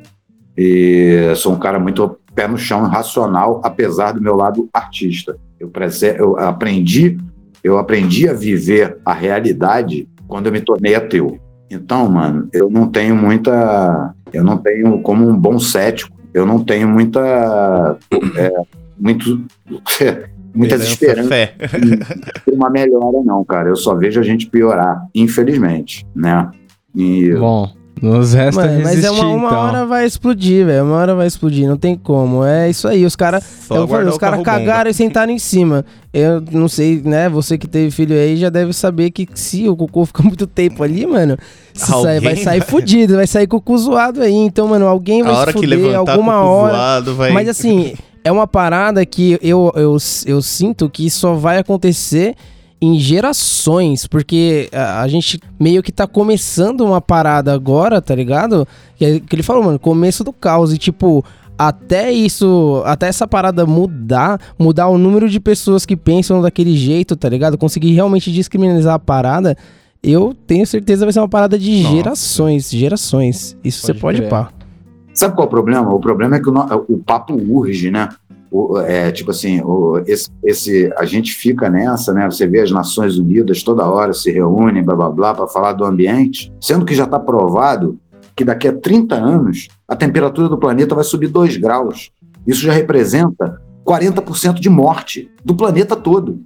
e 0.56 1.32
sou 1.34 1.52
um 1.52 1.58
cara 1.58 1.78
muito 1.78 2.16
pé 2.34 2.46
no 2.46 2.56
chão, 2.56 2.84
racional, 2.84 3.60
apesar 3.64 4.12
do 4.12 4.22
meu 4.22 4.36
lado 4.36 4.68
artista. 4.72 5.36
Eu, 5.58 5.70
eu 6.16 6.38
aprendi, 6.38 7.18
eu 7.64 7.78
aprendi 7.78 8.28
a 8.28 8.32
viver 8.32 8.98
a 9.04 9.12
realidade 9.12 10.08
quando 10.28 10.46
eu 10.46 10.52
me 10.52 10.60
tornei 10.60 10.94
ateu. 10.94 11.38
Então, 11.70 12.08
mano, 12.08 12.48
eu 12.52 12.70
não 12.70 12.88
tenho 12.88 13.16
muita. 13.16 14.14
Eu 14.32 14.44
não 14.44 14.58
tenho, 14.58 15.00
como 15.00 15.28
um 15.28 15.36
bom 15.36 15.58
cético, 15.58 16.16
eu 16.32 16.46
não 16.46 16.62
tenho 16.62 16.88
muita. 16.88 17.98
É, 18.36 18.52
muito. 18.98 19.44
muitas 20.54 20.82
esperanças 20.82 21.28
fé. 21.28 21.54
de 22.46 22.54
uma 22.54 22.70
melhora, 22.70 23.22
não, 23.24 23.44
cara. 23.44 23.68
Eu 23.68 23.76
só 23.76 23.94
vejo 23.94 24.20
a 24.20 24.22
gente 24.22 24.48
piorar, 24.48 25.06
infelizmente, 25.14 26.06
né? 26.14 26.50
E, 26.94 27.34
Bom. 27.34 27.70
Nos 28.00 28.34
resta 28.34 28.60
Mano, 28.60 28.78
resistir, 28.78 28.96
Mas 28.96 29.04
é 29.04 29.10
uma, 29.10 29.28
uma 29.28 29.46
então. 29.48 29.58
hora 29.58 29.86
vai 29.86 30.04
explodir, 30.04 30.66
velho. 30.66 30.84
Uma 30.84 30.96
hora 30.96 31.14
vai 31.14 31.26
explodir, 31.26 31.66
não 31.66 31.78
tem 31.78 31.96
como. 31.96 32.44
É 32.44 32.68
isso 32.68 32.86
aí. 32.86 33.06
Os 33.06 33.16
caras. 33.16 33.42
Os 34.06 34.18
caras 34.18 34.42
cagaram 34.42 34.90
e 34.90 34.94
sentaram 34.94 35.32
em 35.32 35.38
cima. 35.38 35.84
Eu 36.12 36.42
não 36.52 36.68
sei, 36.68 37.00
né? 37.02 37.28
Você 37.30 37.56
que 37.56 37.66
teve 37.66 37.90
filho 37.90 38.14
aí 38.14 38.36
já 38.36 38.50
deve 38.50 38.72
saber 38.74 39.10
que 39.10 39.26
se 39.34 39.66
o 39.68 39.74
cocô 39.74 40.04
fica 40.04 40.22
muito 40.22 40.46
tempo 40.46 40.82
ali, 40.82 41.06
mano, 41.06 41.38
sai, 41.72 42.20
vai 42.20 42.36
sair 42.36 42.62
fudido, 42.62 43.16
vai 43.16 43.26
sair 43.26 43.46
cocô 43.46 43.76
zoado 43.78 44.20
aí. 44.20 44.34
Então, 44.34 44.68
mano, 44.68 44.86
alguém 44.86 45.22
vai 45.22 45.32
A 45.32 45.46
se 45.46 45.52
fuder 45.52 45.96
alguma 45.96 46.42
hora. 46.42 46.74
Zoado, 46.74 47.14
vai... 47.14 47.32
Mas 47.32 47.48
assim, 47.48 47.94
é 48.22 48.30
uma 48.30 48.46
parada 48.46 49.06
que 49.06 49.38
eu, 49.40 49.72
eu, 49.74 49.96
eu 50.26 50.42
sinto 50.42 50.90
que 50.90 51.08
só 51.08 51.34
vai 51.34 51.58
acontecer 51.58 52.34
em 52.80 52.98
gerações, 52.98 54.06
porque 54.06 54.68
a, 54.72 55.02
a, 55.02 55.08
gente 55.08 55.40
meio 55.58 55.82
que 55.82 55.90
tá 55.90 56.06
começando 56.06 56.82
uma 56.82 57.00
parada 57.00 57.52
agora, 57.52 58.02
tá 58.02 58.14
ligado? 58.14 58.66
Que, 58.96 59.04
é, 59.04 59.20
que 59.20 59.34
ele 59.34 59.42
falou, 59.42 59.62
mano, 59.62 59.78
começo 59.78 60.22
do 60.22 60.32
caos 60.32 60.72
e 60.72 60.78
tipo, 60.78 61.24
até 61.58 62.12
isso, 62.12 62.82
até 62.84 63.08
essa 63.08 63.26
parada 63.26 63.64
mudar, 63.64 64.38
mudar 64.58 64.88
o 64.88 64.98
número 64.98 65.28
de 65.28 65.40
pessoas 65.40 65.86
que 65.86 65.96
pensam 65.96 66.42
daquele 66.42 66.76
jeito, 66.76 67.16
tá 67.16 67.28
ligado? 67.28 67.56
Conseguir 67.56 67.92
realmente 67.92 68.30
descriminalizar 68.30 68.94
a 68.94 68.98
parada, 68.98 69.56
eu 70.02 70.34
tenho 70.46 70.66
certeza 70.66 71.06
vai 71.06 71.12
ser 71.12 71.20
uma 71.20 71.28
parada 71.28 71.58
de 71.58 71.82
Nossa. 71.82 71.96
gerações, 71.96 72.70
gerações. 72.70 73.56
Isso 73.64 73.86
pode 73.86 73.94
você 73.94 74.00
pode 74.00 74.22
pá. 74.28 74.50
Sabe 75.14 75.34
qual 75.34 75.46
é 75.46 75.48
o 75.48 75.50
problema? 75.50 75.94
O 75.94 75.98
problema 75.98 76.36
é 76.36 76.40
que 76.40 76.48
o, 76.50 76.54
o 76.88 76.98
papo 76.98 77.34
urge, 77.34 77.90
né? 77.90 78.10
O, 78.56 78.78
é, 78.80 79.12
tipo 79.12 79.30
assim, 79.30 79.60
o, 79.62 79.98
esse, 80.06 80.30
esse, 80.42 80.90
a 80.96 81.04
gente 81.04 81.34
fica 81.34 81.68
nessa, 81.68 82.14
né? 82.14 82.24
Você 82.30 82.46
vê 82.46 82.60
as 82.60 82.70
Nações 82.70 83.18
Unidas 83.18 83.62
toda 83.62 83.84
hora 83.86 84.14
se 84.14 84.30
reúnem, 84.30 84.82
blá 84.82 84.94
blá 84.96 85.10
blá, 85.10 85.34
para 85.34 85.46
falar 85.46 85.72
do 85.74 85.84
ambiente, 85.84 86.50
sendo 86.58 86.84
que 86.86 86.94
já 86.94 87.04
está 87.04 87.18
provado 87.18 87.98
que 88.34 88.44
daqui 88.44 88.68
a 88.68 88.72
30 88.72 89.14
anos 89.14 89.68
a 89.86 89.94
temperatura 89.94 90.48
do 90.48 90.56
planeta 90.58 90.94
vai 90.94 91.04
subir 91.04 91.28
2 91.28 91.56
graus. 91.58 92.10
Isso 92.46 92.62
já 92.62 92.72
representa 92.72 93.60
40% 93.84 94.54
de 94.54 94.70
morte 94.70 95.30
do 95.44 95.54
planeta 95.54 95.94
todo. 95.94 96.40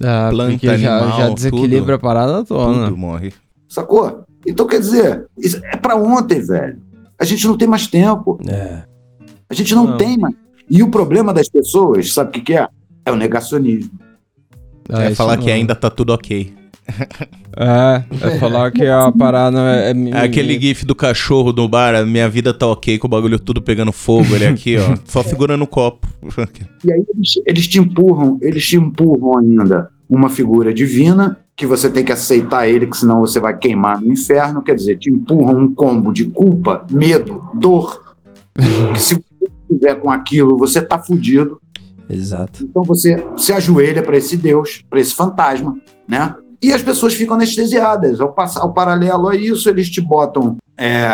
É, 0.00 0.30
Planta, 0.30 0.52
porque 0.52 0.78
já, 0.78 0.98
animal, 0.98 1.18
já 1.18 1.28
desequilibra 1.30 1.80
tudo. 1.80 1.92
a 1.94 1.98
parada 1.98 2.44
toda. 2.44 2.84
Tudo 2.84 2.96
morre. 2.96 3.32
Sacou? 3.68 4.22
Então, 4.46 4.66
quer 4.66 4.78
dizer, 4.78 5.26
isso 5.36 5.60
é 5.64 5.76
pra 5.76 5.96
ontem, 5.96 6.40
velho. 6.40 6.78
A 7.18 7.24
gente 7.24 7.46
não 7.48 7.56
tem 7.56 7.66
mais 7.66 7.88
tempo. 7.88 8.38
É. 8.48 8.84
A 9.50 9.54
gente 9.54 9.74
não, 9.74 9.86
Não. 9.88 9.96
tem 9.96 10.16
mais. 10.16 10.34
E 10.70 10.82
o 10.82 10.90
problema 10.90 11.32
das 11.32 11.48
pessoas, 11.48 12.12
sabe 12.12 12.30
o 12.30 12.32
que, 12.32 12.40
que 12.40 12.54
é? 12.54 12.68
É 13.04 13.12
o 13.12 13.16
negacionismo. 13.16 13.98
É, 14.88 15.06
isso 15.06 15.16
falar 15.16 15.36
que 15.36 15.44
mesmo. 15.44 15.58
ainda 15.58 15.74
tá 15.74 15.90
tudo 15.90 16.12
ok. 16.12 16.52
É, 17.60 18.04
é 18.28 18.38
falar 18.38 18.70
que 18.70 18.86
a 18.86 19.10
parada 19.10 19.58
é. 19.58 19.90
é 19.90 20.10
É 20.10 20.20
aquele 20.20 20.58
gif 20.60 20.86
do 20.86 20.94
cachorro 20.94 21.52
do 21.52 21.68
bar, 21.68 21.94
a 21.94 22.06
minha 22.06 22.28
vida 22.28 22.54
tá 22.54 22.66
ok, 22.66 22.98
com 22.98 23.08
o 23.08 23.10
bagulho 23.10 23.38
tudo 23.38 23.60
pegando 23.60 23.90
fogo, 23.90 24.34
ele 24.34 24.46
aqui, 24.46 24.76
ó, 24.78 24.96
só 25.04 25.24
segurando 25.24 25.62
o 25.62 25.66
copo. 25.66 26.06
E 26.84 26.92
aí 26.92 27.04
eles, 27.14 27.32
eles 27.44 27.66
te 27.66 27.80
empurram, 27.80 28.38
eles 28.40 28.64
te 28.64 28.76
empurram 28.76 29.38
ainda 29.38 29.90
uma 30.08 30.30
figura 30.30 30.72
divina 30.72 31.36
que 31.56 31.66
você 31.66 31.90
tem 31.90 32.04
que 32.04 32.12
aceitar 32.12 32.68
ele, 32.68 32.86
que 32.86 32.96
senão 32.96 33.18
você 33.18 33.40
vai 33.40 33.58
queimar 33.58 34.00
no 34.00 34.12
inferno. 34.12 34.62
Quer 34.62 34.76
dizer, 34.76 34.96
te 34.96 35.10
empurram 35.10 35.58
um 35.58 35.74
combo 35.74 36.12
de 36.12 36.26
culpa, 36.26 36.86
medo, 36.88 37.42
dor. 37.54 38.14
que 38.94 39.00
se 39.00 39.20
você 39.68 39.74
estiver 39.74 39.94
com 39.96 40.10
aquilo, 40.10 40.56
você 40.56 40.80
tá 40.80 40.98
fudido. 40.98 41.60
Exato. 42.08 42.64
Então 42.64 42.82
você 42.82 43.22
se 43.36 43.52
ajoelha 43.52 44.02
para 44.02 44.16
esse 44.16 44.36
Deus, 44.36 44.82
para 44.88 45.00
esse 45.00 45.14
fantasma, 45.14 45.76
né? 46.08 46.34
E 46.60 46.72
as 46.72 46.82
pessoas 46.82 47.14
ficam 47.14 47.36
anestesiadas. 47.36 48.20
Ao, 48.20 48.32
passar, 48.32 48.62
ao 48.62 48.72
paralelo 48.72 49.28
a 49.28 49.36
isso, 49.36 49.68
eles 49.68 49.88
te 49.88 50.00
botam 50.00 50.56
é, 50.76 51.06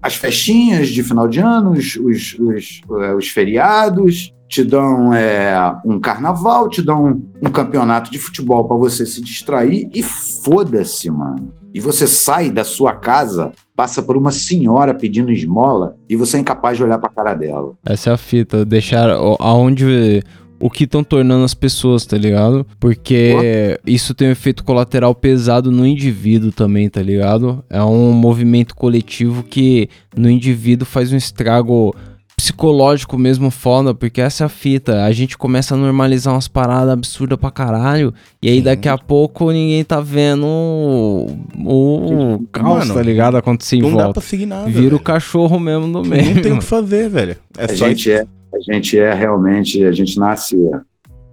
as 0.00 0.14
festinhas 0.14 0.88
de 0.88 1.02
final 1.02 1.28
de 1.28 1.40
ano, 1.40 1.72
os, 1.72 1.96
os, 1.96 2.36
os, 2.38 2.80
é, 3.02 3.14
os 3.14 3.28
feriados, 3.28 4.32
te 4.48 4.64
dão 4.64 5.12
é, 5.12 5.54
um 5.84 6.00
carnaval, 6.00 6.68
te 6.68 6.80
dão 6.80 7.22
um 7.42 7.50
campeonato 7.50 8.10
de 8.10 8.18
futebol 8.18 8.66
para 8.66 8.76
você 8.76 9.04
se 9.04 9.20
distrair 9.20 9.90
e 9.92 10.02
foda-se, 10.02 11.10
mano. 11.10 11.52
E 11.74 11.80
você 11.80 12.06
sai 12.06 12.50
da 12.50 12.64
sua 12.64 12.94
casa, 12.94 13.52
passa 13.78 14.02
por 14.02 14.16
uma 14.16 14.32
senhora 14.32 14.92
pedindo 14.92 15.30
esmola 15.30 15.96
e 16.08 16.16
você 16.16 16.36
é 16.36 16.40
incapaz 16.40 16.76
de 16.76 16.82
olhar 16.82 16.98
para 16.98 17.08
a 17.08 17.12
cara 17.12 17.34
dela. 17.34 17.74
Essa 17.86 18.10
é 18.10 18.12
a 18.12 18.16
fita, 18.16 18.64
deixar 18.64 19.08
aonde 19.08 20.20
o 20.58 20.68
que 20.68 20.82
estão 20.82 21.04
tornando 21.04 21.44
as 21.44 21.54
pessoas, 21.54 22.04
tá 22.04 22.18
ligado? 22.18 22.66
Porque 22.80 23.78
isso 23.86 24.14
tem 24.14 24.26
um 24.26 24.32
efeito 24.32 24.64
colateral 24.64 25.14
pesado 25.14 25.70
no 25.70 25.86
indivíduo 25.86 26.50
também, 26.50 26.88
tá 26.88 27.00
ligado? 27.00 27.64
É 27.70 27.80
um 27.80 28.10
movimento 28.10 28.74
coletivo 28.74 29.44
que 29.44 29.88
no 30.16 30.28
indivíduo 30.28 30.84
faz 30.84 31.12
um 31.12 31.16
estrago 31.16 31.94
psicológico 32.38 33.18
mesmo 33.18 33.50
foda, 33.50 33.92
porque 33.92 34.20
essa 34.20 34.44
é 34.44 34.46
a 34.46 34.48
fita. 34.48 35.04
A 35.04 35.10
gente 35.10 35.36
começa 35.36 35.74
a 35.74 35.76
normalizar 35.76 36.32
umas 36.32 36.46
paradas 36.46 36.92
absurdas 36.92 37.36
pra 37.36 37.50
caralho, 37.50 38.14
e 38.40 38.48
aí 38.48 38.58
Sim. 38.58 38.62
daqui 38.62 38.88
a 38.88 38.96
pouco 38.96 39.50
ninguém 39.50 39.82
tá 39.84 40.00
vendo 40.00 40.46
o, 40.46 41.26
o 41.56 42.46
caos, 42.52 42.78
Mano, 42.78 42.94
tá 42.94 43.02
ligado? 43.02 43.36
Acontecer 43.36 43.76
em 43.76 43.82
Não 43.82 43.90
dá 43.90 44.04
volta. 44.04 44.20
pra 44.20 44.22
seguir 44.22 44.46
nada. 44.46 44.66
Vira 44.66 44.78
o 44.78 44.82
velho. 44.90 45.00
cachorro 45.00 45.58
mesmo 45.58 45.92
do 45.92 46.08
meio. 46.08 46.36
Não 46.36 46.42
tem 46.42 46.52
o 46.52 46.58
que 46.60 46.64
fazer, 46.64 47.10
velho. 47.10 47.36
É 47.58 47.64
a 47.64 47.68
só 47.76 47.88
gente 47.88 48.10
é, 48.12 48.24
a 48.54 48.72
gente 48.72 48.96
é 48.96 49.12
realmente, 49.12 49.84
a 49.84 49.90
gente 49.92 50.16
nasce, 50.18 50.56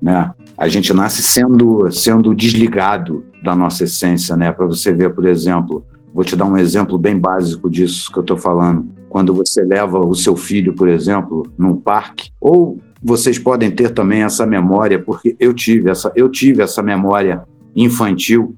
né? 0.01 0.31
A 0.57 0.67
gente 0.67 0.91
nasce 0.91 1.21
sendo, 1.21 1.91
sendo 1.91 2.33
desligado 2.33 3.23
da 3.43 3.55
nossa 3.55 3.83
essência, 3.83 4.35
né? 4.35 4.51
Para 4.51 4.65
você 4.65 4.91
ver, 4.91 5.13
por 5.13 5.27
exemplo, 5.27 5.85
vou 6.15 6.23
te 6.23 6.33
dar 6.33 6.45
um 6.45 6.57
exemplo 6.57 6.97
bem 6.97 7.19
básico 7.19 7.69
disso 7.69 8.09
que 8.09 8.17
eu 8.17 8.21
estou 8.21 8.37
falando. 8.37 8.87
Quando 9.09 9.33
você 9.33 9.61
leva 9.65 9.99
o 9.99 10.15
seu 10.15 10.37
filho, 10.37 10.73
por 10.73 10.87
exemplo, 10.87 11.43
num 11.57 11.75
parque, 11.75 12.31
ou 12.39 12.79
vocês 13.03 13.37
podem 13.37 13.69
ter 13.69 13.89
também 13.89 14.23
essa 14.23 14.45
memória, 14.45 14.97
porque 14.97 15.35
eu 15.37 15.53
tive 15.53 15.91
essa, 15.91 16.13
eu 16.15 16.29
tive 16.29 16.63
essa 16.63 16.81
memória 16.81 17.43
infantil 17.75 18.55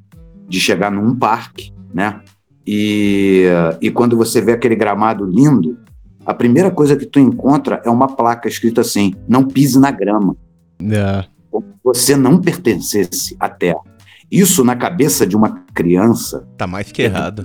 de 0.47 0.59
chegar 0.59 0.91
num 0.91 1.15
parque, 1.15 1.73
né? 1.91 2.21
E, 2.65 3.45
e 3.81 3.89
quando 3.89 4.15
você 4.15 4.39
vê 4.39 4.51
aquele 4.51 4.75
gramado 4.75 5.25
lindo, 5.25 5.79
a 6.23 6.35
primeira 6.35 6.69
coisa 6.69 6.95
que 6.95 7.07
tu 7.07 7.19
encontra 7.19 7.81
é 7.83 7.89
uma 7.89 8.07
placa 8.07 8.47
escrita 8.47 8.81
assim: 8.81 9.15
não 9.27 9.43
pise 9.43 9.79
na 9.79 9.89
grama. 9.89 10.35
É. 10.79 11.25
Como 11.49 11.65
se 11.65 11.79
você 11.83 12.15
não 12.15 12.39
pertencesse 12.39 13.35
à 13.39 13.49
terra. 13.49 13.81
Isso 14.31 14.63
na 14.63 14.75
cabeça 14.75 15.25
de 15.25 15.35
uma 15.35 15.63
criança, 15.73 16.47
tá 16.57 16.67
mais 16.67 16.91
que 16.91 17.01
errado. 17.01 17.41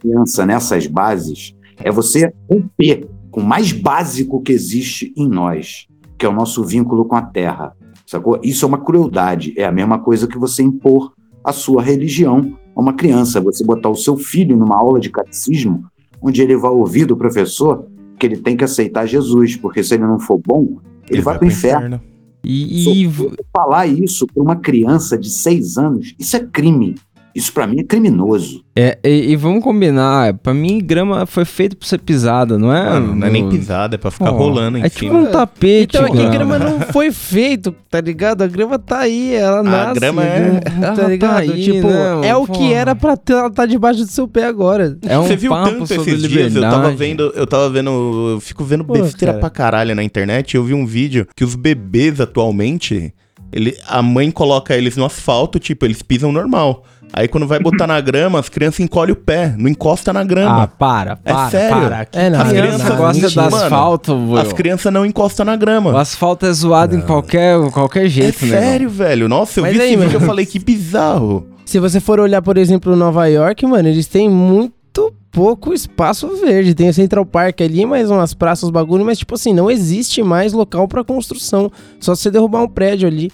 criança 0.00 0.46
nessas 0.46 0.86
bases, 0.86 1.54
é 1.78 1.90
você 1.90 2.32
romper 2.50 3.08
com 3.30 3.40
o 3.40 3.44
mais 3.44 3.72
básico 3.72 4.40
que 4.40 4.52
existe 4.52 5.12
em 5.16 5.28
nós, 5.28 5.86
que 6.18 6.24
é 6.24 6.28
o 6.28 6.32
nosso 6.32 6.64
vínculo 6.64 7.04
com 7.04 7.16
a 7.16 7.22
terra. 7.22 7.76
Sacou? 8.06 8.40
Isso 8.42 8.64
é 8.64 8.68
uma 8.68 8.78
crueldade. 8.78 9.52
É 9.56 9.64
a 9.64 9.72
mesma 9.72 9.98
coisa 9.98 10.26
que 10.26 10.38
você 10.38 10.62
impor 10.62 11.12
a 11.44 11.52
sua 11.52 11.82
religião 11.82 12.56
a 12.74 12.80
uma 12.80 12.94
criança. 12.94 13.40
Você 13.40 13.64
botar 13.64 13.90
o 13.90 13.94
seu 13.94 14.16
filho 14.16 14.56
numa 14.56 14.76
aula 14.76 14.98
de 14.98 15.10
catecismo, 15.10 15.84
onde 16.22 16.40
ele 16.40 16.56
vai 16.56 16.70
ouvir 16.70 17.04
do 17.04 17.16
professor 17.16 17.86
que 18.18 18.24
ele 18.24 18.38
tem 18.38 18.56
que 18.56 18.64
aceitar 18.64 19.06
Jesus, 19.06 19.56
porque 19.56 19.82
se 19.82 19.94
ele 19.94 20.04
não 20.04 20.18
for 20.18 20.40
bom, 20.44 20.78
ele, 21.10 21.20
vai, 21.20 21.36
para 21.36 21.44
o 21.44 21.48
inferno. 21.48 22.00
E, 22.48 23.04
e 23.04 23.10
Falar 23.52 23.86
isso 23.86 24.26
para 24.26 24.42
uma 24.42 24.56
criança 24.56 25.18
de 25.18 25.28
seis 25.28 25.76
anos, 25.76 26.14
isso 26.18 26.36
é 26.36 26.40
crime. 26.40 26.94
Isso 27.36 27.52
para 27.52 27.66
mim 27.66 27.80
é 27.80 27.84
criminoso. 27.84 28.64
É, 28.74 28.98
e, 29.04 29.32
e 29.32 29.36
vamos 29.36 29.62
combinar, 29.62 30.32
pra 30.34 30.54
mim 30.54 30.78
grama 30.82 31.26
foi 31.26 31.44
feito 31.44 31.76
pra 31.76 31.86
ser 31.86 31.98
pisada, 32.00 32.56
não 32.58 32.74
é? 32.74 32.84
Mano, 32.90 33.14
não 33.14 33.26
é 33.26 33.30
nem 33.30 33.46
pisada, 33.48 33.94
é 33.94 33.98
pra 33.98 34.10
ficar 34.10 34.32
Ó, 34.32 34.36
rolando 34.38 34.78
em 34.78 34.82
É 34.82 34.88
tipo 34.88 35.00
cima. 35.14 35.18
um 35.18 35.26
tapete, 35.26 35.96
Então, 35.98 36.06
é 36.06 36.10
que 36.10 36.16
a 36.26 36.30
grama. 36.30 36.58
grama 36.58 36.58
não 36.58 36.80
foi 36.80 37.10
feito, 37.12 37.72
tá 37.90 38.00
ligado? 38.00 38.40
A 38.42 38.46
grama 38.46 38.78
tá 38.78 39.00
aí, 39.00 39.34
ela 39.34 39.62
nasce. 39.62 40.00
grama 40.00 40.24
é- 40.24 40.40
né? 40.50 40.60
Ela 40.78 40.86
Tá 40.94 41.02
tá 41.02 41.08
ligado? 41.08 41.38
aí, 41.40 41.62
tipo, 41.62 41.86
né, 41.88 42.28
é 42.28 42.34
o 42.36 42.46
porra. 42.46 42.58
que 42.58 42.72
era 42.72 42.94
pra 42.94 43.16
ter, 43.18 43.34
ela 43.34 43.50
tá 43.50 43.66
debaixo 43.66 44.00
do 44.00 44.10
seu 44.10 44.26
pé 44.26 44.44
agora. 44.46 44.96
É 45.06 45.18
um 45.18 45.26
Você 45.26 45.36
viu 45.36 45.52
tanto 45.52 45.92
esses 45.92 46.22
dias? 46.22 46.54
Eu 46.56 46.62
tava 46.62 46.90
vendo, 46.92 47.32
eu 47.36 47.46
tava 47.46 47.68
vendo, 47.68 47.90
eu 48.30 48.40
fico 48.40 48.64
vendo 48.64 48.82
Pô, 48.82 48.94
besteira 48.94 49.32
cara. 49.34 49.40
pra 49.40 49.50
caralho 49.50 49.94
na 49.94 50.02
internet. 50.02 50.54
Eu 50.56 50.64
vi 50.64 50.72
um 50.72 50.86
vídeo 50.86 51.26
que 51.36 51.44
os 51.44 51.54
bebês 51.54 52.18
atualmente, 52.20 53.12
ele, 53.52 53.74
a 53.88 54.02
mãe 54.02 54.30
coloca 54.30 54.76
eles 54.76 54.96
no 54.96 55.04
asfalto, 55.04 55.58
tipo, 55.58 55.84
eles 55.84 56.02
pisam 56.02 56.32
normal. 56.32 56.82
Aí 57.16 57.26
quando 57.26 57.46
vai 57.46 57.58
botar 57.58 57.86
na 57.86 57.98
grama, 57.98 58.38
as 58.38 58.48
crianças 58.50 58.80
encolhem 58.80 59.12
o 59.12 59.16
pé, 59.16 59.54
não 59.56 59.68
encosta 59.70 60.12
na 60.12 60.20
Ah, 60.20 60.24
grama. 60.24 60.66
para, 60.68 61.18
É 61.24 61.32
para, 61.32 61.50
sério? 61.50 61.76
para. 61.80 62.04
Que 62.04 62.18
É, 62.18 62.28
não, 62.28 62.40
As 62.42 62.48
criança 62.48 62.66
crianças- 62.76 62.96
gosta 62.98 63.22
mentira. 63.22 63.42
do 63.44 63.50
Mano, 63.50 63.64
asfalto, 63.64 64.18
vô. 64.18 64.36
As 64.36 64.52
crianças 64.52 64.92
não 64.92 65.06
encostam 65.06 65.46
na 65.46 65.56
grama. 65.56 65.92
O 65.92 65.96
asfalto 65.96 66.44
é 66.44 66.52
zoado 66.52 66.94
em 66.94 67.00
qualquer, 67.00 67.58
qualquer 67.70 68.04
É 68.04 68.08
jeito, 68.08 68.44
né? 68.44 68.60
sério, 68.60 68.90
velho. 68.90 69.28
Nossa, 69.28 69.60
eu 69.60 69.62
Mas 69.64 69.72
vi 69.74 69.80
aí, 69.80 69.86
esse 69.88 69.96
vídeo 69.96 70.10
e 70.10 70.12
mano? 70.12 70.24
eu 70.24 70.26
falei 70.26 70.44
que 70.44 70.58
bizarro. 70.58 71.46
Se 71.64 71.80
você 71.80 72.00
for 72.00 72.20
olhar, 72.20 72.42
por 72.42 72.58
exemplo, 72.58 72.94
Nova 72.94 73.26
York, 73.26 73.64
mano, 73.66 73.88
eles 73.88 74.06
têm 74.06 74.28
muito 74.28 75.12
pouco 75.32 75.72
espaço 75.72 76.28
verde. 76.36 76.74
Tem 76.74 76.88
o 76.90 76.94
Central 76.94 77.24
Park 77.24 77.62
ali, 77.62 77.86
mais 77.86 78.10
umas 78.10 78.34
praças, 78.34 78.64
os 78.64 78.70
bagulho, 78.70 79.04
mas 79.06 79.18
tipo 79.18 79.34
assim, 79.34 79.54
não 79.54 79.70
existe 79.70 80.22
mais 80.22 80.52
local 80.52 80.86
pra 80.86 81.02
construção. 81.02 81.72
Só 81.98 82.14
se 82.14 82.22
você 82.22 82.30
derrubar 82.30 82.62
um 82.62 82.68
prédio 82.68 83.08
ali. 83.08 83.30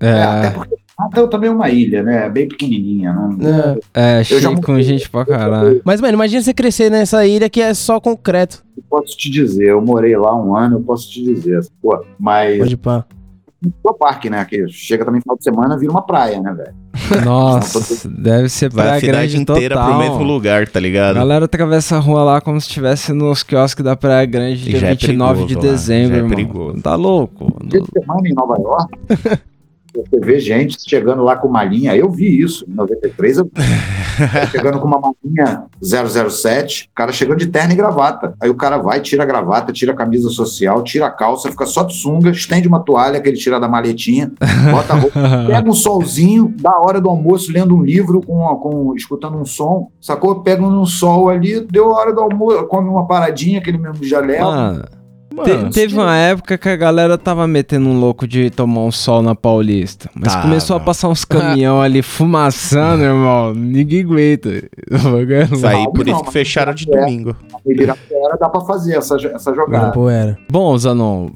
É, 0.00 0.22
até 0.22 0.46
É, 0.46 0.50
porque 0.50 0.74
Natal 0.98 1.26
também 1.28 1.50
é 1.50 1.52
uma 1.52 1.68
ilha, 1.70 2.02
né? 2.02 2.28
Bem 2.28 2.46
pequenininha. 2.48 3.12
Não, 3.12 3.38
É. 3.48 3.78
é, 3.94 4.20
Eu 4.20 4.24
já 4.40 4.48
cheio 4.48 4.60
com 4.62 4.80
gente 4.80 5.10
pra 5.10 5.24
caralho. 5.26 5.80
Mas, 5.84 6.00
mano, 6.00 6.14
imagina 6.14 6.40
você 6.42 6.54
crescer 6.54 6.90
nessa 6.90 7.26
ilha 7.26 7.50
que 7.50 7.60
é 7.60 7.74
só 7.74 7.98
concreto. 8.00 8.64
Eu 8.76 8.82
posso 8.88 9.16
te 9.16 9.28
dizer, 9.30 9.66
eu 9.70 9.80
morei 9.82 10.16
lá 10.16 10.34
um 10.34 10.56
ano, 10.56 10.76
eu 10.76 10.80
posso 10.80 11.10
te 11.10 11.22
dizer. 11.22 11.60
Pô, 11.82 12.00
mas 12.18 12.58
Pode 12.58 12.76
pá. 12.76 13.04
o 13.82 13.94
parque, 13.94 14.30
né? 14.30 14.44
Que 14.44 14.68
chega 14.68 15.04
também 15.04 15.20
final 15.20 15.36
de 15.36 15.42
semana, 15.42 15.76
vira 15.76 15.90
uma 15.90 16.02
praia, 16.02 16.40
né, 16.40 16.52
velho? 16.52 17.24
Nossa, 17.24 18.08
deve 18.08 18.48
ser 18.48 18.70
Vai 18.70 18.84
praia 18.84 18.96
a 18.96 19.00
cidade 19.00 19.16
grande 19.32 19.42
inteira 19.42 19.74
total. 19.74 19.90
pro 19.90 19.98
mesmo 19.98 20.22
lugar, 20.22 20.68
tá 20.68 20.78
A 20.78 20.82
ligado? 20.82 21.14
galera 21.16 21.44
atravessa 21.44 21.96
a 21.96 21.98
rua 21.98 22.22
lá 22.22 22.40
como 22.40 22.60
se 22.60 22.68
estivesse 22.68 23.12
nos 23.12 23.42
quiosques 23.42 23.84
da 23.84 23.96
Praia 23.96 24.24
Grande 24.26 24.62
dia 24.62 24.78
Já 24.78 24.86
é 24.88 24.90
29 24.94 25.40
de 25.40 25.46
perigoso 25.48 25.66
lá, 25.66 25.72
dezembro, 25.72 26.14
é 26.14 26.16
irmão. 26.18 26.30
perigoso. 26.30 26.80
Tá 26.82 26.94
louco? 26.94 27.52
Dia 27.64 27.80
de 27.80 27.86
semana 28.00 28.28
em 28.28 28.32
Nova 28.34 28.56
York, 28.60 29.40
você 29.94 30.20
vê 30.20 30.40
gente 30.40 30.76
chegando 30.88 31.22
lá 31.22 31.36
com 31.36 31.48
uma 31.48 31.62
linha. 31.62 31.96
Eu 31.96 32.10
vi 32.10 32.40
isso 32.40 32.64
em 32.68 32.74
93. 32.74 33.38
Eu... 33.38 33.50
chegando 34.50 34.80
com 34.80 34.86
uma 34.86 35.00
malinha 35.00 35.64
007, 35.82 36.88
o 36.92 36.94
cara 36.94 37.12
chegando 37.12 37.38
de 37.38 37.46
terno 37.46 37.72
e 37.72 37.76
gravata. 37.76 38.34
Aí 38.40 38.50
o 38.50 38.54
cara 38.54 38.78
vai, 38.78 39.00
tira 39.00 39.22
a 39.22 39.26
gravata, 39.26 39.72
tira 39.72 39.92
a 39.92 39.96
camisa 39.96 40.28
social, 40.30 40.82
tira 40.82 41.06
a 41.06 41.10
calça, 41.10 41.50
fica 41.50 41.66
só 41.66 41.82
de 41.82 41.94
sunga, 41.94 42.30
estende 42.30 42.68
uma 42.68 42.80
toalha 42.80 43.20
que 43.20 43.28
ele 43.28 43.36
tira 43.36 43.60
da 43.60 43.68
maletinha, 43.68 44.32
bota 44.70 44.94
a 44.94 44.96
roupa, 44.96 45.20
pega 45.46 45.68
um 45.68 45.74
solzinho, 45.74 46.54
da 46.58 46.78
hora 46.78 47.00
do 47.00 47.08
almoço, 47.08 47.52
lendo 47.52 47.76
um 47.76 47.82
livro, 47.82 48.20
com, 48.20 48.44
com 48.56 48.94
escutando 48.94 49.36
um 49.36 49.44
som, 49.44 49.90
sacou? 50.00 50.42
Pega 50.42 50.62
um 50.62 50.86
sol 50.86 51.28
ali, 51.28 51.60
deu 51.60 51.90
a 51.90 51.98
hora 51.98 52.12
do 52.12 52.20
almoço, 52.20 52.64
come 52.66 52.88
uma 52.88 53.06
paradinha 53.06 53.60
que 53.60 53.70
ele 53.70 53.78
mesmo 53.78 54.04
já 54.04 54.20
leva. 54.20 54.88
Mano, 55.34 55.68
Te- 55.68 55.74
teve 55.74 55.94
uma 55.94 56.16
época 56.16 56.56
que 56.56 56.68
a 56.68 56.76
galera 56.76 57.18
tava 57.18 57.44
metendo 57.46 57.88
um 57.88 57.98
louco 57.98 58.26
de 58.26 58.50
tomar 58.50 58.82
um 58.82 58.92
sol 58.92 59.20
na 59.20 59.34
Paulista. 59.34 60.08
Mas 60.14 60.32
Tava. 60.32 60.42
começou 60.42 60.76
a 60.76 60.80
passar 60.80 61.08
uns 61.08 61.24
caminhão 61.24 61.82
ali 61.82 62.02
fumaçando, 62.02 63.02
irmão. 63.04 63.52
Ninguém 63.52 64.02
aguenta. 64.02 64.50
Isso 65.52 65.66
aí, 65.66 65.84
por 65.92 66.06
não, 66.06 66.14
isso 66.14 66.24
que 66.24 66.32
fecharam 66.32 66.72
de 66.72 66.88
é. 66.88 67.00
domingo. 67.00 67.36
Na 67.52 67.58
Ibirapuera 67.72 68.36
dá 68.38 68.48
pra 68.48 68.60
fazer 68.60 68.96
essa, 68.96 69.16
essa 69.16 69.52
jogada. 69.52 69.90
Pô, 69.90 70.08
era. 70.08 70.38
Bom, 70.48 70.76
Zanon, 70.78 71.28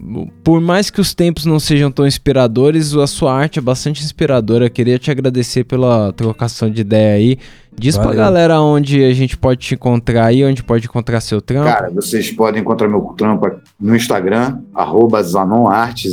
por 0.45 0.61
mais 0.61 0.91
que 0.91 1.01
os 1.01 1.13
tempos 1.13 1.45
não 1.45 1.59
sejam 1.59 1.91
tão 1.91 2.07
inspiradores, 2.07 2.95
a 2.95 3.07
sua 3.07 3.35
arte 3.35 3.59
é 3.59 3.63
bastante 3.63 4.05
inspiradora. 4.05 4.71
Queria 4.71 4.99
te 4.99 5.11
agradecer 5.11 5.65
pela 5.65 6.13
trocação 6.13 6.71
de 6.71 6.83
ideia 6.83 7.17
aí. 7.17 7.39
Diz 7.79 7.97
pra 7.97 8.07
Valeu. 8.07 8.19
galera 8.21 8.61
onde 8.61 9.05
a 9.05 9.13
gente 9.15 9.37
pode 9.37 9.61
te 9.61 9.75
encontrar 9.75 10.25
aí, 10.27 10.45
onde 10.45 10.63
pode 10.63 10.87
encontrar 10.87 11.21
seu 11.21 11.41
trampo. 11.41 11.65
Cara, 11.71 11.91
vocês 11.91 12.31
podem 12.33 12.61
encontrar 12.61 12.89
meu 12.89 13.01
trampo 13.17 13.49
no 13.81 13.95
Instagram, 13.95 14.61
arroba 14.75 15.23
Zanonart, 15.23 16.07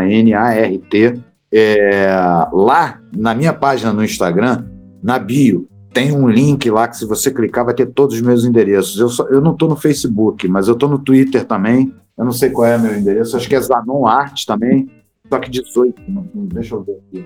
Z-A-N-O-N-A-R-T. 0.00 1.20
É, 1.52 2.08
lá, 2.52 3.00
na 3.16 3.34
minha 3.34 3.52
página 3.52 3.92
no 3.92 4.04
Instagram, 4.04 4.64
na 5.02 5.18
bio, 5.18 5.66
tem 5.92 6.12
um 6.12 6.28
link 6.28 6.70
lá 6.70 6.86
que 6.86 6.96
se 6.96 7.04
você 7.04 7.30
clicar 7.32 7.64
vai 7.64 7.74
ter 7.74 7.86
todos 7.86 8.14
os 8.16 8.22
meus 8.22 8.44
endereços. 8.44 8.98
Eu, 9.00 9.08
só- 9.08 9.26
eu 9.28 9.40
não 9.40 9.54
tô 9.56 9.66
no 9.66 9.74
Facebook, 9.74 10.46
mas 10.46 10.68
eu 10.68 10.76
tô 10.76 10.86
no 10.86 10.98
Twitter 10.98 11.44
também. 11.44 11.92
Eu 12.16 12.24
não 12.24 12.32
sei 12.32 12.50
qual 12.50 12.68
é 12.68 12.78
meu 12.78 12.96
endereço, 12.96 13.36
acho 13.36 13.48
que 13.48 13.56
é 13.56 13.60
Zanonart 13.60 14.44
também. 14.46 14.88
Só 15.28 15.38
que 15.38 15.50
18, 15.50 16.02
não- 16.08 16.26
não- 16.34 16.46
deixa 16.46 16.74
eu 16.74 16.82
ver 16.82 16.98
aqui. 17.08 17.24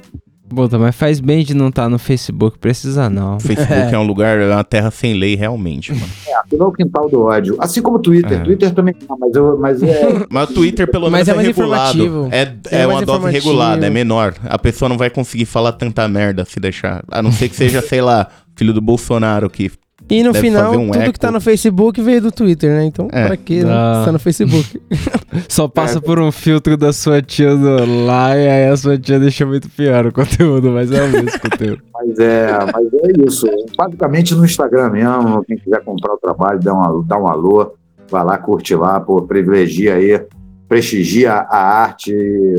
Puta, 0.55 0.79
mas 0.79 0.95
faz 0.95 1.21
bem 1.21 1.45
de 1.45 1.55
não 1.55 1.69
estar 1.69 1.89
no 1.89 1.99
Facebook, 1.99 2.59
precisa 2.59 3.11
não. 3.11 3.37
O 3.37 3.41
Facebook 3.41 3.95
é 3.95 3.99
um 3.99 4.07
lugar, 4.07 4.39
é 4.39 4.49
uma 4.55 4.63
terra 4.65 4.91
sem 4.91 5.15
lei, 5.15 5.35
realmente, 5.35 5.93
mano. 5.93 6.07
É, 6.27 6.35
aquilo 6.37 6.63
é 6.63 6.67
o 6.67 6.73
quintal 6.73 7.09
do 7.09 7.23
ódio. 7.23 7.57
Assim 7.59 7.83
como 7.83 7.97
o 7.97 8.01
Twitter. 8.01 8.41
É. 8.41 8.45
Twitter 8.45 8.71
também 8.73 8.95
não, 9.09 9.19
mas, 9.19 9.35
eu, 9.35 9.59
mas 9.59 9.83
é. 9.83 10.05
Mas 10.31 10.51
o 10.51 10.55
Twitter, 10.55 10.91
pelo 10.91 11.11
Mas 11.11 11.27
menos, 11.27 11.29
é 11.29 11.33
é, 11.33 11.35
mais 11.35 11.47
regulado. 11.49 11.99
informativo. 11.99 12.29
É, 12.31 12.57
É 12.71 12.83
é 12.83 12.87
mais 12.87 12.99
uma 12.99 13.07
dose 13.07 13.31
regulada, 13.33 13.87
é 13.87 13.91
menor. 13.91 14.35
A 14.45 14.59
pessoa 14.59 14.89
não 14.89 14.97
vai 14.97 15.11
conseguir 15.11 15.45
falar 15.45 15.73
tanta 15.73 16.07
merda 16.09 16.45
se 16.45 16.61
deixar. 16.61 17.03
A 17.11 17.23
não 17.23 17.33
ser 17.33 17.49
que 17.49 17.57
seja, 17.57 17.81
sei 17.83 18.01
lá, 18.01 18.29
filho 18.55 18.73
do 18.73 18.81
Bolsonaro 18.81 19.49
que. 19.51 19.71
E 20.11 20.23
no 20.23 20.33
Deve 20.33 20.47
final, 20.47 20.73
um 20.75 20.91
tudo 20.91 21.01
eco. 21.03 21.13
que 21.15 21.19
tá 21.21 21.31
no 21.31 21.41
Facebook 21.41 22.01
veio 22.03 22.21
do 22.21 22.31
Twitter, 22.31 22.71
né? 22.71 22.85
Então, 22.85 23.09
É. 23.11 23.27
pra 23.27 23.37
quê, 23.39 23.65
né? 23.65 23.71
Ah. 23.73 24.03
Tá 24.05 24.13
no 24.13 24.19
Facebook. 24.19 24.81
Só 25.49 25.67
passa 25.67 25.99
por 26.01 26.19
um 26.19 26.31
filtro 26.31 26.77
da 26.77 26.93
sua 26.93 27.23
tia 27.23 27.57
do 27.57 28.05
lá 28.05 28.37
e 28.37 28.47
aí 28.49 28.69
a 28.69 28.77
sua 28.77 28.99
tia 28.99 29.19
deixa 29.19 29.47
muito 29.47 29.69
pior 29.71 30.07
o 30.07 30.13
conteúdo, 30.13 30.71
mas 30.71 30.93
é 30.93 31.03
o 31.03 31.09
mesmo 31.09 31.41
conteúdo. 31.41 31.83
Mas 32.07 32.19
é, 32.19 32.53
mas 32.73 32.87
é 32.93 33.27
isso. 33.27 33.47
Basicamente 33.79 34.35
no 34.35 34.45
Instagram 34.45 34.91
mesmo, 34.91 35.43
quem 35.45 35.57
quiser 35.57 35.83
comprar 35.85 36.13
o 36.13 36.19
trabalho, 36.19 36.61
dá, 36.61 36.75
uma, 36.75 37.03
dá 37.07 37.19
um 37.19 37.27
alô, 37.27 37.73
vai 38.11 38.23
lá, 38.23 38.37
curte 38.37 38.75
lá, 38.75 39.01
pô, 39.01 39.23
privilegia 39.23 39.95
aí, 39.95 40.23
prestigia 40.69 41.33
a 41.33 41.57
arte, 41.57 42.13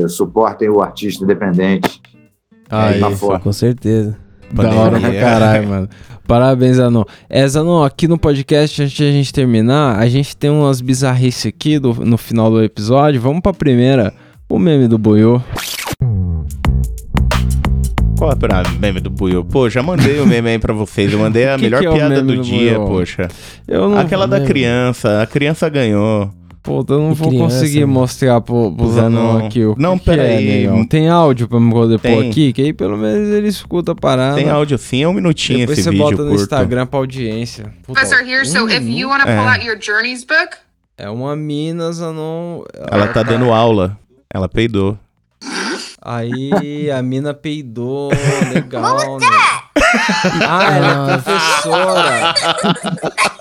suportem 0.08 0.68
o 0.68 0.80
artista 0.80 1.22
independente. 1.22 2.00
Aí, 2.68 2.98
tá 2.98 3.10
fora. 3.12 3.38
Com 3.38 3.52
certeza. 3.52 4.16
Da 4.52 4.68
hora 4.70 4.90
pra 4.90 5.00
Pandemia. 5.00 5.20
caralho, 5.20 5.68
mano. 5.68 5.88
Parabéns, 6.26 6.76
Zanon. 6.76 7.04
É, 7.30 7.46
Zanon, 7.46 7.84
aqui 7.84 8.08
no 8.08 8.18
podcast, 8.18 8.82
antes 8.82 8.94
de 8.96 9.04
a 9.04 9.12
gente 9.12 9.32
terminar, 9.32 9.96
a 9.98 10.08
gente 10.08 10.36
tem 10.36 10.50
umas 10.50 10.80
bizarrices 10.80 11.46
aqui 11.46 11.78
do- 11.78 12.04
no 12.04 12.18
final 12.18 12.50
do 12.50 12.62
episódio. 12.62 13.20
Vamos 13.20 13.40
pra 13.40 13.52
primeira, 13.52 14.12
o 14.48 14.58
meme 14.58 14.88
do 14.88 14.98
Boiô. 14.98 15.40
Qual 18.18 18.32
é 18.32 18.34
pra 18.34 18.62
meme 18.80 18.98
do 18.98 19.10
Buiu? 19.10 19.44
Pô, 19.44 19.68
já 19.68 19.82
mandei 19.82 20.18
o 20.20 20.26
meme 20.26 20.48
aí 20.48 20.58
pra 20.58 20.72
vocês. 20.72 21.12
Eu 21.12 21.18
mandei 21.18 21.46
a 21.48 21.56
Que 21.56 21.62
melhor 21.62 21.80
que 21.82 21.86
é 21.86 21.92
piada 21.92 22.22
do, 22.22 22.34
do 22.36 22.42
dia, 22.42 22.74
Buiu? 22.78 22.86
poxa. 22.88 23.28
Eu 23.68 23.90
não, 23.90 23.98
Aquela 23.98 24.26
da 24.26 24.36
lembro. 24.36 24.50
criança. 24.52 25.20
A 25.22 25.26
criança 25.26 25.68
ganhou. 25.68 26.30
Pô, 26.66 26.84
eu 26.88 26.98
não 26.98 27.10
Que 27.12 27.14
vou 27.14 27.28
criança, 27.28 27.54
conseguir 27.60 27.80
mano. 27.86 27.92
mostrar 28.00 28.40
pro, 28.40 28.72
pro 28.72 28.92
Zanon 28.92 29.32
Zanon. 29.34 29.46
aqui 29.46 29.64
o 29.64 29.74
Não, 29.78 29.96
que 29.98 30.04
pera 30.04 30.22
que 30.36 30.66
é. 30.66 30.84
Tem 30.88 31.08
áudio 31.08 31.46
pra 31.48 31.60
me 31.60 31.70
poder 31.72 31.98
pôr 32.00 32.26
aqui, 32.26 32.52
que 32.52 32.60
aí 32.60 32.72
pelo 32.72 32.96
menos 32.98 33.28
ele 33.30 33.46
escuta 33.48 33.92
a 33.92 33.94
parada. 33.94 34.34
Tem 34.34 34.50
áudio 34.50 34.76
sim, 34.76 35.02
é 35.02 35.08
um 35.08 35.12
minutinho 35.12 35.60
Depois 35.60 35.78
esse 35.78 35.84
você 35.84 35.90
vídeo 35.92 36.04
bota 36.04 36.22
no 36.24 36.28
curto. 36.30 36.42
Instagram 36.42 36.86
pra 36.86 36.98
audiência. 36.98 37.72
Puta, 37.84 38.00
Professor 38.00 38.26
here, 38.28 38.44
so 38.44 38.68
if 38.68 38.82
you 38.84 39.08
want 39.08 39.20
to 39.20 39.26
pull 39.26 39.34
É. 39.34 39.48
out 39.56 39.64
your 39.64 39.78
journeys 39.80 40.24
book, 40.24 40.56
É 40.98 41.08
uma 41.08 41.36
mina, 41.36 41.92
Zanon. 41.92 42.62
Ela 42.90 43.06
tá 43.08 43.22
dando 43.22 43.52
aula. 43.52 43.96
Ela 44.34 44.48
peidou. 44.48 44.98
Aí 46.02 46.90
a 46.90 47.02
mina 47.02 47.32
peidou, 47.34 48.10
legal, 48.52 49.18
né? 49.18 49.26
Ah, 50.48 50.76
ela 50.76 51.12
é 51.14 51.18
professora. 51.18 52.34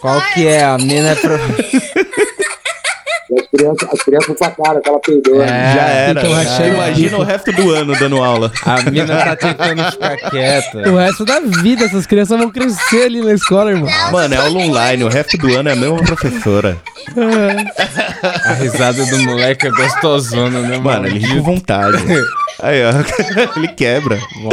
Qual 0.00 0.20
que 0.34 0.46
é? 0.46 0.64
A 0.64 0.78
mina 0.78 1.10
é 1.10 1.14
pro... 1.16 1.38
As 3.52 3.58
crianças, 3.60 3.88
as 3.92 4.02
crianças 4.02 4.38
sacaram 4.38 4.80
que 4.80 4.88
ela 4.88 5.00
peidou. 5.00 5.38
né? 5.38 5.44
É, 5.44 5.74
Já 5.74 5.82
era. 5.82 6.20
então 6.20 6.32
hashtag 6.34 6.70
Imagina 6.74 7.18
o 7.18 7.22
resto 7.24 7.52
do 7.52 7.70
ano 7.72 7.98
dando 7.98 8.22
aula. 8.22 8.52
A 8.64 8.82
mina 8.90 9.16
tá 9.24 9.36
tentando 9.36 9.84
ficar 9.90 10.16
quieta. 10.30 10.88
O 10.90 10.96
resto 10.96 11.24
da 11.24 11.40
vida, 11.40 11.84
essas 11.84 12.06
crianças 12.06 12.38
vão 12.38 12.48
crescer 12.50 13.06
ali 13.06 13.20
na 13.20 13.32
escola, 13.32 13.70
irmão. 13.72 13.88
Mano, 14.12 14.34
é 14.34 14.38
aula 14.38 14.58
online. 14.60 15.02
O 15.04 15.08
resto 15.08 15.36
do 15.36 15.56
ano 15.56 15.68
é 15.68 15.72
a 15.72 15.76
mesma 15.76 15.98
professora. 16.02 16.76
A 18.44 18.52
risada 18.54 19.04
do 19.06 19.18
moleque 19.20 19.66
é 19.66 19.70
gostosona, 19.70 20.60
né, 20.60 20.78
Mano, 20.78 21.06
ele 21.06 21.18
ri 21.18 21.36
com 21.36 21.42
vontade. 21.42 21.96
Aí, 22.62 22.82
ó. 22.84 22.90
Ele 23.56 23.68
quebra. 23.68 24.18
Bom, 24.42 24.50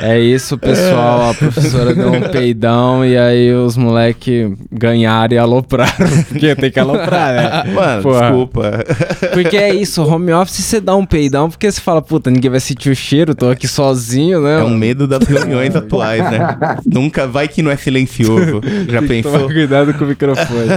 é 0.00 0.20
isso, 0.20 0.56
pessoal. 0.56 1.30
A 1.30 1.34
professora 1.34 1.92
deu 1.92 2.12
um 2.12 2.20
peidão 2.20 3.04
e 3.04 3.18
aí 3.18 3.52
os 3.52 3.76
moleque 3.76 4.54
ganharam 4.70 5.34
e 5.34 5.38
alopraram. 5.38 5.92
Porque 6.28 6.54
tem 6.54 6.70
que 6.70 6.78
aloprar, 6.78 7.34
né? 7.34 7.72
Mano, 7.72 7.97
Porra. 8.02 8.20
desculpa. 8.20 8.84
Porque 9.32 9.56
é 9.56 9.74
isso, 9.74 10.02
home 10.02 10.32
office 10.32 10.64
você 10.64 10.80
dá 10.80 10.94
um 10.96 11.04
peidão 11.04 11.48
porque 11.48 11.70
você 11.70 11.80
fala, 11.80 12.02
puta, 12.02 12.30
ninguém 12.30 12.50
vai 12.50 12.60
sentir 12.60 12.90
o 12.90 12.94
cheiro, 12.94 13.34
tô 13.34 13.48
aqui 13.48 13.66
sozinho, 13.66 14.40
né? 14.40 14.60
É 14.60 14.64
um 14.64 14.76
medo 14.76 15.06
das 15.06 15.22
reuniões 15.28 15.74
atuais, 15.74 16.22
né? 16.30 16.56
Nunca 16.84 17.26
vai 17.26 17.48
que 17.48 17.62
não 17.62 17.70
é 17.70 17.76
silencioso. 17.76 18.60
Já 18.88 19.02
pensou? 19.02 19.46
cuidado 19.46 19.94
com 19.94 20.04
o 20.04 20.08
microfone. 20.08 20.68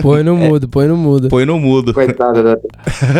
Põe 0.00 0.22
no 0.22 0.36
mudo, 0.36 0.68
põe 0.68 0.86
no 0.86 0.96
mudo. 0.96 1.28
Põe 1.28 1.44
no 1.44 1.58
mudo. 1.58 1.94
Coitada 1.94 2.42
da. 2.42 2.58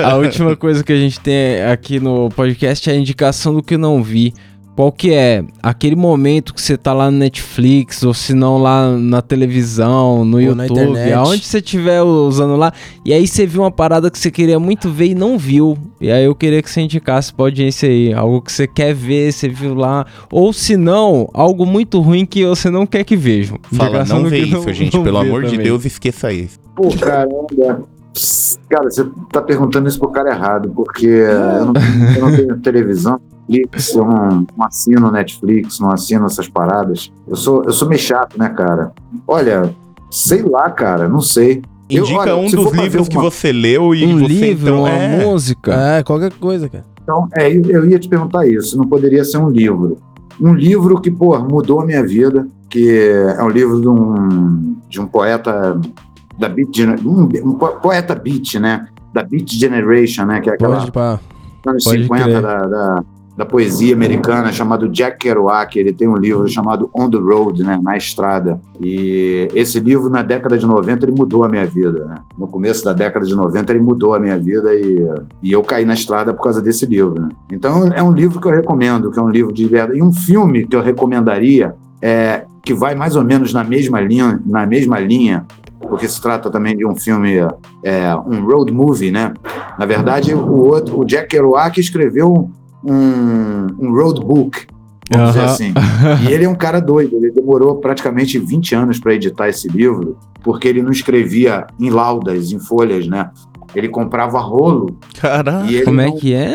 A 0.08 0.16
última 0.16 0.56
coisa 0.56 0.82
que 0.84 0.92
a 0.92 0.96
gente 0.96 1.20
tem 1.20 1.62
aqui 1.62 2.00
no 2.00 2.28
podcast 2.30 2.88
é 2.88 2.92
a 2.92 2.96
indicação 2.96 3.54
do 3.54 3.62
que 3.62 3.74
eu 3.74 3.78
não 3.78 4.02
vi. 4.02 4.34
Qual 4.74 4.90
que 4.90 5.12
é? 5.12 5.44
Aquele 5.62 5.94
momento 5.94 6.54
que 6.54 6.62
você 6.62 6.78
tá 6.78 6.94
lá 6.94 7.10
no 7.10 7.18
Netflix, 7.18 8.02
ou 8.02 8.14
se 8.14 8.32
não 8.32 8.56
lá 8.56 8.96
na 8.96 9.20
televisão, 9.20 10.24
no 10.24 10.38
Ou 10.38 10.42
YouTube, 10.42 11.12
aonde 11.12 11.44
você 11.44 11.58
estiver 11.58 12.02
usando 12.02 12.56
lá, 12.56 12.72
e 13.04 13.12
aí 13.12 13.28
você 13.28 13.46
viu 13.46 13.62
uma 13.62 13.70
parada 13.70 14.10
que 14.10 14.18
você 14.18 14.30
queria 14.30 14.58
muito 14.58 14.90
ver 14.90 15.08
e 15.08 15.14
não 15.14 15.36
viu. 15.36 15.76
E 16.00 16.10
aí 16.10 16.24
eu 16.24 16.34
queria 16.34 16.62
que 16.62 16.70
você 16.70 16.80
indicasse 16.80 17.34
pra 17.34 17.44
audiência 17.44 17.86
aí, 17.86 18.14
algo 18.14 18.40
que 18.40 18.50
você 18.50 18.66
quer 18.66 18.94
ver, 18.94 19.30
você 19.32 19.46
viu 19.46 19.74
lá, 19.74 20.06
ou 20.30 20.52
se 20.54 20.76
não, 20.76 21.28
algo 21.34 21.66
muito 21.66 22.00
ruim 22.00 22.24
que 22.24 22.44
você 22.46 22.70
não 22.70 22.86
quer 22.86 23.04
que 23.04 23.16
vejam. 23.16 23.58
Fala, 23.74 24.04
não 24.06 24.24
vê 24.24 24.38
isso, 24.38 24.72
gente. 24.72 24.96
não 24.96 25.04
Pelo 25.04 25.18
amor 25.18 25.42
de 25.42 25.50
também. 25.50 25.66
Deus, 25.66 25.84
esqueça 25.84 26.32
isso. 26.32 26.58
Pô, 26.74 26.88
caramba. 26.98 27.84
Cara, 28.68 28.90
você 28.90 29.06
tá 29.30 29.40
perguntando 29.40 29.88
isso 29.88 29.98
pro 29.98 30.10
cara 30.10 30.30
errado, 30.30 30.70
porque 30.74 31.06
eu, 31.06 31.66
não, 31.66 31.72
eu 32.14 32.20
não 32.20 32.36
tenho 32.36 32.58
televisão, 32.58 33.18
Netflix, 33.52 33.94
eu 33.94 34.04
não, 34.04 34.46
não 34.56 34.66
assino 34.66 35.10
Netflix, 35.10 35.78
não 35.80 35.90
assino 35.90 36.26
essas 36.26 36.48
paradas. 36.48 37.12
Eu 37.26 37.36
sou, 37.36 37.64
eu 37.64 37.72
sou 37.72 37.88
meio 37.88 38.00
chato, 38.00 38.38
né, 38.38 38.48
cara? 38.48 38.92
Olha, 39.26 39.74
sei 40.10 40.42
lá, 40.42 40.70
cara, 40.70 41.08
não 41.08 41.20
sei. 41.20 41.62
Eu- 41.90 42.04
Indica 42.04 42.20
olha, 42.20 42.36
um 42.36 42.48
se 42.48 42.56
dos 42.56 42.72
livros 42.72 43.08
que 43.08 43.16
uma- 43.16 43.24
você 43.30 43.52
leu 43.52 43.94
e 43.94 44.04
Um 44.06 44.18
você 44.20 44.26
livro, 44.26 44.66
então 44.68 44.78
uma 44.80 44.88
é... 44.88 45.24
música. 45.26 45.72
É, 45.74 46.02
qualquer 46.02 46.32
coisa, 46.32 46.68
cara. 46.68 46.84
Então, 47.02 47.28
é, 47.36 47.50
eu, 47.54 47.62
eu 47.66 47.86
ia 47.86 47.98
te 47.98 48.08
perguntar 48.08 48.46
isso, 48.46 48.78
não 48.78 48.86
poderia 48.86 49.24
ser 49.24 49.36
um 49.38 49.48
livro. 49.50 49.98
Um 50.40 50.54
livro 50.54 51.00
que, 51.00 51.10
pô, 51.10 51.38
mudou 51.40 51.80
a 51.80 51.84
minha 51.86 52.02
vida, 52.06 52.46
que 52.70 52.88
é 53.36 53.42
um 53.42 53.48
livro 53.50 53.80
de 53.80 53.88
um, 53.88 54.76
de 54.88 55.00
um 55.00 55.06
poeta 55.06 55.78
da 56.38 56.48
Beat, 56.48 56.78
um, 57.04 57.28
um 57.44 57.52
po- 57.54 57.76
poeta 57.80 58.14
beat, 58.14 58.54
né? 58.54 58.86
Da 59.12 59.22
Beat 59.22 59.50
Generation, 59.52 60.24
né? 60.24 60.40
Que 60.40 60.48
é 60.48 60.54
aquela 60.54 60.78
Pode 60.78 60.92
pá. 60.92 61.20
anos 61.66 61.84
Pode 61.84 62.02
50 62.04 62.24
crer. 62.24 62.40
da, 62.42 62.66
da, 62.66 63.04
da 63.36 63.46
poesia 63.46 63.94
americana, 63.94 64.52
chamado 64.52 64.88
Jack 64.88 65.18
Kerouac. 65.18 65.78
Ele 65.78 65.92
tem 65.92 66.06
um 66.06 66.16
livro 66.16 66.46
chamado 66.48 66.90
On 66.94 67.08
the 67.08 67.18
Road, 67.18 67.62
né, 67.62 67.78
na 67.82 67.96
estrada. 67.96 68.60
E 68.80 69.48
esse 69.54 69.80
livro, 69.80 70.10
na 70.10 70.22
década 70.22 70.58
de 70.58 70.66
90, 70.66 71.06
ele 71.06 71.12
mudou 71.12 71.44
a 71.44 71.48
minha 71.48 71.66
vida. 71.66 72.04
Né? 72.04 72.14
No 72.38 72.46
começo 72.46 72.84
da 72.84 72.92
década 72.92 73.24
de 73.24 73.34
90, 73.34 73.72
ele 73.72 73.80
mudou 73.80 74.14
a 74.14 74.20
minha 74.20 74.38
vida 74.38 74.74
e, 74.74 75.08
e 75.42 75.52
eu 75.52 75.62
caí 75.62 75.84
na 75.84 75.94
estrada 75.94 76.34
por 76.34 76.42
causa 76.42 76.60
desse 76.60 76.84
livro. 76.84 77.20
Né? 77.20 77.28
Então, 77.50 77.88
é 77.88 78.02
um 78.02 78.12
livro 78.12 78.40
que 78.40 78.46
eu 78.46 78.52
recomendo, 78.52 79.10
que 79.10 79.18
é 79.18 79.22
um 79.22 79.30
livro 79.30 79.52
de 79.52 79.66
verdade. 79.66 79.98
E 79.98 80.02
um 80.02 80.12
filme 80.12 80.66
que 80.66 80.76
eu 80.76 80.82
recomendaria, 80.82 81.74
é, 82.00 82.44
que 82.62 82.74
vai 82.74 82.94
mais 82.94 83.16
ou 83.16 83.24
menos 83.24 83.52
na 83.52 83.64
mesma 83.64 84.00
linha, 84.00 84.40
na 84.44 84.66
mesma 84.66 85.00
linha 85.00 85.46
porque 85.88 86.08
se 86.08 86.20
trata 86.22 86.48
também 86.48 86.76
de 86.76 86.86
um 86.86 86.94
filme, 86.94 87.34
é, 87.82 88.14
um 88.14 88.44
road 88.46 88.72
movie, 88.72 89.10
né? 89.10 89.34
Na 89.78 89.84
verdade, 89.84 90.32
o, 90.32 90.66
outro, 90.66 91.00
o 91.00 91.04
Jack 91.04 91.28
Kerouac 91.28 91.78
escreveu 91.78 92.50
um, 92.84 93.66
um 93.78 93.92
road 93.94 94.20
book, 94.20 94.66
vamos 95.10 95.28
dizer 95.34 95.44
assim. 95.44 95.74
E 96.28 96.32
ele 96.32 96.44
é 96.44 96.48
um 96.48 96.54
cara 96.54 96.80
doido, 96.80 97.16
ele 97.16 97.30
demorou 97.30 97.76
praticamente 97.76 98.38
20 98.38 98.74
anos 98.74 98.98
para 99.00 99.14
editar 99.14 99.48
esse 99.48 99.68
livro, 99.68 100.16
porque 100.42 100.68
ele 100.68 100.82
não 100.82 100.90
escrevia 100.90 101.66
em 101.78 101.90
laudas, 101.90 102.52
em 102.52 102.58
folhas, 102.58 103.06
né? 103.06 103.30
Ele 103.74 103.88
comprava 103.88 104.38
rolo 104.38 104.98
Caraca. 105.18 105.70
e 105.70 105.82
Como 105.82 105.98
é 106.00 106.06
não- 106.06 106.16
que 106.16 106.34
é? 106.34 106.54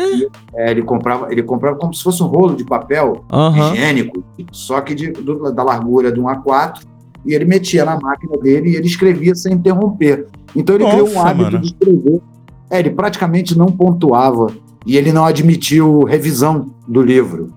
é, 0.54 0.70
ele 0.70 0.82
comprava, 0.82 1.32
ele 1.32 1.42
comprava 1.42 1.76
como 1.76 1.92
se 1.92 2.00
fosse 2.02 2.22
um 2.22 2.26
rolo 2.26 2.54
de 2.54 2.64
papel 2.64 3.24
higiênico, 3.72 4.22
só 4.52 4.80
que 4.80 4.94
de- 4.94 5.10
do- 5.10 5.52
da 5.52 5.64
largura 5.64 6.12
de 6.12 6.20
um 6.20 6.28
A4, 6.28 6.80
e 7.26 7.34
ele 7.34 7.44
metia 7.44 7.84
na 7.84 7.98
máquina 7.98 8.36
dele 8.38 8.70
e 8.70 8.76
ele 8.76 8.86
escrevia 8.86 9.34
sem 9.34 9.52
interromper. 9.54 10.26
Então 10.54 10.76
ele 10.76 10.84
criou 10.86 11.08
um 11.08 11.14
Nossa, 11.14 11.28
hábito 11.28 11.44
mano. 11.52 11.58
de 11.60 11.66
escrever. 11.66 12.20
É, 12.70 12.78
ele 12.78 12.90
praticamente 12.90 13.58
não 13.58 13.66
pontuava 13.66 14.52
e 14.88 14.96
ele 14.96 15.12
não 15.12 15.24
admitiu 15.24 16.02
revisão 16.04 16.70
do 16.88 17.02
livro. 17.02 17.52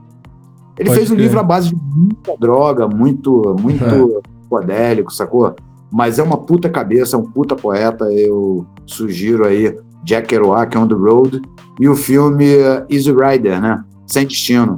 Ele 0.77 0.89
Pode 0.89 0.99
fez 0.99 1.09
crer. 1.09 1.19
livro 1.21 1.39
à 1.39 1.43
base 1.43 1.69
de 1.69 1.75
muita 1.75 2.35
droga, 2.37 2.87
muito, 2.87 3.55
muito 3.59 3.83
É. 3.83 4.21
podélico, 4.49 5.11
sacou? 5.13 5.55
Mas 5.91 6.19
é 6.19 6.23
uma 6.23 6.37
puta 6.37 6.69
cabeça, 6.69 7.15
é 7.15 7.19
um 7.19 7.23
puta 7.23 7.55
poeta. 7.55 8.05
Eu 8.11 8.65
sugiro 8.85 9.45
aí 9.45 9.77
Jack 10.03 10.27
Kerouac 10.27 10.77
on 10.77 10.87
the 10.87 10.95
Road 10.95 11.41
e 11.79 11.87
o 11.87 11.95
filme 11.95 12.45
Easy 12.89 13.11
Rider, 13.13 13.61
né? 13.61 13.83
Sem 14.07 14.25
Destino, 14.27 14.75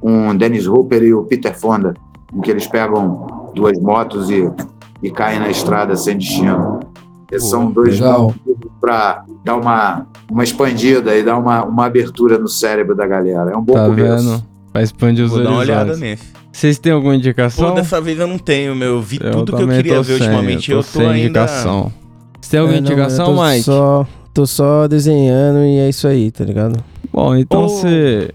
com 0.00 0.34
Dennis 0.36 0.66
Hopper 0.66 1.02
e 1.02 1.14
o 1.14 1.22
Peter 1.24 1.56
Fonda, 1.56 1.94
em 2.34 2.40
que 2.40 2.50
eles 2.50 2.66
pegam 2.66 3.26
duas 3.54 3.78
motos 3.80 4.28
e, 4.30 4.50
e 5.02 5.10
caem 5.10 5.38
na 5.40 5.50
estrada 5.50 5.94
sem 5.94 6.18
destino. 6.18 6.80
Esses 7.32 7.48
são 7.48 7.70
dois 7.72 7.98
para 8.80 9.24
dar 9.44 9.56
uma, 9.56 10.06
uma 10.30 10.44
expandida 10.44 11.16
e 11.16 11.22
dar 11.22 11.38
uma, 11.38 11.64
uma 11.64 11.86
abertura 11.86 12.38
no 12.38 12.48
cérebro 12.48 12.94
da 12.94 13.06
galera. 13.06 13.50
É 13.52 13.56
um 13.56 13.62
bom 13.62 13.74
Tá 13.74 13.86
começo. 13.86 14.28
vendo? 14.28 14.44
Pra 14.72 14.82
expandir 14.82 15.24
os 15.24 15.30
Vou 15.30 15.42
dar 15.42 15.50
uma 15.50 15.58
olhada 15.60 15.92
horizontes. 15.92 16.00
nesse. 16.00 16.32
Vocês 16.52 16.78
têm 16.78 16.92
alguma 16.92 17.12
Pô, 17.12 17.18
indicação? 17.18 17.74
dessa 17.74 18.00
vez 18.00 18.18
eu 18.18 18.26
não 18.26 18.38
tenho, 18.38 18.74
meu. 18.76 18.96
Eu 18.96 19.02
vi 19.02 19.18
Eu 19.22 19.30
tudo 19.32 19.56
que 19.56 19.62
eu 19.62 19.68
queria 19.68 19.94
tô 19.96 20.02
ver 20.02 20.18
sem, 20.18 20.26
ultimamente. 20.28 20.70
Eu 20.70 20.78
Eu 20.78 20.82
tô 20.84 20.88
tô 20.92 20.98
sem 20.98 21.06
ainda. 21.08 21.18
indicação. 21.20 21.92
Você 22.40 22.50
tem 22.50 22.60
alguma 22.60 22.76
É, 22.78 22.80
não, 22.80 22.86
indicação, 22.90 23.34
tô 23.34 23.42
Mike? 23.44 23.62
Só, 23.62 24.06
tô 24.34 24.46
só 24.46 24.86
desenhando 24.88 25.58
e 25.64 25.78
é 25.78 25.88
isso 25.88 26.06
aí, 26.06 26.30
tá 26.30 26.44
ligado? 26.44 26.82
Bom, 27.12 27.34
então 27.36 27.64
Ô. 27.64 27.68
se, 27.68 28.30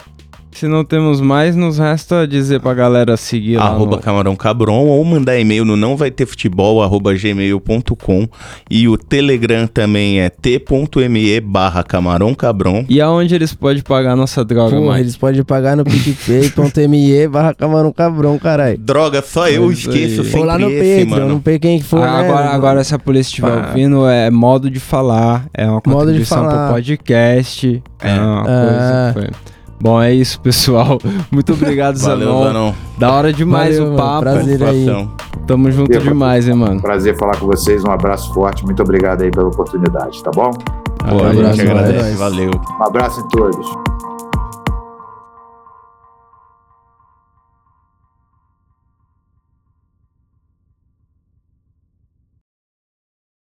se 0.60 0.68
não 0.68 0.84
temos 0.84 1.22
mais, 1.22 1.56
nos 1.56 1.78
resta 1.78 2.28
dizer 2.28 2.60
pra 2.60 2.74
galera 2.74 3.16
seguir 3.18 3.58
lá 3.58 3.66
Arroba 3.66 3.98
no... 3.98 4.02
Camarão 4.02 4.36
Cabron 4.36 4.86
ou 4.86 5.04
mandar 5.06 5.40
e-mail 5.40 5.64
no 5.64 5.76
não 5.76 5.96
vai 5.96 6.10
ter 6.12 6.26
futebol 6.26 6.82
arroba 6.82 7.14
gmail.com 7.14 8.28
e 8.70 8.88
o 8.88 8.98
Telegram 8.98 9.68
também 9.68 10.20
é 10.20 10.30
t.me 10.30 11.40
barra 11.42 11.84
Camarão 11.84 12.34
Cabron. 12.34 12.86
E 12.90 13.00
aonde 13.02 13.36
eles 13.36 13.54
podem 13.54 13.82
pagar 13.84 14.14
a 14.14 14.16
nossa 14.16 14.44
droga, 14.44 14.80
Mike? 14.80 15.00
eles 15.00 15.18
podem 15.18 15.44
pagar 15.44 15.76
no 15.76 15.84
picpay.me 15.84 17.28
barra 17.30 17.54
camarão 17.54 17.92
cabrão, 17.92 18.38
caralho. 18.38 18.78
Droga, 18.78 19.22
só 19.22 19.48
eu 19.50 19.70
É 19.70 19.74
isso 19.74 19.90
esqueço 19.90 20.22
aí. 20.22 20.26
sempre 20.28 20.40
Ou 20.40 20.46
lá 20.46 20.58
no 20.58 20.70
esse, 20.70 21.06
Patreon, 21.06 21.10
mano. 21.20 21.28
não 21.36 21.42
sei 21.44 21.60
quem 21.60 21.80
que 21.80 21.86
for, 21.86 22.02
Ah, 22.04 22.22
né? 22.22 22.30
agora, 22.30 22.50
agora, 22.50 22.84
se 22.84 22.96
a 22.96 23.00
polícia 23.00 23.30
estiver 23.30 23.62
Pá. 23.62 23.68
ouvindo, 23.70 24.08
é 24.08 24.30
modo 24.30 24.70
de 24.70 24.80
falar, 24.80 25.46
é 25.54 25.66
uma 25.66 25.74
Modo 25.76 25.84
de 25.88 25.94
contribuição 25.96 26.38
falar. 26.44 26.66
pro 26.68 26.76
podcast. 26.76 27.84
É, 28.02 28.10
É. 28.10 28.20
uma 28.20 28.42
É. 28.42 28.44
coisa 28.44 29.14
que 29.14 29.20
foi. 29.34 29.57
Bom, 29.80 30.02
é 30.02 30.14
isso, 30.14 30.40
pessoal. 30.42 30.98
Muito 31.32 31.54
obrigado, 31.54 31.98
Valeu, 31.98 32.28
Zanon. 32.28 32.44
Zanon. 32.44 32.74
Da 32.98 33.12
hora 33.12 33.32
demais 33.32 33.78
Valeu, 33.78 33.94
o 33.94 33.96
mano. 33.96 34.10
papo. 34.10 34.22
Prazer. 34.22 34.64
aí. 34.64 35.08
Tamo 35.46 35.72
junto 35.72 35.94
Valeu. 35.94 36.08
demais, 36.08 36.48
hein, 36.48 36.56
mano. 36.56 36.82
Prazer 36.82 37.16
falar 37.18 37.38
com 37.38 37.46
vocês, 37.46 37.84
um 37.84 37.92
abraço 37.92 38.34
forte, 38.34 38.66
muito 38.66 38.82
obrigado 38.82 39.22
aí 39.22 39.32
pela 39.32 39.48
oportunidade, 39.48 40.22
tá 40.24 40.32
bom? 40.32 40.52
Pô, 40.52 41.24
a 41.24 41.30
abraço, 41.30 41.56
gente 41.58 41.68
mano. 41.68 41.80
agradece. 41.80 42.10
É. 42.12 42.16
Valeu. 42.16 42.52
Um 42.80 42.84
abraço 42.84 43.22
em 43.22 43.28
todos. 43.30 43.68